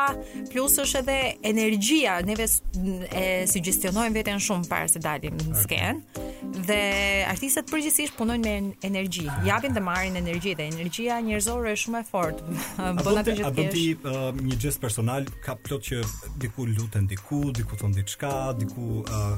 plus 0.51 0.75
është 0.83 0.99
edhe 1.01 1.15
energjia, 1.49 2.19
neve 2.27 2.45
e 2.45 3.23
sugjestionojmë 3.49 4.19
veten 4.19 4.43
shumë 4.47 4.69
para 4.69 4.85
se 4.91 5.01
dalim 5.01 5.33
në 5.41 5.63
sken. 5.63 6.03
Okay. 6.05 6.61
Dhe 6.69 6.79
artistët 7.25 7.67
përgjithsisht 7.73 8.13
punojnë 8.19 8.45
me 8.45 8.75
energji, 8.85 9.25
japin 9.49 9.73
dhe 9.73 9.81
marrin 9.83 10.19
energji 10.21 10.53
dhe 10.59 10.67
energjia 10.69 11.17
njerëzore 11.25 11.73
është 11.73 11.87
shumë 11.87 12.03
e 12.03 12.09
fortë. 12.11 12.53
Bën 13.01 13.21
atë 13.23 13.35
gjë 13.35 14.74
të 14.74 14.74
personal 14.81 15.25
ka 15.43 15.55
plot 15.63 15.83
që 15.89 15.99
diku 16.41 16.65
luten 16.69 17.07
diku, 17.07 17.49
diku 17.55 17.75
thon 17.79 17.93
diçka, 17.93 18.53
diku 18.59 19.01
uh, 19.05 19.37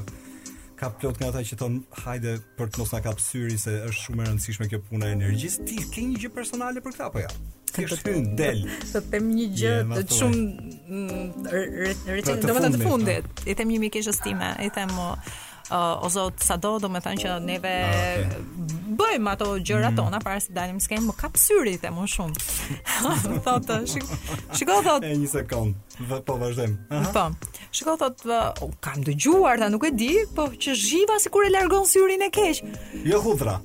ka 0.78 0.90
plot 0.96 1.18
nga 1.20 1.30
ata 1.32 1.42
që 1.44 1.58
thon 1.60 1.82
hajde 2.04 2.34
për 2.58 2.70
të 2.70 2.84
mos 2.84 2.92
na 2.92 3.14
se 3.18 3.76
është 3.88 4.02
shumë 4.02 4.24
e 4.24 4.28
rëndësishme 4.30 4.68
kjo 4.70 4.80
puna 4.90 5.08
e 5.08 5.12
energjisë. 5.18 5.64
Ti 5.66 5.78
ke 5.94 6.02
një 6.10 6.22
gjë 6.24 6.32
personale 6.38 6.80
për 6.84 6.94
këtë 6.94 7.06
apo 7.08 7.24
jo? 7.24 7.28
Ti 7.68 8.20
del. 8.38 8.62
Të 8.92 9.00
them 9.12 9.26
një 9.34 9.46
gjë 9.60 9.74
të 9.94 10.18
shumë 10.20 10.40
mm, 10.88 11.50
rëndësishme, 11.52 12.38
domethënë 12.46 12.72
të 12.80 12.86
fundit. 12.88 13.28
Po. 13.38 13.48
I 13.52 13.58
them 13.58 13.74
një 13.76 13.82
mikesh 13.86 14.10
ostime, 14.14 14.54
i 14.64 14.70
them 14.74 14.94
uh, 14.96 15.14
uh, 15.70 16.02
o 16.02 16.08
zot 16.08 16.40
sa 16.40 16.56
do 16.56 16.78
do 16.80 16.88
me 16.90 17.00
thënë 17.04 17.20
që 17.22 17.36
neve 17.44 17.72
ah, 17.84 18.36
bëjmë 18.98 19.32
ato 19.34 19.48
gjërat 19.60 19.92
mhm. 19.92 19.98
tona 20.00 20.20
para 20.22 20.40
se 20.42 20.52
dalim 20.52 20.80
skem 20.82 21.06
më 21.08 21.14
kap 21.20 21.36
syri 21.38 21.76
the 21.78 21.90
më 21.92 22.06
shumë 22.14 22.36
thotë 23.46 23.78
shiko 24.58 24.78
thot 24.86 25.04
e 25.08 25.14
një 25.20 25.28
sekond 25.34 25.76
Dhe 25.98 26.20
po 26.22 26.36
vazhdojmë. 26.38 27.08
Po. 27.10 27.24
Shiko 27.74 27.96
thot, 27.98 28.20
uh, 28.30 28.52
kam 28.78 29.00
dëgjuar, 29.02 29.58
ta 29.58 29.66
nuk 29.66 29.82
e 29.88 29.90
di, 29.98 30.12
po 30.30 30.44
që 30.46 30.76
zhiva 30.78 31.16
sikur 31.18 31.48
e 31.48 31.48
largon 31.50 31.88
syrin 31.90 32.22
e 32.22 32.28
keq. 32.30 32.60
Jo 33.02 33.18
hudhra. 33.24 33.56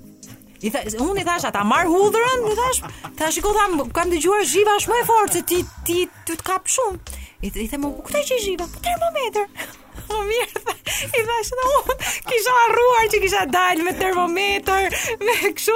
I 0.66 0.72
tha, 0.74 0.82
unë 0.98 1.22
i 1.22 1.28
thash, 1.28 1.46
ata 1.52 1.62
marë 1.62 1.94
hudhërën, 1.94 2.50
i 2.50 2.56
thash, 2.58 2.82
ta 3.22 3.30
shiko 3.30 3.54
tha, 3.54 3.68
kam 3.94 4.10
të 4.16 4.24
gjuar 4.26 4.42
zhiva 4.50 4.80
është 4.82 4.96
më 4.96 4.98
e 4.98 5.06
forë, 5.12 5.30
se 5.36 5.44
ti, 5.46 5.62
ti, 5.86 6.00
ty 6.26 6.34
të 6.34 6.42
kapë 6.50 6.76
shumë. 6.80 7.22
I, 7.46 7.52
th 7.54 7.62
I 7.68 7.70
thë, 7.70 7.82
këta 8.10 8.26
që 8.32 8.42
i 8.42 8.46
zhiva, 8.50 8.70
po 8.74 9.54
Po 10.08 10.20
mirë. 10.28 10.64
I 11.04 11.26
thash 11.28 11.52
në 11.58 11.68
unë, 11.74 11.96
kisha 12.30 12.54
harruar 12.62 13.08
që 13.12 13.20
kisha 13.24 13.44
dalë 13.52 13.86
me 13.88 13.94
termometër, 13.98 14.98
me 15.26 15.36
kështu. 15.58 15.76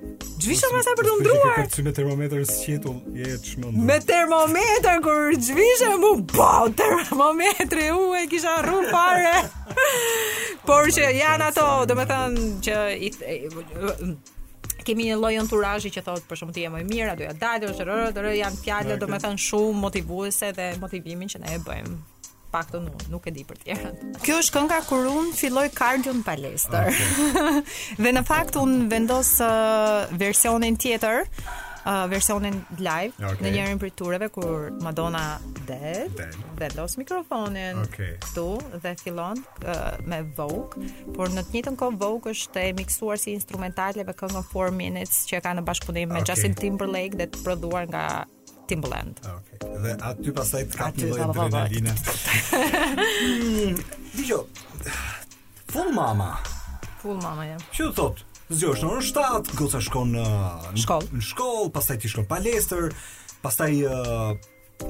zhvisha 0.45 0.69
më 0.75 0.83
sa 0.85 0.93
për 0.99 1.09
të 1.09 1.15
ndruar. 1.21 1.37
Me 1.37 1.45
termometër, 1.45 1.87
me 1.89 1.93
termometër 1.99 2.43
shitull, 2.51 2.99
je 3.17 3.39
të 3.43 3.73
Me 3.91 3.97
termometër 4.11 5.01
kur 5.07 5.33
zhvisha 5.49 5.93
më 6.03 6.13
po 6.33 6.51
termometri 6.83 7.89
u 7.97 8.03
e 8.21 8.27
kisha 8.33 8.59
rru 8.67 8.85
pare, 8.91 9.39
Por 10.69 10.93
që 10.95 11.13
janë 11.19 11.51
ato, 11.51 11.71
thënë 11.89 12.51
që 12.67 12.81
i 13.09 13.13
kemi 14.91 15.07
një 15.11 15.17
lloj 15.23 15.35
anturazhi 15.45 15.91
që 15.95 16.03
thotë 16.07 16.29
për 16.31 16.39
shkak 16.41 16.55
të 16.57 16.65
jemi 16.67 16.81
më 16.83 16.93
mirë, 16.95 17.15
do 17.21 17.27
ja 17.29 17.35
dalë, 17.39 17.67
do 17.71 17.87
rrë, 17.87 18.09
do 18.17 18.25
rrë, 18.25 18.37
janë 18.43 18.61
fjalë 18.65 18.97
domethënë 18.99 19.43
shumë 19.47 19.83
motivuese 19.87 20.51
dhe 20.57 20.71
motivimin 20.83 21.31
që 21.31 21.45
ne 21.45 21.57
e 21.59 21.63
bëjmë 21.67 22.01
pak 22.51 22.67
të 22.73 22.79
nuk, 22.83 23.03
nuk 23.13 23.27
e 23.31 23.31
di 23.31 23.45
për 23.47 23.59
tjerën. 23.63 23.99
Kjo 24.27 24.37
është 24.43 24.55
kënga 24.57 24.79
kur 24.89 25.05
un 25.07 25.29
filloj 25.39 25.69
kardio 25.71 26.11
në 26.17 26.25
palestër. 26.27 26.89
Okay. 26.91 27.61
dhe 28.03 28.11
në 28.17 28.25
fakt 28.27 28.59
un 28.59 28.75
vendos 28.91 29.31
uh, 29.39 30.11
versionin 30.19 30.75
tjetër 30.83 31.31
uh, 31.91 32.07
versionin 32.11 32.59
live 32.79 33.31
në 33.43 33.51
njërin 33.55 33.81
prej 33.83 33.93
tureve 33.99 34.29
kur 34.33 34.69
Madonna 34.85 35.23
del 35.69 36.13
dhe 36.59 36.69
los 36.77 36.95
mikrofonin 37.01 37.81
okay. 37.85 38.15
këtu 38.27 38.45
dhe 38.83 38.93
fillon 39.01 39.41
me 40.09 40.23
Vogue, 40.37 40.87
por 41.17 41.31
në 41.33 41.45
të 41.47 41.57
njëjtën 41.57 41.79
kohë 41.81 41.99
Vogue 42.01 42.35
është 42.35 42.65
e 42.71 42.75
miksuar 42.79 43.19
si 43.21 43.33
instrumentale 43.35 44.05
me 44.07 44.15
këngën 44.17 44.47
4 44.53 44.75
minutes 44.77 45.25
që 45.31 45.43
ka 45.45 45.55
në 45.59 45.65
bashkëpunim 45.69 46.15
me 46.15 46.23
Justin 46.27 46.55
Timberlake 46.59 47.19
dhe 47.21 47.29
të 47.35 47.45
prodhuar 47.45 47.89
nga 47.91 48.05
Timbaland. 48.71 49.17
Okej. 49.27 49.57
Okay. 49.59 49.79
Dhe 49.83 49.95
aty 50.07 50.35
pastaj 50.37 50.61
të 50.71 50.79
kapi 50.79 51.09
lloj 51.09 51.25
adrenaline. 51.25 51.91
Hmm, 53.21 53.79
Dijo. 54.15 54.45
Full 55.73 55.91
mama. 55.95 56.31
Full 57.03 57.19
mama 57.23 57.47
jam. 57.47 57.63
Çu 57.75 57.91
thot? 57.95 58.23
Zgjo 58.51 58.73
është 58.75 58.87
në 58.89 58.93
orën 58.97 59.05
7, 59.07 59.53
goca 59.59 59.81
shkon 59.87 60.15
uh, 60.19 60.31
në 60.75 60.81
shkoll, 60.83 61.05
në 61.15 61.23
shkoll, 61.23 61.69
pastaj 61.75 62.01
ti 62.03 62.11
shkon 62.11 62.27
palestër, 62.27 62.89
pastaj 63.45 63.77
uh, 63.87 64.33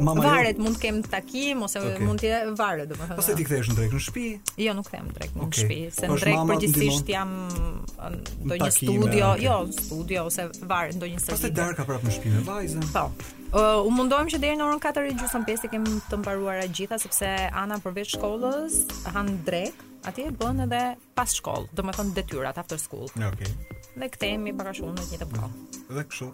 mama 0.01 0.25
jo- 0.25 0.33
varet 0.33 0.57
jo... 0.57 0.65
mund 0.65 0.79
të 0.79 0.83
kem 0.87 1.01
takim 1.13 1.67
ose 1.67 1.83
okay. 1.83 2.07
mund 2.09 2.25
të 2.25 2.31
varet 2.57 2.89
domethënë. 2.95 3.19
Pastaj 3.21 3.37
ti 3.37 3.45
kthehesh 3.51 3.75
drejt 3.77 3.93
në 3.93 4.01
shtëpi? 4.07 4.25
Jo, 4.65 4.73
nuk 4.81 4.89
them 4.95 5.11
drejt 5.13 5.37
në 5.37 5.45
okay. 5.45 5.59
shtëpi, 5.59 5.81
se 5.99 6.09
në 6.09 6.17
drejt 6.23 6.41
përgjithsisht 6.55 7.13
jam 7.13 7.35
uh, 7.51 8.09
në 8.49 8.61
një 8.65 8.71
studio, 8.79 9.29
okay. 9.29 9.45
jo, 9.45 9.59
studio 9.77 10.25
ose 10.31 10.49
varet 10.73 10.97
ndonjë 10.97 11.21
seri. 11.27 11.37
Pastaj 11.37 11.53
darka 11.61 11.87
prapë 11.93 12.09
në 12.09 12.17
shtëpi 12.17 12.35
me 12.39 12.47
vajzën. 12.49 12.89
Po. 12.97 13.07
Uh, 13.53 13.83
u 13.87 13.91
mundohem 13.91 14.29
që 14.31 14.39
deri 14.39 14.55
në 14.55 14.63
orën 14.63 14.79
4 14.79 15.09
e 15.11 15.15
gjusën 15.19 15.43
5 15.49 15.65
e 15.67 15.69
kemi 15.73 15.97
të 16.07 16.21
mbaruara 16.23 16.69
gjitha, 16.71 17.01
sepse 17.03 17.31
Ana 17.59 17.81
përveç 17.83 18.13
shkollës, 18.15 18.77
Han 19.11 19.33
drek, 19.47 19.81
ati 20.07 20.29
e 20.29 20.31
bënë 20.39 20.69
edhe 20.69 20.83
pas 21.19 21.35
shkollë, 21.35 21.67
domethënë 21.75 22.13
me 22.13 22.15
detyrat, 22.21 22.61
after 22.63 22.79
school. 22.79 23.11
okej. 23.11 23.33
Okay. 23.33 23.81
Dhe 24.05 24.09
këte 24.15 24.31
e 24.37 24.37
mi 24.39 24.55
paka 24.55 24.77
shumë 24.79 24.93
në 25.01 25.09
gjithë 25.11 25.29
përkohë. 25.33 25.83
Dhe 25.99 26.07
kështu. 26.13 26.31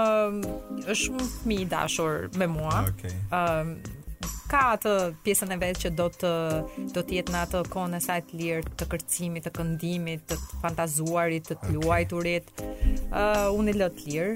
është 0.85 0.99
shumë 1.03 1.57
i 1.57 1.67
dashur 1.73 2.29
me 2.41 2.49
mua. 2.53 2.83
Okej. 2.91 3.13
Okay. 3.17 3.17
Ëm 3.41 3.73
um, 3.75 3.95
ka 4.49 4.59
atë 4.73 4.91
pjesën 5.21 5.51
e 5.53 5.55
vet 5.61 5.77
që 5.83 5.89
do 5.93 6.07
të 6.09 6.29
do 6.95 7.01
të 7.05 7.19
jetë 7.19 7.33
në 7.35 7.41
atë 7.47 7.59
kohën 7.69 7.91
e 7.93 7.99
saj 8.01 8.23
të 8.31 8.39
lirë 8.39 8.73
të 8.81 8.87
kërcimit, 8.91 9.45
të 9.45 9.51
këndimit, 9.59 10.23
të 10.31 10.37
fantazuarit, 10.63 11.51
të 11.51 11.75
luajturit. 11.75 12.49
Ë 12.55 12.93
uh, 13.09 13.45
unë 13.61 13.77
lë 13.81 13.91
të 13.99 14.07
lirë, 14.09 14.33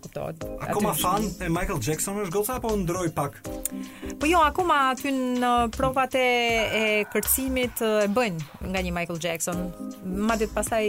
kuptohet. 0.00 0.44
Akoma 0.60 0.92
fan 0.94 1.22
e 1.40 1.48
Michael 1.48 1.78
Jackson 1.82 2.16
është 2.24 2.32
goca 2.34 2.56
apo 2.58 2.72
ndroi 2.78 3.10
pak? 3.14 3.40
Po 4.20 4.26
jo, 4.30 4.40
akoma 4.44 4.76
aty 4.92 5.12
në 5.12 5.52
provat 5.74 6.14
e 6.18 6.24
e 6.78 6.84
kërcimit 7.12 7.82
e 7.82 7.90
bëjnë 8.08 8.70
nga 8.72 8.82
një 8.82 8.92
Michael 8.94 9.20
Jackson. 9.22 9.64
Madje 10.06 10.48
të 10.50 10.54
pasaj 10.56 10.84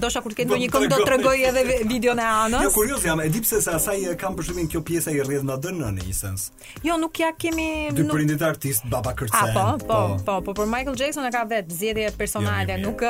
ndoshta 0.00 0.22
kur 0.24 0.34
të 0.34 0.40
ketë 0.40 0.50
ndonjë 0.50 0.70
këngë 0.74 0.90
do 0.92 1.00
të 1.00 1.08
tregoj 1.10 1.36
edhe 1.50 1.66
videon 1.90 2.18
e 2.24 2.28
anës. 2.48 2.64
Jo 2.68 2.72
kurioz 2.76 3.04
jam, 3.06 3.20
e 3.24 3.28
di 3.28 3.42
pse 3.44 3.60
se 3.62 3.74
asaj 3.76 4.08
kam 4.20 4.36
përshtymin 4.38 4.70
kjo 4.70 4.82
pjesa 4.82 5.14
i 5.14 5.20
rrjedh 5.24 5.44
nga 5.50 5.58
dënë 5.60 5.80
në 5.80 5.92
një 6.10 6.16
sens. 6.16 6.48
Jo, 6.86 6.96
nuk 6.98 7.20
ja 7.22 7.30
kemi 7.36 7.68
dy 7.94 8.04
nuk... 8.06 8.14
prindit 8.16 8.42
artist 8.42 8.86
baba 8.90 9.14
kërcen 9.14 9.50
Po, 9.50 9.78
po, 9.78 9.84
po, 9.84 10.18
po, 10.24 10.40
po 10.54 10.60
për 10.62 10.68
Michael 10.70 10.96
Jackson 10.98 11.26
e 11.26 11.30
ka 11.34 11.44
vetë 11.48 11.74
zgjedhja 11.74 12.12
personale, 12.18 12.76
nuk 12.82 13.02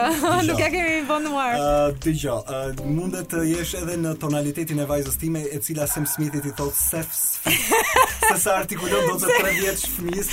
nuk 0.46 0.60
ja 0.60 0.70
kemi 0.72 1.02
vonuar. 1.08 1.54
Ëh, 1.54 2.00
dëgjoj, 2.02 2.86
mundet 2.88 3.30
të 3.32 3.44
jesh 3.50 3.74
edhe 3.80 3.96
në 4.00 4.16
personalitetin 4.40 4.78
e 4.80 4.86
vajzës 4.88 5.16
time 5.20 5.40
e 5.52 5.58
cila 5.60 5.84
Sam 5.90 6.06
Smithi 6.08 6.40
i 6.48 6.52
thot 6.56 6.72
Seth 6.76 7.12
se 7.12 8.36
sa 8.40 8.54
artikulon 8.56 9.10
do 9.10 9.16
të 9.20 9.34
tre 9.36 9.50
vjet 9.58 9.80
shfis 9.82 10.30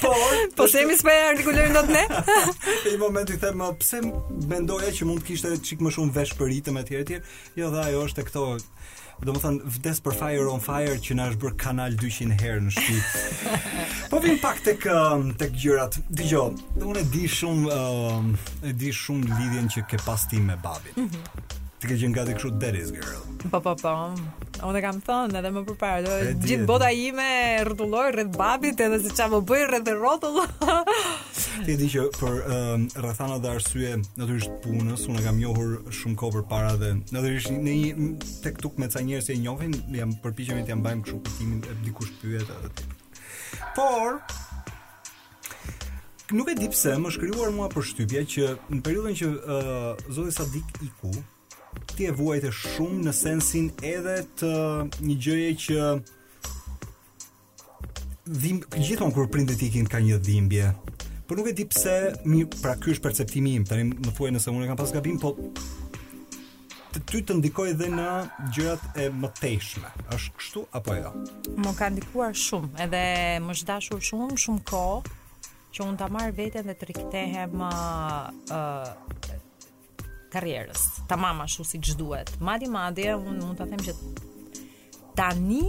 po 0.00 0.12
po 0.58 0.68
se 0.70 0.84
mi 0.86 0.94
spa 0.98 1.16
artikulon 1.32 1.74
dot 1.74 1.90
ne 1.90 2.04
në 2.84 2.94
moment 3.02 3.30
i 3.34 3.38
them 3.42 3.64
pse 3.80 4.00
mendoja 4.50 4.92
që 5.00 5.08
mund 5.08 5.24
të 5.24 5.32
kishte 5.32 5.52
çik 5.66 5.82
më 5.82 5.92
shumë 5.98 6.14
vesh 6.14 6.36
për 6.38 6.52
ritëm 6.52 6.78
e 6.78 6.84
të 6.86 7.02
tjerë 7.02 7.20
jo 7.64 7.72
dha 7.74 7.88
ajo 7.90 8.06
është 8.10 8.28
këto 8.30 8.46
Dhe 9.20 9.34
më 9.36 9.40
thënë, 9.42 9.70
vdes 9.74 9.98
për 10.00 10.14
fire 10.16 10.44
on 10.48 10.62
fire 10.64 10.94
që 11.04 11.14
në 11.18 11.24
është 11.28 11.40
bërë 11.42 11.56
kanal 11.60 11.92
200 12.00 12.38
herë 12.40 12.62
në 12.64 12.70
shqip. 12.72 13.66
po 14.14 14.20
vim 14.24 14.38
pak 14.40 14.62
të 14.64 14.72
um, 14.94 15.26
këtë 15.36 15.58
gjyrat. 15.60 15.98
Dijon, 16.08 16.56
dhe 16.78 16.88
unë 16.88 17.02
e 17.02 17.08
di 17.12 17.26
shumë, 17.28 17.68
uh, 17.68 18.48
e 18.70 18.72
di 18.80 18.88
shumë 18.96 19.28
lidhjen 19.42 19.68
që 19.76 19.84
ke 19.92 20.00
pas 20.06 20.24
ti 20.30 20.40
me 20.40 20.56
babin. 20.64 20.96
Mhm. 21.04 21.58
Ti 21.80 21.88
ke 21.88 21.96
qenë 21.96 22.12
gati 22.18 22.34
kështu 22.36 22.58
Daddy's 22.60 22.90
girl. 22.92 23.20
Po 23.48 23.56
po 23.64 23.72
po. 23.80 23.90
Unë 24.68 24.76
e 24.76 24.80
kam 24.84 24.98
thënë 25.04 25.38
edhe 25.40 25.50
më 25.54 25.60
përpara, 25.70 26.02
do 26.04 26.42
gjithë 26.44 26.66
bota 26.68 26.90
ime 26.92 27.28
rrotulloi 27.64 28.10
rreth 28.12 28.34
babit 28.36 28.82
edhe 28.84 28.98
se 29.00 29.14
çfarë 29.14 29.32
më 29.32 29.38
po 29.38 29.48
bëi 29.54 29.68
rreth 29.70 29.88
rrotull. 29.94 30.36
Ti 31.64 31.72
e 31.72 31.76
di 31.80 31.88
që 31.94 32.04
për 32.18 32.36
um, 32.58 32.84
rrethana 33.06 33.38
dhe 33.40 33.54
arsye 33.54 33.94
natyrisht 34.20 34.58
punës, 34.66 35.06
unë 35.08 35.22
e 35.24 35.24
kam 35.24 35.40
njohur 35.40 35.72
shumë 36.02 36.20
kohë 36.20 36.36
përpara 36.42 36.74
dhe 36.84 36.92
natyrisht 37.16 37.52
në 37.54 37.78
një 37.86 38.10
tek 38.44 38.60
tuk 38.60 38.76
me 38.76 38.90
ca 38.92 39.00
njerëz 39.06 39.30
që 39.30 39.38
e 39.38 39.40
njohin, 39.46 39.78
jam 40.02 40.12
përpiqem 40.24 40.60
të 40.66 40.74
jam 40.74 40.84
bëjmë 40.84 41.08
kështu 41.08 41.24
kuptimin 41.24 41.64
e 41.64 41.78
dikush 41.88 42.12
pyet 42.20 42.54
atë. 42.60 42.92
Por 43.80 44.20
nuk 46.36 46.52
e 46.52 46.58
di 46.60 46.68
pse 46.76 46.98
më 47.00 47.16
shkruar 47.16 47.56
mua 47.56 47.72
për 47.72 47.88
shtypja 47.94 48.26
që 48.36 48.52
në 48.68 48.84
periudhën 48.84 49.18
që 49.22 49.32
uh, 49.32 50.08
Zoti 50.10 50.36
Sadik 50.36 50.82
iku, 50.84 51.16
ti 51.96 52.04
e 52.10 52.14
vuajt 52.14 52.46
shumë 52.60 53.02
në 53.06 53.12
sensin 53.16 53.68
edhe 53.90 54.16
të 54.40 54.50
një 55.06 55.16
gjëje 55.26 55.50
që 55.66 55.82
dhim 58.42 58.60
gjithmonë 58.76 59.14
kur 59.16 59.28
prindet 59.32 59.62
ikin 59.68 59.88
ka 59.90 60.00
një 60.04 60.18
dhimbje. 60.26 60.70
Por 61.26 61.38
nuk 61.38 61.50
e 61.50 61.54
di 61.54 61.64
pse, 61.70 61.94
mi, 62.26 62.44
pra 62.60 62.76
ky 62.78 62.94
është 62.94 63.04
perceptimi 63.04 63.52
im. 63.60 63.66
Tani 63.68 63.86
më 63.90 64.14
thuaj 64.16 64.32
nëse 64.34 64.50
unë 64.50 64.70
kam 64.72 64.78
pas 64.80 64.94
gabim, 64.94 65.18
po 65.22 65.34
të 66.90 67.02
ty 67.10 67.20
të 67.28 67.36
ndikoj 67.38 67.68
dhe 67.78 67.90
në 67.94 68.06
gjërat 68.56 68.98
e 68.98 69.06
mëtejshme. 69.22 69.92
Është 70.16 70.34
kështu 70.40 70.64
apo 70.80 70.96
jo? 70.98 71.12
Më 71.62 71.74
ka 71.78 71.90
ndikuar 71.94 72.34
shumë, 72.34 72.70
edhe 72.86 73.02
më 73.46 73.56
zhdashur 73.62 74.02
shumë, 74.10 74.34
shumë 74.42 74.64
kohë 74.72 75.16
që 75.76 75.86
unë 75.86 76.02
ta 76.02 76.08
marr 76.10 76.34
veten 76.34 76.66
dhe 76.66 76.74
të 76.80 76.88
rikëtehem 76.90 77.60
uh, 77.62 78.24
uh 78.50 79.39
karrierës. 80.32 80.78
Tamam 81.10 81.40
ashtu 81.42 81.64
siç 81.64 81.92
duhet. 81.98 82.30
Madje 82.40 82.68
madje 82.72 83.14
un 83.16 83.38
mund 83.42 83.58
ta 83.60 83.66
them 83.66 83.78
që 83.82 83.94
tani 85.18 85.62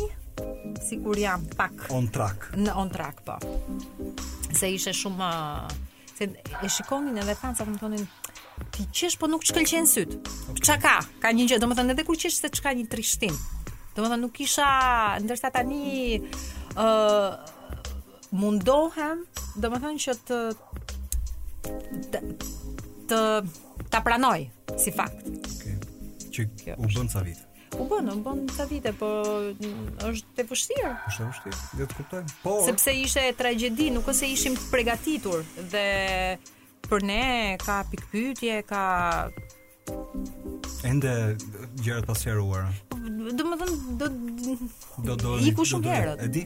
sikur 0.90 1.18
jam 1.20 1.44
pak 1.58 1.88
on 1.90 2.08
track. 2.10 2.48
Në 2.58 2.76
on 2.82 2.90
track 2.94 3.24
po. 3.28 3.38
Se 4.54 4.70
ishte 4.76 4.94
shumë 4.96 5.30
uh, 5.30 5.78
se 6.16 6.30
e 6.62 6.70
shikonin 6.78 7.18
edhe 7.24 7.36
fansa 7.40 7.66
që 7.66 7.74
më 7.76 7.82
thonin 7.82 8.06
ti 8.72 8.86
qesh 9.00 9.18
po 9.20 9.28
nuk 9.32 9.46
shkëlqen 9.48 9.88
syt. 9.90 10.14
Okay. 10.52 10.62
Çka 10.68 10.78
ka? 10.86 10.96
Ka 11.24 11.34
një 11.34 11.48
gjë, 11.52 11.60
domethënë 11.64 11.96
edhe 11.96 12.06
kur 12.06 12.20
qesh 12.22 12.38
se 12.44 12.52
çka 12.54 12.76
një 12.78 12.86
trishtim. 12.92 13.34
Domethënë 13.98 14.22
nuk 14.22 14.36
kisha 14.38 14.68
ndërsa 15.24 15.50
tani 15.56 16.22
ë 16.22 16.86
uh, 16.86 17.34
mundohem 18.40 19.26
domethënë 19.60 20.04
që 20.06 20.16
të 20.30 20.42
të, 22.14 22.22
të 23.10 23.20
ta 23.92 24.00
pranoj 24.02 24.48
si 24.80 24.90
fakt. 24.96 25.28
Okej. 25.28 25.76
Okay. 26.32 26.48
Që 26.48 26.76
u 26.80 26.88
bën 26.88 27.12
ca 27.12 27.22
vite. 27.28 27.44
U 27.76 27.84
bën, 27.92 28.08
u 28.08 28.18
bën 28.24 28.40
ca 28.56 28.64
vite, 28.72 28.94
po 28.96 29.10
është 30.08 30.44
e 30.44 30.48
vështirë. 30.48 30.92
Është 31.12 31.26
e 31.26 31.28
vështirë, 31.28 31.60
le 31.82 31.88
të 31.92 31.98
kuptoj. 32.00 32.22
Po. 32.46 32.54
Sepse 32.68 32.94
ishte 33.04 33.26
tragjedi, 33.36 33.90
nuk 33.92 34.08
ose 34.14 34.30
ishim 34.32 34.56
të 34.58 34.70
përgatitur 34.72 35.44
dhe 35.74 35.84
për 36.88 37.06
ne 37.08 37.26
ka 37.62 37.82
pikpyetje, 37.92 38.62
ka 38.72 38.84
ende 40.88 41.12
gjërat 41.84 42.08
pas 42.08 42.24
shëruara. 42.24 42.72
Domethën 43.42 43.76
do 44.00 44.08
do 45.08 45.16
do 45.22 45.36
i 45.48 45.52
ku 45.58 45.66
shumë 45.68 45.92
herët. 45.92 46.24
E 46.24 46.32
di, 46.36 46.46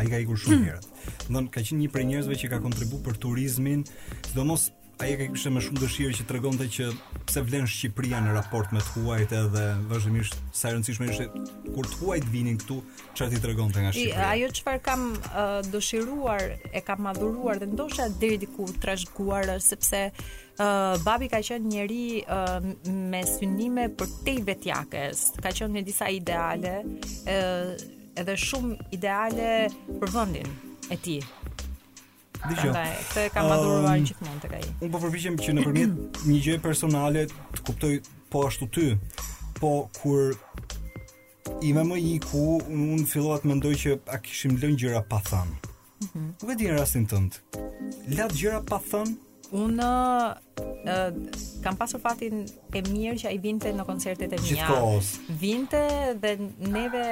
ai 0.00 0.08
ka 0.08 0.22
ikur 0.24 0.40
shumë 0.40 0.64
herët. 0.70 0.88
Domthon 1.28 1.52
ka 1.52 1.60
qenë 1.60 1.84
një 1.84 1.92
prej 1.92 2.08
njerëzve 2.10 2.40
që 2.42 2.48
ka 2.56 2.62
kontribuar 2.64 3.04
për 3.08 3.20
turizmin, 3.28 3.84
sidomos 4.28 4.70
aje 4.98 5.16
ka 5.20 5.26
kështë 5.30 5.50
me 5.54 5.60
shumë 5.62 5.80
dëshirë 5.84 6.14
që 6.18 6.24
të 6.26 6.66
që 6.76 6.86
pse 7.28 7.40
vlen 7.46 7.66
Shqipëria 7.70 8.18
në 8.24 8.32
raport 8.34 8.72
me 8.74 8.80
të 8.82 9.02
huajt 9.02 9.32
edhe 9.32 9.62
vazhdimisht 9.90 10.34
sa 10.58 10.70
e 10.70 10.72
rëndësishme 10.74 11.06
ishte 11.12 11.26
kur 11.74 11.86
të 11.86 11.98
huajt 12.00 12.26
vinin 12.32 12.58
këtu 12.58 12.80
çfarë 13.14 13.30
ti 13.36 13.40
tregonte 13.44 13.78
nga 13.84 13.92
Shqipëria. 13.92 14.18
I, 14.18 14.42
ajo 14.42 14.48
çfarë 14.58 14.82
kam 14.82 15.04
uh, 15.14 15.60
dëshiruar, 15.70 16.44
e 16.74 16.82
kam 16.82 17.04
madhuruar 17.06 17.60
dhe 17.62 17.70
ndoshta 17.70 18.08
deri 18.20 18.40
diku 18.42 18.66
trashëguar 18.82 19.52
sepse 19.62 20.02
uh, 20.10 20.94
babi 21.06 21.30
ka 21.30 21.42
qenë 21.46 21.70
njëri 21.70 22.04
uh, 22.24 22.58
me 23.14 23.22
synime 23.30 23.86
për 23.94 24.16
te 24.26 24.34
vetjakës, 24.50 25.28
ka 25.44 25.54
qenë 25.54 25.78
një 25.78 25.84
disa 25.92 26.10
ideale, 26.10 26.74
uh, 27.22 27.70
edhe 28.18 28.34
shumë 28.34 28.80
ideale 28.98 29.54
për 30.00 30.16
vendin 30.16 30.58
e 30.90 30.98
tij. 30.98 31.22
Dgjoj. 32.46 32.72
Ai, 32.76 32.92
këtë 33.02 33.22
kam 33.34 33.48
madhuruar 33.50 33.98
ehm, 33.98 34.04
gjithmonë 34.06 34.42
tek 34.44 34.54
ai. 34.60 34.64
Unë 34.84 34.90
po 34.92 35.00
përpiqem 35.02 35.38
që 35.42 35.54
nëpërmjet 35.58 36.20
një 36.28 36.38
gjë 36.46 36.56
personale 36.64 37.24
të 37.34 37.64
kuptoj 37.70 37.92
po 38.32 38.42
ashtu 38.48 38.68
ty. 38.76 38.86
Po 39.58 39.72
kur 39.98 40.36
i 41.66 41.72
më 41.74 41.98
i 41.98 42.12
ku 42.22 42.44
unë 42.68 43.06
fillova 43.10 43.40
të 43.42 43.50
mendoj 43.52 43.74
që 43.82 43.96
a 44.14 44.20
kishim 44.22 44.58
lënë 44.62 44.78
gjëra 44.84 45.02
pa 45.10 45.20
thënë. 45.30 45.72
Mhm. 46.06 46.26
Nuk 46.44 46.50
e 46.54 46.58
di 46.60 46.68
në 46.70 46.78
rastin 46.78 47.08
tënd. 47.10 47.40
Lat 48.14 48.34
gjëra 48.38 48.62
pa 48.70 48.78
thënë? 48.86 49.16
Unë 49.64 49.90
kam 51.62 51.76
pasur 51.76 52.00
fatin 52.00 52.44
e 52.72 52.80
mirë 52.86 53.14
që 53.22 53.30
ai 53.32 53.38
vinte 53.42 53.70
në 53.74 53.84
koncertet 53.88 54.32
e 54.36 54.38
mia. 54.44 54.66
Vinte 55.40 55.80
dhe 56.22 56.32
neve 56.70 57.02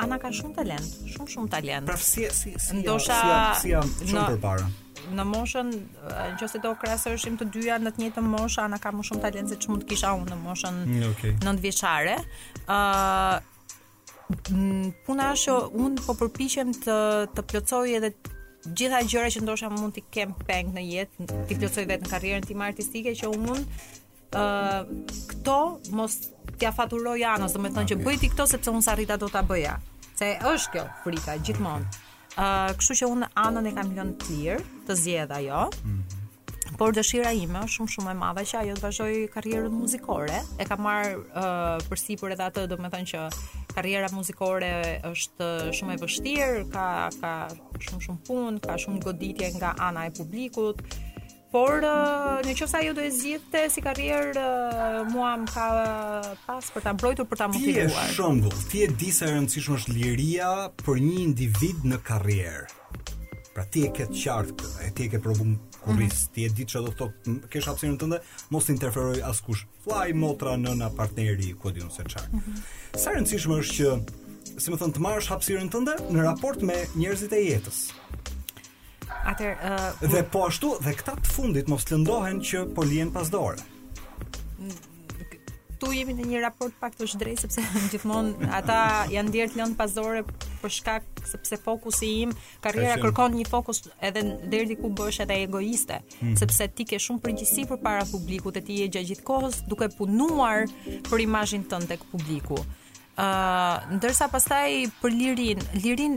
Ana 0.01 0.17
ka 0.21 0.31
shumë 0.33 0.55
talent, 0.57 0.87
shumë 1.13 1.33
shumë 1.33 1.51
talent. 1.53 1.87
Pra 1.89 1.97
si 1.99 2.25
si 2.37 2.53
si 2.65 2.77
ndosha 2.79 3.17
si 3.61 3.73
jam 3.73 3.83
si, 3.85 3.89
si, 3.89 3.97
si, 3.97 4.05
si, 4.05 4.07
si, 4.07 4.13
shumë 4.13 4.29
përpara. 4.35 4.69
Në 5.17 5.23
moshën, 5.27 5.69
në 5.73 6.35
që 6.39 6.47
se 6.53 6.59
do 6.63 6.71
krasë 6.79 7.15
të 7.41 7.47
dyja 7.55 7.79
në 7.81 7.91
të 7.97 8.05
një 8.15 8.23
moshë, 8.29 8.63
Ana 8.67 8.77
ka 8.79 8.91
më 8.93 9.07
shumë 9.09 9.21
talent 9.25 9.49
se 9.51 9.57
që 9.63 9.71
mund 9.73 9.83
të 9.83 9.89
kisha 9.93 10.13
unë 10.21 10.31
në 10.35 10.39
moshën 10.45 10.77
mm, 10.87 11.07
okay. 11.11 11.33
në 11.41 11.51
të 11.51 11.61
vishare. 11.67 12.17
Uh, 12.67 13.41
Puna 15.05 15.31
është, 15.35 15.55
unë 15.75 16.05
po 16.05 16.13
përpishem 16.21 16.69
të, 16.85 16.95
të 17.35 17.41
plëcoj 17.51 17.87
edhe 17.97 18.13
gjitha 18.79 19.01
gjëre 19.03 19.31
që 19.33 19.41
ndosha 19.43 19.67
mund 19.73 19.97
të 19.97 20.05
kem 20.15 20.31
peng 20.47 20.69
në 20.71 20.85
jetë, 20.87 21.25
të 21.27 21.57
plëcoj 21.57 21.83
vetë 21.89 22.05
në 22.05 22.11
karrierën 22.13 22.47
të 22.47 22.55
artistike, 22.69 23.11
që 23.19 23.33
unë 23.35 23.57
ë 24.31 24.85
këto 25.31 25.55
mos 25.97 26.15
t'ia 26.57 26.71
faturoj 26.75 27.17
anës, 27.25 27.55
do 27.57 27.61
të 27.65 27.73
thonë 27.75 27.91
që 27.93 27.99
bëj 28.05 28.19
ti 28.21 28.29
këto 28.31 28.45
sepse 28.47 28.71
unë 28.71 28.83
s'arrita 28.85 29.17
do 29.19 29.27
ta 29.33 29.41
bëja. 29.43 29.77
Se 30.15 30.35
është 30.45 30.75
kjo 30.77 30.83
frika 31.03 31.37
gjithmonë. 31.41 31.85
ë 32.31 32.45
uh, 32.47 32.71
kështu 32.79 32.95
që 32.99 33.07
unë 33.11 33.27
anën 33.35 33.67
e 33.67 33.71
kam 33.75 33.89
lënë 33.91 34.13
clear, 34.23 34.61
të 34.87 34.95
zgjedh 34.95 35.31
ajo. 35.37 35.65
Mm 35.83 35.91
-hmm. 35.91 36.77
Por 36.79 36.93
dëshira 36.95 37.31
ime 37.35 37.59
është 37.59 37.73
shumë 37.75 37.91
shumë 37.93 38.11
e 38.11 38.13
madhe 38.15 38.43
që 38.47 38.55
ajo 38.61 38.73
të 38.77 38.83
vazhdoj 38.85 39.15
karrierën 39.35 39.69
muzikore. 39.75 40.39
E 40.59 40.63
kam 40.65 40.79
marr 40.85 41.17
uh, 41.19 41.77
përsipër 41.89 42.31
edhe 42.37 42.45
atë, 42.49 42.61
domethënë 42.71 43.09
që 43.11 43.19
karriera 43.75 44.07
muzikore 44.15 44.71
është 45.13 45.43
shumë 45.77 45.93
e 45.93 45.97
vështirë, 46.05 46.63
ka 46.73 46.85
ka 47.21 47.31
shumë 47.83 48.01
shumë 48.05 48.19
punë, 48.27 48.59
ka 48.65 48.73
shumë 48.83 49.01
goditje 49.03 49.47
nga 49.59 49.75
ana 49.87 50.05
e 50.07 50.11
publikut. 50.19 50.77
Por 51.51 51.83
uh, 51.83 52.37
në 52.47 52.53
qofë 52.55 52.67
sa 52.71 52.79
ju 52.79 52.93
do 52.95 53.01
e 53.03 53.09
zhjithë 53.11 53.61
si 53.73 53.81
karrierë, 53.83 54.35
uh, 54.39 54.93
mua 55.11 55.33
më 55.41 55.49
ka 55.51 55.65
pas 56.45 56.69
për 56.71 56.85
ta 56.85 56.93
mbrojtur, 56.95 57.27
për 57.27 57.41
ta 57.41 57.49
motivuar. 57.51 57.91
Ti 57.91 57.91
e 57.91 58.13
shëmbu, 58.15 58.51
ti 58.71 58.83
e 58.85 58.87
di 59.01 59.09
sa 59.11 59.27
rëndësishmë 59.33 59.79
është 59.81 59.95
liria 59.97 60.51
për 60.79 61.01
një 61.03 61.17
individ 61.25 61.83
në 61.91 61.99
karrierë. 62.07 62.63
Pra 63.51 63.65
ti 63.67 63.83
e 63.83 63.91
ke 63.91 64.07
qartë 64.07 64.55
këtë, 64.61 64.87
ti 64.95 65.09
e 65.09 65.11
ke 65.11 65.19
provu 65.25 65.49
kuris, 65.81 65.83
mhm. 65.83 65.99
mm 65.99 66.07
-hmm. 66.07 66.33
ti 66.37 66.47
e 66.47 66.53
ditë 66.55 66.71
që 66.77 66.85
do 66.85 66.91
të 66.91 66.99
thotë, 67.01 67.37
kesh 67.51 67.67
hapsinën 67.73 67.99
tënde, 67.99 68.21
mos 68.55 68.63
të 68.65 68.77
interferoj 68.77 69.19
askush. 69.33 69.67
Fly, 69.83 70.15
motra, 70.23 70.55
nëna, 70.55 70.87
partneri, 70.95 71.51
ku 71.59 71.67
adi 71.67 71.83
unë 71.83 71.95
se 71.97 72.07
qartë. 72.15 72.31
Mm 72.31 72.39
-hmm. 72.39 72.67
Sa 72.95 73.11
rëndësishmë 73.11 73.59
është 73.59 73.75
që, 73.81 73.91
si 74.57 74.71
më 74.71 74.77
thënë, 74.79 74.93
të 74.95 75.03
marrësh 75.03 75.27
hapsinën 75.33 75.67
tënde 75.75 75.99
në 76.15 76.27
raport 76.31 76.61
me 76.63 76.79
njerëzit 76.95 77.33
e 77.33 77.43
jetës. 77.51 77.81
Atër, 79.25 79.57
uh, 80.01 80.09
Dhe 80.09 80.23
po 80.25 80.45
ashtu, 80.49 80.73
dhe 80.81 80.95
këta 80.97 81.13
të 81.21 81.35
fundit 81.35 81.67
mos 81.69 81.85
lëndohen 81.89 82.39
që 82.41 82.63
po 82.75 82.85
lijen 82.85 83.11
pas 83.13 83.29
dore. 83.29 83.59
Tu 85.81 85.89
jemi 85.97 86.13
në 86.13 86.25
një 86.29 86.39
raport 86.43 86.73
pak 86.79 86.93
të 86.97 87.07
shdrej, 87.09 87.35
sepse 87.41 87.63
gjithmonë 87.91 88.49
ata 88.53 88.79
janë 89.13 89.33
djerë 89.33 89.53
të 89.55 89.61
lënë 89.61 89.77
pas 89.77 89.95
për 90.61 90.73
shkak 90.75 91.23
sepse 91.25 91.57
fokusi 91.65 92.09
im, 92.25 92.33
karriera 92.61 92.97
kërkon 93.01 93.33
një 93.37 93.47
fokus 93.49 93.81
edhe 94.09 94.21
deri 94.53 94.75
ku 94.77 94.91
bësh 94.97 95.23
edhe 95.25 95.37
egoiste, 95.45 96.01
-hmm. 96.03 96.35
sepse 96.37 96.67
ti 96.75 96.85
ke 96.85 96.99
shumë 97.01 97.21
për 97.21 97.37
përpara 97.71 98.05
publikut 98.11 98.57
e 98.57 98.61
ti 98.61 98.75
je 98.81 98.87
gjatë 98.93 99.07
gjithë 99.09 99.25
kohës 99.29 99.63
duke 99.69 99.89
punuar 99.97 100.69
për 101.09 101.19
imazhin 101.27 101.63
tënd 101.65 101.87
tek 101.89 102.05
publiku 102.13 102.59
ndërsa 103.17 104.27
pastaj 104.31 104.75
për 105.01 105.11
Lirin, 105.11 105.59
Lirin 105.83 106.15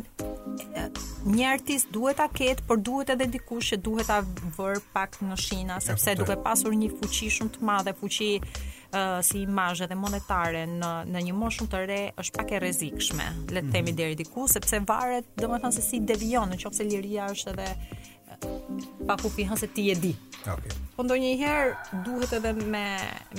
një 1.34 1.48
artist 1.50 1.88
duhet 1.92 2.16
ta 2.20 2.28
ketë, 2.30 2.62
por 2.68 2.78
duhet 2.86 3.10
edhe 3.10 3.26
dikush 3.34 3.72
që 3.74 3.76
duhet 3.82 4.06
ta 4.06 4.20
vër 4.58 4.78
pak 4.94 5.18
në 5.22 5.36
shina, 5.38 5.80
sepse 5.82 6.10
ja, 6.12 6.16
po, 6.18 6.22
po. 6.24 6.28
duke 6.30 6.42
pasur 6.44 6.72
një 6.78 6.92
fuqi 6.94 7.30
shumë 7.34 7.52
të 7.56 7.66
madhe, 7.66 7.94
fuqi 7.98 8.30
uh, 8.38 9.18
si 9.26 9.42
imazh 9.42 9.82
edhe 9.88 9.98
monetare 9.98 10.66
në 10.70 10.92
në 11.10 11.24
një 11.28 11.34
moshë 11.34 11.58
shumë 11.64 11.72
të 11.74 11.82
re 11.90 12.00
është 12.22 12.38
pak 12.38 12.54
e 12.58 12.62
rrezikshme, 12.62 13.28
le 13.56 13.60
të 13.64 13.72
themi 13.72 13.90
mm 13.90 13.94
-hmm. 13.94 13.96
deri 14.04 14.14
diku, 14.22 14.46
sepse 14.54 14.84
varet 14.88 15.24
domethënë 15.42 15.72
se 15.72 15.82
si 15.82 16.00
devion, 16.00 16.48
nëse 16.54 16.84
Liria 16.84 17.26
është 17.34 17.50
edhe 17.56 17.68
pa 19.08 19.14
kufi 19.16 19.44
hën 19.48 19.58
se 19.60 19.66
ti 19.68 19.90
e 19.90 19.94
di. 20.02 20.12
Okej. 20.40 20.52
Okay. 20.52 20.80
Po 20.96 21.00
ndonjëherë 21.04 22.02
duhet 22.06 22.32
edhe 22.38 22.52
me 22.74 22.82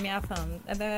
me 0.02 0.10
a 0.12 0.18
thën, 0.24 0.52
edhe 0.74 0.88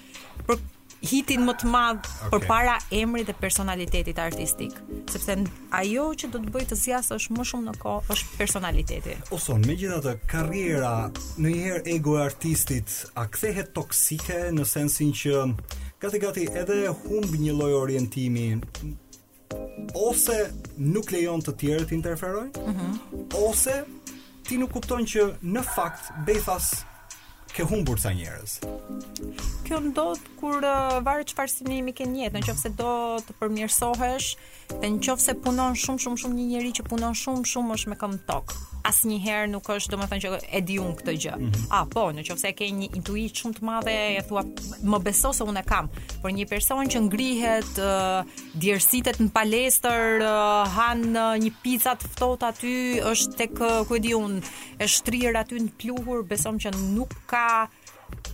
për 0.45 0.59
hitin 1.03 1.43
më 1.45 1.53
të 1.59 1.67
madh 1.71 2.07
përpara 2.31 2.75
emrit 2.95 3.27
dhe 3.27 3.35
personalitetit 3.39 4.19
artistik, 4.21 4.75
sepse 5.11 5.35
ajo 5.79 6.05
që 6.21 6.29
do 6.33 6.41
të 6.43 6.53
bëj 6.55 6.63
të 6.71 6.77
zjasë 6.81 7.17
është 7.19 7.35
më 7.37 7.45
shumë 7.51 7.69
në 7.71 7.75
kohë, 7.83 8.05
është 8.15 8.35
personaliteti. 8.39 9.15
Oson, 9.35 9.65
megjithatë, 9.67 10.13
karriera, 10.31 10.93
në 11.39 11.53
një 11.55 11.65
herë 11.65 11.95
e 11.95 11.97
artistit 12.23 13.01
a 13.19 13.27
kthehet 13.27 13.73
toksike 13.75 14.43
në 14.55 14.65
sensin 14.67 15.13
që 15.13 15.45
gati 16.01 16.21
gati 16.23 16.47
edhe 16.51 16.79
humb 17.05 17.33
një 17.35 17.55
lloj 17.55 17.71
orientimi 17.81 18.45
ose 19.95 20.35
nuk 20.77 21.11
lejon 21.13 21.41
të 21.45 21.53
tjerët 21.61 21.87
të 21.91 21.95
interferojnë? 21.99 22.53
Mhm. 22.57 22.87
Ose 23.47 23.81
ti 24.45 24.57
nuk 24.61 24.71
kupton 24.75 25.05
që 25.07 25.29
në 25.41 25.61
fakt 25.63 26.11
befas 26.27 26.71
ke 27.55 27.63
humbur 27.63 27.95
ca 28.01 28.11
njerëz. 28.11 28.59
Kjo 29.63 29.77
ndodh 29.87 30.19
kur 30.41 30.59
uh, 30.67 30.99
varet 31.07 31.29
çfarë 31.31 31.47
sinimi 31.53 31.93
ke 31.95 32.03
në 32.03 32.25
jetë, 32.25 32.41
nëse 32.43 32.71
do 32.75 32.91
të 33.23 33.37
përmirësohesh, 33.39 34.27
nëse 34.83 35.37
punon 35.45 35.77
shumë 35.79 36.03
shumë 36.03 36.21
shumë 36.25 36.39
një 36.41 36.49
njerëz 36.51 36.75
që 36.81 36.87
punon 36.91 37.15
shumë 37.15 37.47
shumë 37.55 37.77
është 37.79 37.93
me 37.95 37.99
këmbë 38.01 38.19
tokë 38.27 38.74
asnjëherë 38.85 39.49
nuk 39.49 39.67
është 39.73 39.93
domethënë 39.93 40.23
që 40.23 40.39
e 40.45 40.61
di 40.67 40.75
un 40.81 40.91
këtë 40.99 41.15
gjë. 41.23 41.33
Mm 41.39 41.49
-hmm. 41.49 41.67
A 41.77 41.83
po, 41.93 42.03
nëse 42.13 42.51
ke 42.57 42.65
një 42.77 42.89
intuit 42.97 43.33
shumë 43.41 43.57
të 43.57 43.61
madhe, 43.67 43.95
e 44.19 44.21
thua 44.27 44.43
më 44.93 44.99
beso 45.07 45.31
se 45.33 45.43
unë 45.49 45.59
e 45.59 45.65
kam. 45.71 45.89
Por 46.21 46.29
një 46.37 46.45
person 46.53 46.85
që 46.93 46.99
ngrihet, 47.07 47.73
uh, 47.83 48.21
djersitet 48.61 49.17
në 49.21 49.31
palestër, 49.37 50.03
uh, 50.21 50.67
han 50.77 50.99
uh, 51.09 51.35
një 51.43 51.51
pizza 51.63 51.93
të 51.95 52.05
ftohtë 52.15 52.43
aty, 52.51 52.77
është 53.11 53.31
tek 53.41 53.53
uh, 53.65 53.83
ku 53.87 53.95
e 53.95 53.99
di 54.05 54.13
un, 54.15 54.39
e 54.79 54.85
shtrir 54.87 55.35
aty 55.41 55.55
në 55.65 55.71
pluhur, 55.79 56.19
besom 56.31 56.55
që 56.61 56.69
nuk 56.95 57.11
ka 57.29 57.67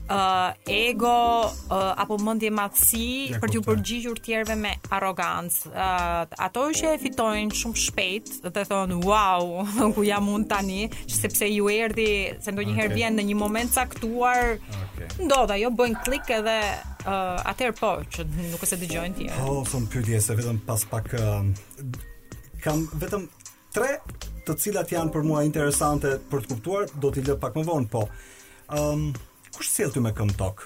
uh, 0.09 0.53
ego 0.88 1.45
uh, 1.69 1.93
apo 1.97 2.17
mendje 2.22 2.49
madhsi 2.53 3.07
për 3.41 3.51
t'u 3.53 3.61
përgjigjur 3.65 4.19
tjerëve 4.24 4.55
me 4.59 4.74
arrogancë. 4.95 5.72
Uh, 5.72 6.22
ato 6.47 6.65
që 6.78 6.93
e 6.95 7.01
fitojnë 7.03 7.57
shumë 7.61 7.82
shpejt 7.86 8.32
dhe 8.47 8.65
thon 8.69 8.95
wow, 9.05 9.61
ku 9.95 10.03
jam 10.07 10.30
un 10.34 10.45
tani, 10.49 10.89
sepse 11.22 11.49
ju 11.51 11.69
erdhi 11.72 12.11
se 12.41 12.51
ndonjëherë 12.55 12.91
okay. 12.91 12.99
vjen 13.01 13.19
në 13.19 13.28
një 13.32 13.38
moment 13.41 13.76
caktuar. 13.78 14.55
Okay. 14.86 15.28
Ndodh 15.28 15.55
ajo 15.57 15.72
bëjnë 15.82 16.01
klik 16.05 16.32
edhe 16.39 16.57
uh, 16.61 17.38
atëherë 17.51 17.78
po 17.80 17.93
që 18.15 18.28
nuk 18.53 18.65
e 18.67 18.72
se 18.72 18.80
dëgjojnë 18.82 19.19
tjerë. 19.22 19.38
Po, 19.39 19.59
oh, 19.61 19.63
thon 19.69 19.88
pyetje 19.91 20.22
se 20.28 20.38
vetëm 20.39 20.61
pas 20.67 20.84
pak 20.95 21.15
uh, 21.22 21.39
kam 22.65 22.84
vetëm 23.01 23.26
tre 23.72 23.95
të 24.45 24.55
cilat 24.59 24.89
janë 24.91 25.13
për 25.13 25.24
mua 25.24 25.43
interesante 25.45 26.15
për 26.30 26.39
të 26.45 26.49
kuptuar, 26.55 26.88
do 26.99 27.11
t'i 27.13 27.22
lë 27.24 27.36
pak 27.39 27.53
më 27.55 27.67
vonë, 27.67 27.91
po. 27.93 28.07
Ëm 28.76 28.88
um, 28.89 29.30
Kush 29.55 29.67
sjell 29.75 29.91
ti 29.95 29.99
me 30.03 30.11
këmbë 30.15 30.37
tok? 30.39 30.61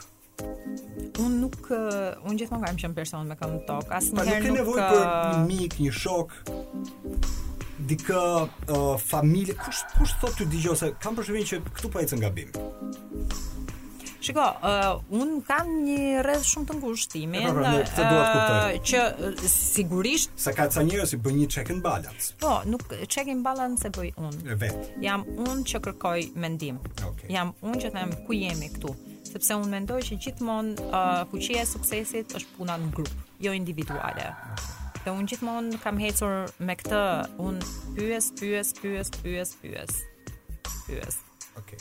Un 1.23 1.35
nuk 1.41 1.69
uh, 1.71 2.13
un 2.29 2.37
gjithmonë 2.37 2.67
kam 2.67 2.77
qenë 2.83 2.97
person 2.99 3.27
me 3.31 3.37
këmbë 3.39 3.61
tok, 3.69 3.89
asnjëherë 3.99 4.43
nuk. 4.43 4.45
ka 4.45 4.51
nuk 4.51 4.59
nevojë 4.59 4.83
uh... 4.83 4.91
për 4.91 5.31
një 5.31 5.47
mik, 5.49 5.77
një 5.85 5.93
shok 6.03 6.35
dikë 7.91 8.17
uh, 8.17 8.85
familje 9.03 9.55
kush 9.59 9.81
kush 9.97 10.13
thotë 10.21 10.41
ti 10.41 10.47
dëgjose 10.53 10.93
kam 11.03 11.17
përshtypjen 11.19 11.49
që 11.49 11.59
këtu 11.75 11.91
po 11.95 12.03
ecën 12.05 12.21
gabim 12.23 12.53
Shiko, 14.25 14.41
uh, 14.41 15.19
un 15.21 15.39
kam 15.45 15.67
një 15.85 16.21
rreth 16.25 16.45
shumë 16.49 16.65
të 16.71 16.75
ngushtë 16.79 17.11
timi, 17.13 17.41
ëh, 17.45 17.81
uh, 18.01 18.77
që 18.89 19.03
sigurisht 19.49 20.31
sa 20.41 20.53
ka 20.57 20.65
ca 20.73 20.81
njerëz 20.87 21.11
që 21.13 21.17
bën 21.25 21.35
një 21.43 21.47
check 21.55 21.69
and 21.69 21.83
balance. 21.85 22.31
Po, 22.41 22.55
nuk 22.65 22.87
check 23.07 23.27
and 23.29 23.43
balance 23.45 23.85
e 23.85 23.91
bëj 23.93 24.07
un. 24.17 24.31
Vet. 24.63 24.89
Jam 25.03 25.27
un 25.45 25.61
që 25.67 25.81
kërkoj 25.87 26.21
mendim. 26.41 26.79
Okay. 27.05 27.29
Jam 27.35 27.53
un 27.61 27.77
që 27.83 27.91
them 27.93 28.15
ku 28.25 28.33
jemi 28.33 28.71
këtu, 28.73 28.93
sepse 29.29 29.57
un 29.61 29.67
mendoj 29.69 29.99
që 30.07 30.17
gjithmonë 30.25 30.87
uh, 30.87 31.21
fuqia 31.29 31.61
e 31.61 31.67
suksesit 31.69 32.33
është 32.39 32.57
puna 32.57 32.79
në 32.81 32.89
grup, 32.97 33.11
jo 33.45 33.53
individuale. 33.53 34.31
Ah. 34.33 34.63
Dhe 35.05 35.13
un 35.13 35.27
gjithmonë 35.29 35.77
kam 35.83 35.99
hecur 36.01 36.47
me 36.65 36.73
këtë, 36.79 37.03
un 37.45 37.59
pyes, 37.99 38.31
pyes, 38.41 38.73
pyes, 38.81 39.13
pyes, 39.21 39.53
pyes. 39.61 40.01
Pyes. 40.89 41.21
Okay. 41.61 41.77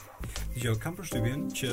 Jo, 0.60 0.74
kam 0.80 0.94
përshtypjen 0.96 1.48
që 1.56 1.72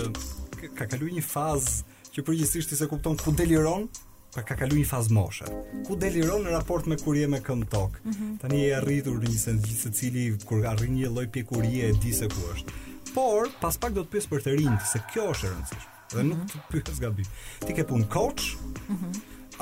ka 0.75 0.85
kalu 0.91 1.09
një 1.17 1.23
fazë 1.25 1.97
që 2.13 2.23
përgjithsisht 2.27 2.69
ti 2.71 2.77
se 2.77 2.87
kupton 2.91 3.17
ku 3.19 3.31
deliron, 3.37 3.87
pa 4.35 4.43
ka 4.47 4.55
kalu 4.59 4.77
një 4.81 4.87
fazë 4.89 5.15
moshe. 5.15 5.47
Ku 5.87 5.95
deliron 5.99 6.45
në 6.45 6.53
raport 6.55 6.87
me 6.87 6.97
kur 6.99 7.17
je 7.17 7.27
me 7.31 7.39
këmbë 7.43 7.69
tok. 7.71 7.97
Mm 8.05 8.11
-hmm. 8.11 8.37
Tani 8.41 8.61
e 8.67 8.75
arritur 8.75 9.17
në 9.19 9.29
një 9.29 9.37
sendi 9.37 9.91
cili 9.93 10.25
kur 10.45 10.65
arrin 10.67 10.95
një 10.97 11.09
lloj 11.13 11.27
pjekurie 11.31 11.89
e 11.89 11.93
di 12.03 12.13
se 12.13 12.27
ku 12.29 12.41
është. 12.53 12.71
Por 13.13 13.49
pas 13.61 13.77
pak 13.77 13.93
do 13.93 14.01
të 14.03 14.07
pyes 14.11 14.27
për 14.29 14.39
të 14.43 14.57
rinj 14.57 14.77
se 14.91 14.99
kjo 15.13 15.23
është 15.33 15.47
e 15.47 15.51
rëndësishme. 15.51 15.87
Mm 15.87 16.01
-hmm. 16.03 16.13
Dhe 16.17 16.23
nuk 16.23 16.37
mhm. 16.37 16.47
të 16.47 16.71
pyes 16.85 16.99
gabim. 16.99 17.25
Ti 17.67 17.73
ke 17.73 17.83
punë 17.83 18.07
coach? 18.13 18.43
Mm 18.89 18.95
-hmm. 18.95 19.15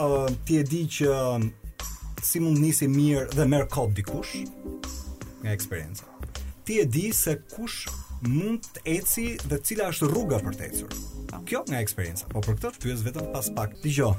uh, 0.06 0.28
ti 0.46 0.58
e 0.60 0.64
di 0.64 0.88
që 0.88 1.08
um, 1.36 1.52
si 2.24 2.40
mund 2.40 2.58
nisi 2.58 2.88
mirë 2.88 3.30
dhe 3.36 3.46
merr 3.46 3.68
kod 3.68 3.90
dikush 3.96 4.36
nga 5.42 5.52
eksperjenca. 5.52 6.04
Ti 6.64 6.80
e 6.80 6.86
di 6.86 7.12
se 7.14 7.42
kush 7.56 7.78
mund 8.28 8.66
të 8.76 8.82
eci 8.98 9.26
dhe 9.48 9.58
cila 9.64 9.90
është 9.94 10.10
rruga 10.12 10.40
për 10.44 10.58
të 10.60 10.68
ecur. 10.68 10.96
Kjo 11.48 11.64
nga 11.70 11.80
eksperjenca, 11.84 12.28
po 12.32 12.42
për 12.44 12.58
këtë 12.60 12.84
pyes 12.84 13.04
vetëm 13.06 13.30
pas 13.34 13.52
pak. 13.56 13.76
Dgjoj. 13.84 14.14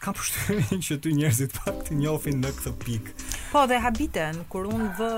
ka 0.00 0.12
përshtymin 0.12 0.82
që 0.86 0.94
ty 1.02 1.12
njerëzit 1.16 1.54
pak 1.56 1.78
të 1.86 1.94
njohin 1.98 2.40
në 2.44 2.50
këtë 2.58 2.72
pikë. 2.84 3.14
Po 3.54 3.62
dhe 3.66 3.78
habiten 3.80 4.42
kur 4.52 4.66
un 4.70 4.90
vë 4.98 5.08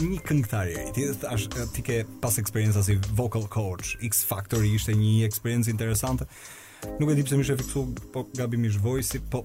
një 0.09 0.19
këngëtar 0.25 0.73
i 0.73 0.89
ti 0.97 1.05
ti 1.77 1.85
ke 1.85 2.01
pas 2.19 2.35
eksperiencës 2.41 2.83
si 2.89 2.95
vocal 3.15 3.45
coach 3.51 3.93
X 4.03 4.23
Factor 4.25 4.63
ishte 4.65 4.91
një 4.95 5.25
eksperiencë 5.27 5.71
interesante 5.73 6.23
nuk 6.95 7.11
e 7.11 7.17
di 7.19 7.25
pse 7.27 7.35
më 7.35 7.43
shefiksu 7.49 7.81
po 8.15 8.23
gabimisht 8.39 8.79
voice 8.79 9.19
po 9.19 9.43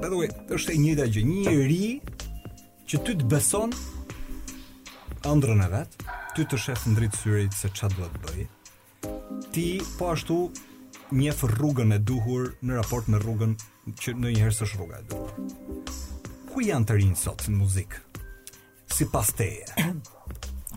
By 0.00 0.08
the 0.10 0.18
way, 0.20 0.28
është 0.54 0.74
e 0.74 0.78
njëjta 0.80 1.04
gjë, 1.14 1.22
një 1.28 1.52
rri 1.62 1.86
që 2.90 3.00
ty 3.06 3.14
të 3.20 3.26
beson 3.30 3.72
ëndrën 5.30 5.62
e 5.64 5.68
vetë, 5.72 6.16
ty 6.34 6.46
të 6.50 6.58
shef 6.66 6.82
në 6.88 6.96
dritë 6.98 7.20
syrit 7.20 7.54
se 7.56 7.70
çfarë 7.70 7.94
duhet 7.94 8.16
të 8.16 8.24
bëj. 8.24 8.46
Ti 9.54 9.66
po 9.98 10.08
ashtu 10.14 10.36
njefë 11.20 11.50
rrugën 11.52 11.94
e 11.96 11.98
duhur 12.10 12.50
në 12.64 12.78
raport 12.80 13.08
me 13.12 13.20
rrugën 13.22 13.54
që 14.00 14.14
në 14.18 14.34
një 14.36 14.50
është 14.50 14.70
rruga 14.74 15.00
e 15.00 15.06
duhur. 15.12 15.84
Ku 16.50 16.64
janë 16.64 16.88
të 16.90 16.98
rinë 17.00 17.20
sot 17.22 17.46
në 17.48 17.58
muzikë? 17.62 18.02
Si 18.94 19.06
pas 19.14 19.30
teje? 19.38 19.68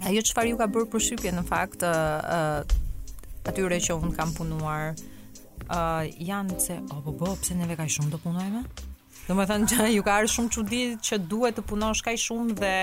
Ajo 0.06 0.22
që 0.26 0.36
farë 0.38 0.54
ju 0.54 0.60
ka 0.62 0.68
bërë 0.74 0.90
për 0.94 1.06
shqypje 1.08 1.34
në 1.40 1.46
fakt, 1.50 1.82
uh, 1.82 2.62
atyre 3.50 3.80
që 3.82 3.98
unë 3.98 4.14
kam 4.18 4.30
punuar, 4.38 4.94
uh, 4.94 6.06
janë 6.06 6.60
se, 6.62 6.78
o, 6.86 7.00
oh, 7.00 7.02
bo, 7.08 7.16
po, 7.20 7.34
pëse 7.42 7.56
po, 7.56 7.60
neve 7.64 7.80
ka 7.80 7.90
shumë 7.90 8.14
të 8.14 8.22
punojme? 8.24 8.64
Do 9.28 9.36
më 9.36 9.44
thënë 9.52 9.68
që 9.74 9.86
ju 9.96 10.04
ka 10.08 10.16
arë 10.22 10.32
shumë 10.34 10.54
që 10.56 10.64
di 10.72 10.82
që 11.08 11.20
duhet 11.32 11.58
të 11.60 11.66
punosh 11.72 12.04
kaj 12.06 12.16
shumë 12.26 12.56
dhe 12.62 12.74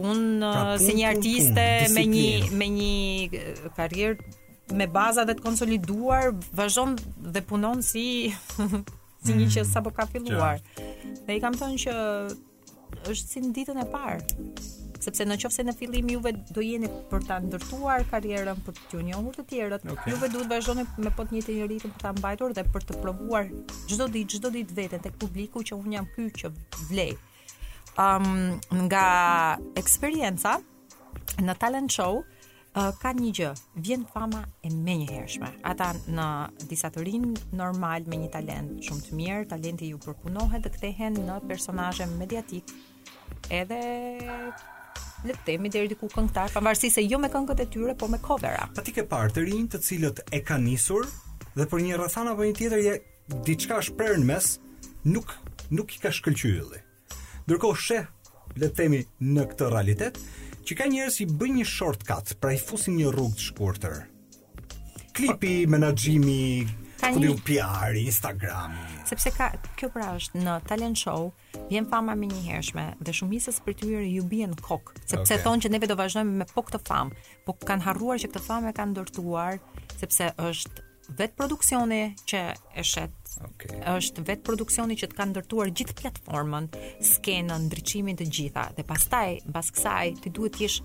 unë 0.00 0.30
pra, 0.40 0.68
uh, 0.72 0.74
si 0.82 0.96
një 0.98 1.08
artiste 1.12 1.66
pun, 1.86 1.96
me 1.96 2.04
një, 2.12 2.30
me 2.62 2.68
një 2.76 2.92
uh, 3.26 3.64
karirë 3.76 4.32
me 4.78 4.86
baza 4.88 5.24
dhe 5.28 5.34
të 5.36 5.44
konsoliduar 5.44 6.30
vazhdon 6.60 6.96
dhe 7.34 7.42
punon 7.48 7.82
si 7.84 8.04
si 9.24 9.36
një 9.36 9.48
që 9.56 9.64
mm, 9.64 9.72
sapo 9.72 9.92
ka 9.94 10.06
filluar. 10.12 10.60
Dhe 11.26 11.36
i 11.36 11.42
kam 11.44 11.56
thënë 11.60 11.80
që 11.86 11.96
është 13.12 13.22
si 13.28 13.42
në 13.44 13.52
ditën 13.60 13.82
e 13.82 13.88
parë 13.92 14.24
sepse 15.06 15.24
në 15.26 15.36
qofse 15.42 15.64
në 15.66 15.72
fillim 15.76 16.10
juve 16.14 16.30
do 16.54 16.62
jeni 16.62 16.88
për 17.10 17.24
ta 17.26 17.38
ndërtuar 17.42 18.04
karjerën, 18.10 18.60
për 18.66 18.76
të 18.90 19.00
njohur 19.08 19.34
të 19.38 19.44
tjerët, 19.50 19.86
okay. 19.94 20.12
juve 20.14 20.28
duhet 20.32 20.50
vazhdoni 20.50 20.84
me 21.04 21.12
po 21.16 21.26
të 21.26 21.38
njëjtin 21.38 21.66
ritëm 21.70 21.94
për 21.96 22.04
ta 22.04 22.12
mbajtur 22.18 22.54
dhe 22.58 22.64
për 22.74 22.86
të 22.88 22.98
provuar 23.02 23.48
çdo 23.90 24.08
ditë, 24.14 24.36
çdo 24.38 24.52
ditë 24.56 24.76
veten 24.78 25.04
tek 25.04 25.16
publiku 25.22 25.64
që 25.66 25.78
unë 25.80 25.96
jam 25.98 26.08
ky 26.14 26.28
që 26.42 26.52
vlej. 26.90 27.14
Um, 28.02 28.60
nga 28.86 29.58
eksperienca 29.76 30.58
në 31.44 31.56
talent 31.60 31.92
show 31.92 32.22
uh, 32.22 32.92
ka 33.02 33.12
një 33.16 33.32
gjë, 33.38 33.50
vjen 33.84 34.06
fama 34.12 34.44
e 34.64 34.70
hershme, 35.10 35.52
Ata 35.62 35.90
në 36.08 36.28
disa 36.70 36.90
të 36.94 37.02
normal 37.52 38.06
me 38.08 38.16
një 38.22 38.30
talent 38.38 38.78
shumë 38.86 39.02
të 39.10 39.18
mirë, 39.20 39.42
talenti 39.50 39.90
ju 39.92 39.98
përpunohet 39.98 40.62
dhe 40.64 40.70
kthehen 40.78 41.20
në 41.26 41.40
personazhe 41.50 42.06
mediatik 42.18 42.64
edhe 43.50 43.80
le 45.24 45.34
të 45.36 45.44
themi 45.46 45.70
deri 45.70 45.90
diku 45.92 46.08
këngëtar, 46.10 46.50
pavarësisht 46.54 46.98
se 46.98 47.04
jo 47.06 47.18
me 47.22 47.28
këngët 47.32 47.60
e 47.62 47.66
tyre, 47.74 47.94
por 47.98 48.10
me 48.10 48.18
covera. 48.22 48.64
Ati 48.78 48.94
ke 48.96 49.04
parë 49.08 49.30
të 49.36 49.44
rinj 49.48 49.68
të 49.74 49.80
cilët 49.86 50.22
e 50.34 50.40
kanë 50.46 50.66
nisur 50.66 51.06
dhe 51.54 51.66
për 51.70 51.84
një 51.86 51.98
rreth 52.00 52.16
apo 52.22 52.46
një 52.48 52.56
tjetër 52.58 52.82
je 52.86 52.94
diçka 53.46 53.78
shpër 53.88 54.16
në 54.22 54.28
mes, 54.32 54.48
nuk 55.08 55.34
nuk 55.72 55.94
i 55.96 56.00
ka 56.02 56.10
shkëlqyer 56.14 56.58
ylli. 56.62 56.82
Ndërkohë 57.46 57.80
sheh 57.84 58.08
le 58.60 58.68
të 58.68 58.76
themi 58.80 59.02
në 59.22 59.46
këtë 59.52 59.70
realitet 59.72 60.18
që 60.66 60.76
ka 60.78 60.90
njerëz 60.90 61.18
që 61.20 61.28
bëjnë 61.40 61.60
një 61.62 61.68
shortcut, 61.70 62.34
pra 62.42 62.52
i 62.54 62.58
fusin 62.60 62.98
një 62.98 63.14
rrugë 63.14 63.38
të 63.38 63.46
shkurtër. 63.48 63.96
Klipi, 65.16 65.54
menaxhimi, 65.70 66.42
ka 67.02 67.10
një 67.18 67.34
PR, 67.42 67.96
Instagram. 67.98 68.76
Sepse 69.08 69.32
ka 69.34 69.48
kjo 69.80 69.88
pra 69.92 70.12
është 70.14 70.38
në 70.44 70.52
talent 70.70 70.98
show, 71.00 71.32
vjen 71.66 71.88
fama 71.90 72.14
më 72.18 72.28
njëherëshme 72.30 72.84
dhe 73.02 73.14
shumica 73.16 73.50
së 73.50 73.56
spirtyrëve 73.58 74.04
ju 74.06 74.22
bien 74.30 74.52
kok, 74.54 74.92
sepse 75.10 75.34
okay. 75.34 75.40
thonë 75.42 75.64
që 75.66 75.70
neve 75.74 75.88
do 75.90 75.96
vazhdojmë 75.98 76.36
me 76.38 76.46
po 76.54 76.62
këtë 76.68 76.80
fam 76.86 77.10
po 77.46 77.56
kanë 77.66 77.86
harruar 77.88 78.22
që 78.22 78.30
këtë 78.30 78.44
famë 78.46 78.70
e 78.70 78.76
kanë 78.78 78.92
ndërtuar 78.94 79.58
sepse 79.98 80.30
është 80.46 80.86
vet 81.18 81.34
produksioni 81.36 81.98
që 82.30 82.42
e 82.78 82.82
shet. 82.86 83.32
Okay. 83.50 83.74
Është 83.96 84.22
vet 84.28 84.44
produksioni 84.46 84.94
që 85.02 85.10
të 85.10 85.18
kanë 85.18 85.34
ndërtuar 85.34 85.72
gjithë 85.74 85.98
platformën, 86.04 86.68
skenën, 87.04 87.56
ndriçimin 87.66 88.20
të 88.22 88.28
gjitha 88.30 88.68
dhe 88.78 88.86
pastaj 88.86 89.40
mbas 89.50 89.74
kësaj 89.74 90.14
ti 90.22 90.30
duhet 90.38 90.54
të 90.60 90.68
jesh 90.68 90.78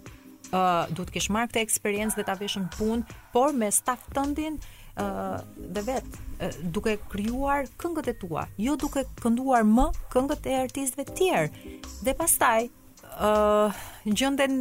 ë 0.47 0.57
uh, 0.57 0.89
duhet 0.97 1.11
të 1.13 1.17
kesh 1.19 1.29
marrë 1.35 1.51
këtë 1.53 1.63
eksperiencë 1.67 2.17
dhe 2.17 2.25
ta 2.31 2.35
veshën 2.41 2.65
punë, 2.77 3.15
por 3.35 3.53
me 3.55 3.69
staff 3.75 4.07
tëndin 4.15 4.57
dhe 5.75 5.81
vetë 5.87 6.49
duke 6.75 6.95
krijuar 7.11 7.67
këngët 7.81 8.09
e 8.11 8.15
tua, 8.19 8.43
jo 8.61 8.75
duke 8.79 9.05
kënduar 9.21 9.63
më 9.67 9.87
këngët 10.13 10.49
e 10.51 10.57
artistëve 10.61 11.05
të 11.09 11.15
tjerë. 11.19 11.71
Dhe 12.05 12.15
pastaj, 12.19 12.67
ë, 12.67 13.31
uh, 13.31 13.83
gjenden 14.05 14.57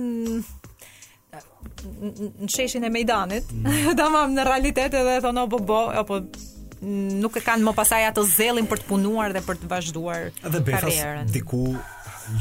në 2.43 2.49
sheshin 2.53 2.85
e 2.85 2.91
mejdanit, 2.93 3.49
mm. 3.53 3.93
tamam 4.01 4.35
në 4.37 4.47
realitet 4.49 4.95
edhe 4.99 5.19
thonë 5.27 5.47
po 5.53 5.61
bo, 5.69 5.83
apo 6.03 6.21
nuk 6.87 7.39
e 7.39 7.41
kanë 7.45 7.65
më 7.65 7.73
pasaj 7.79 8.03
atë 8.11 8.25
zelin 8.37 8.67
për 8.69 8.83
të 8.85 8.91
punuar 8.91 9.33
dhe 9.33 9.41
për 9.47 9.63
të 9.63 9.71
vazhduar 9.71 10.27
karierën. 10.45 10.65
befas 10.65 11.33
diku 11.33 11.63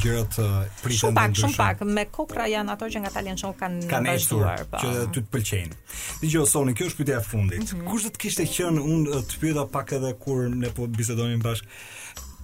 gjërat 0.00 0.34
pritën 0.82 1.00
shumë 1.00 1.16
pak, 1.16 1.34
shumë 1.40 1.56
pak 1.58 1.82
me 1.88 2.04
kokra 2.12 2.46
janë 2.50 2.74
ato 2.74 2.88
që 2.92 3.02
nga 3.04 3.12
talent 3.14 3.40
show 3.42 3.52
kanë 3.58 3.88
kanë 3.90 4.12
vazhduar 4.14 4.64
po. 4.70 4.80
Që 4.82 5.06
ty 5.12 5.20
të 5.20 5.24
pëlqejnë. 5.34 5.80
Dgjoj 6.22 6.46
Sonë, 6.52 6.74
kjo 6.78 6.88
është 6.90 7.02
pyetja 7.02 7.18
e 7.20 7.24
fundit. 7.24 7.60
Mm 7.60 7.66
-hmm. 7.70 7.88
Kush 7.90 8.04
do 8.06 8.10
të 8.14 8.20
kishte 8.24 8.46
qenë 8.56 8.84
unë 8.94 9.20
të 9.30 9.40
pyeta 9.42 9.66
pak 9.76 9.92
edhe 9.98 10.12
kur 10.22 10.48
ne 10.50 10.70
po 10.70 10.86
bisedonim 10.86 11.40
bash 11.42 11.62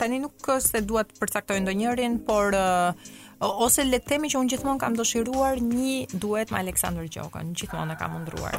Tani 0.00 0.22
nuk 0.24 0.50
se 0.64 0.80
dua 0.88 1.04
të 1.06 1.20
përcaktoj 1.20 1.60
ndonjërin, 1.66 2.18
por 2.26 2.56
uh, 2.58 3.12
ose 3.40 3.84
le 3.88 3.98
të 4.00 4.04
themi 4.12 4.28
që 4.30 4.38
unë 4.40 4.50
gjithmonë 4.52 4.80
kam 4.82 4.96
dëshiruar 4.98 5.60
një 5.64 5.94
duet 6.20 6.50
me 6.52 6.58
Aleksandër 6.60 7.06
Gjokën, 7.08 7.54
gjithmonë 7.56 7.94
e 7.94 7.96
kam 7.96 8.16
ndruar. 8.22 8.56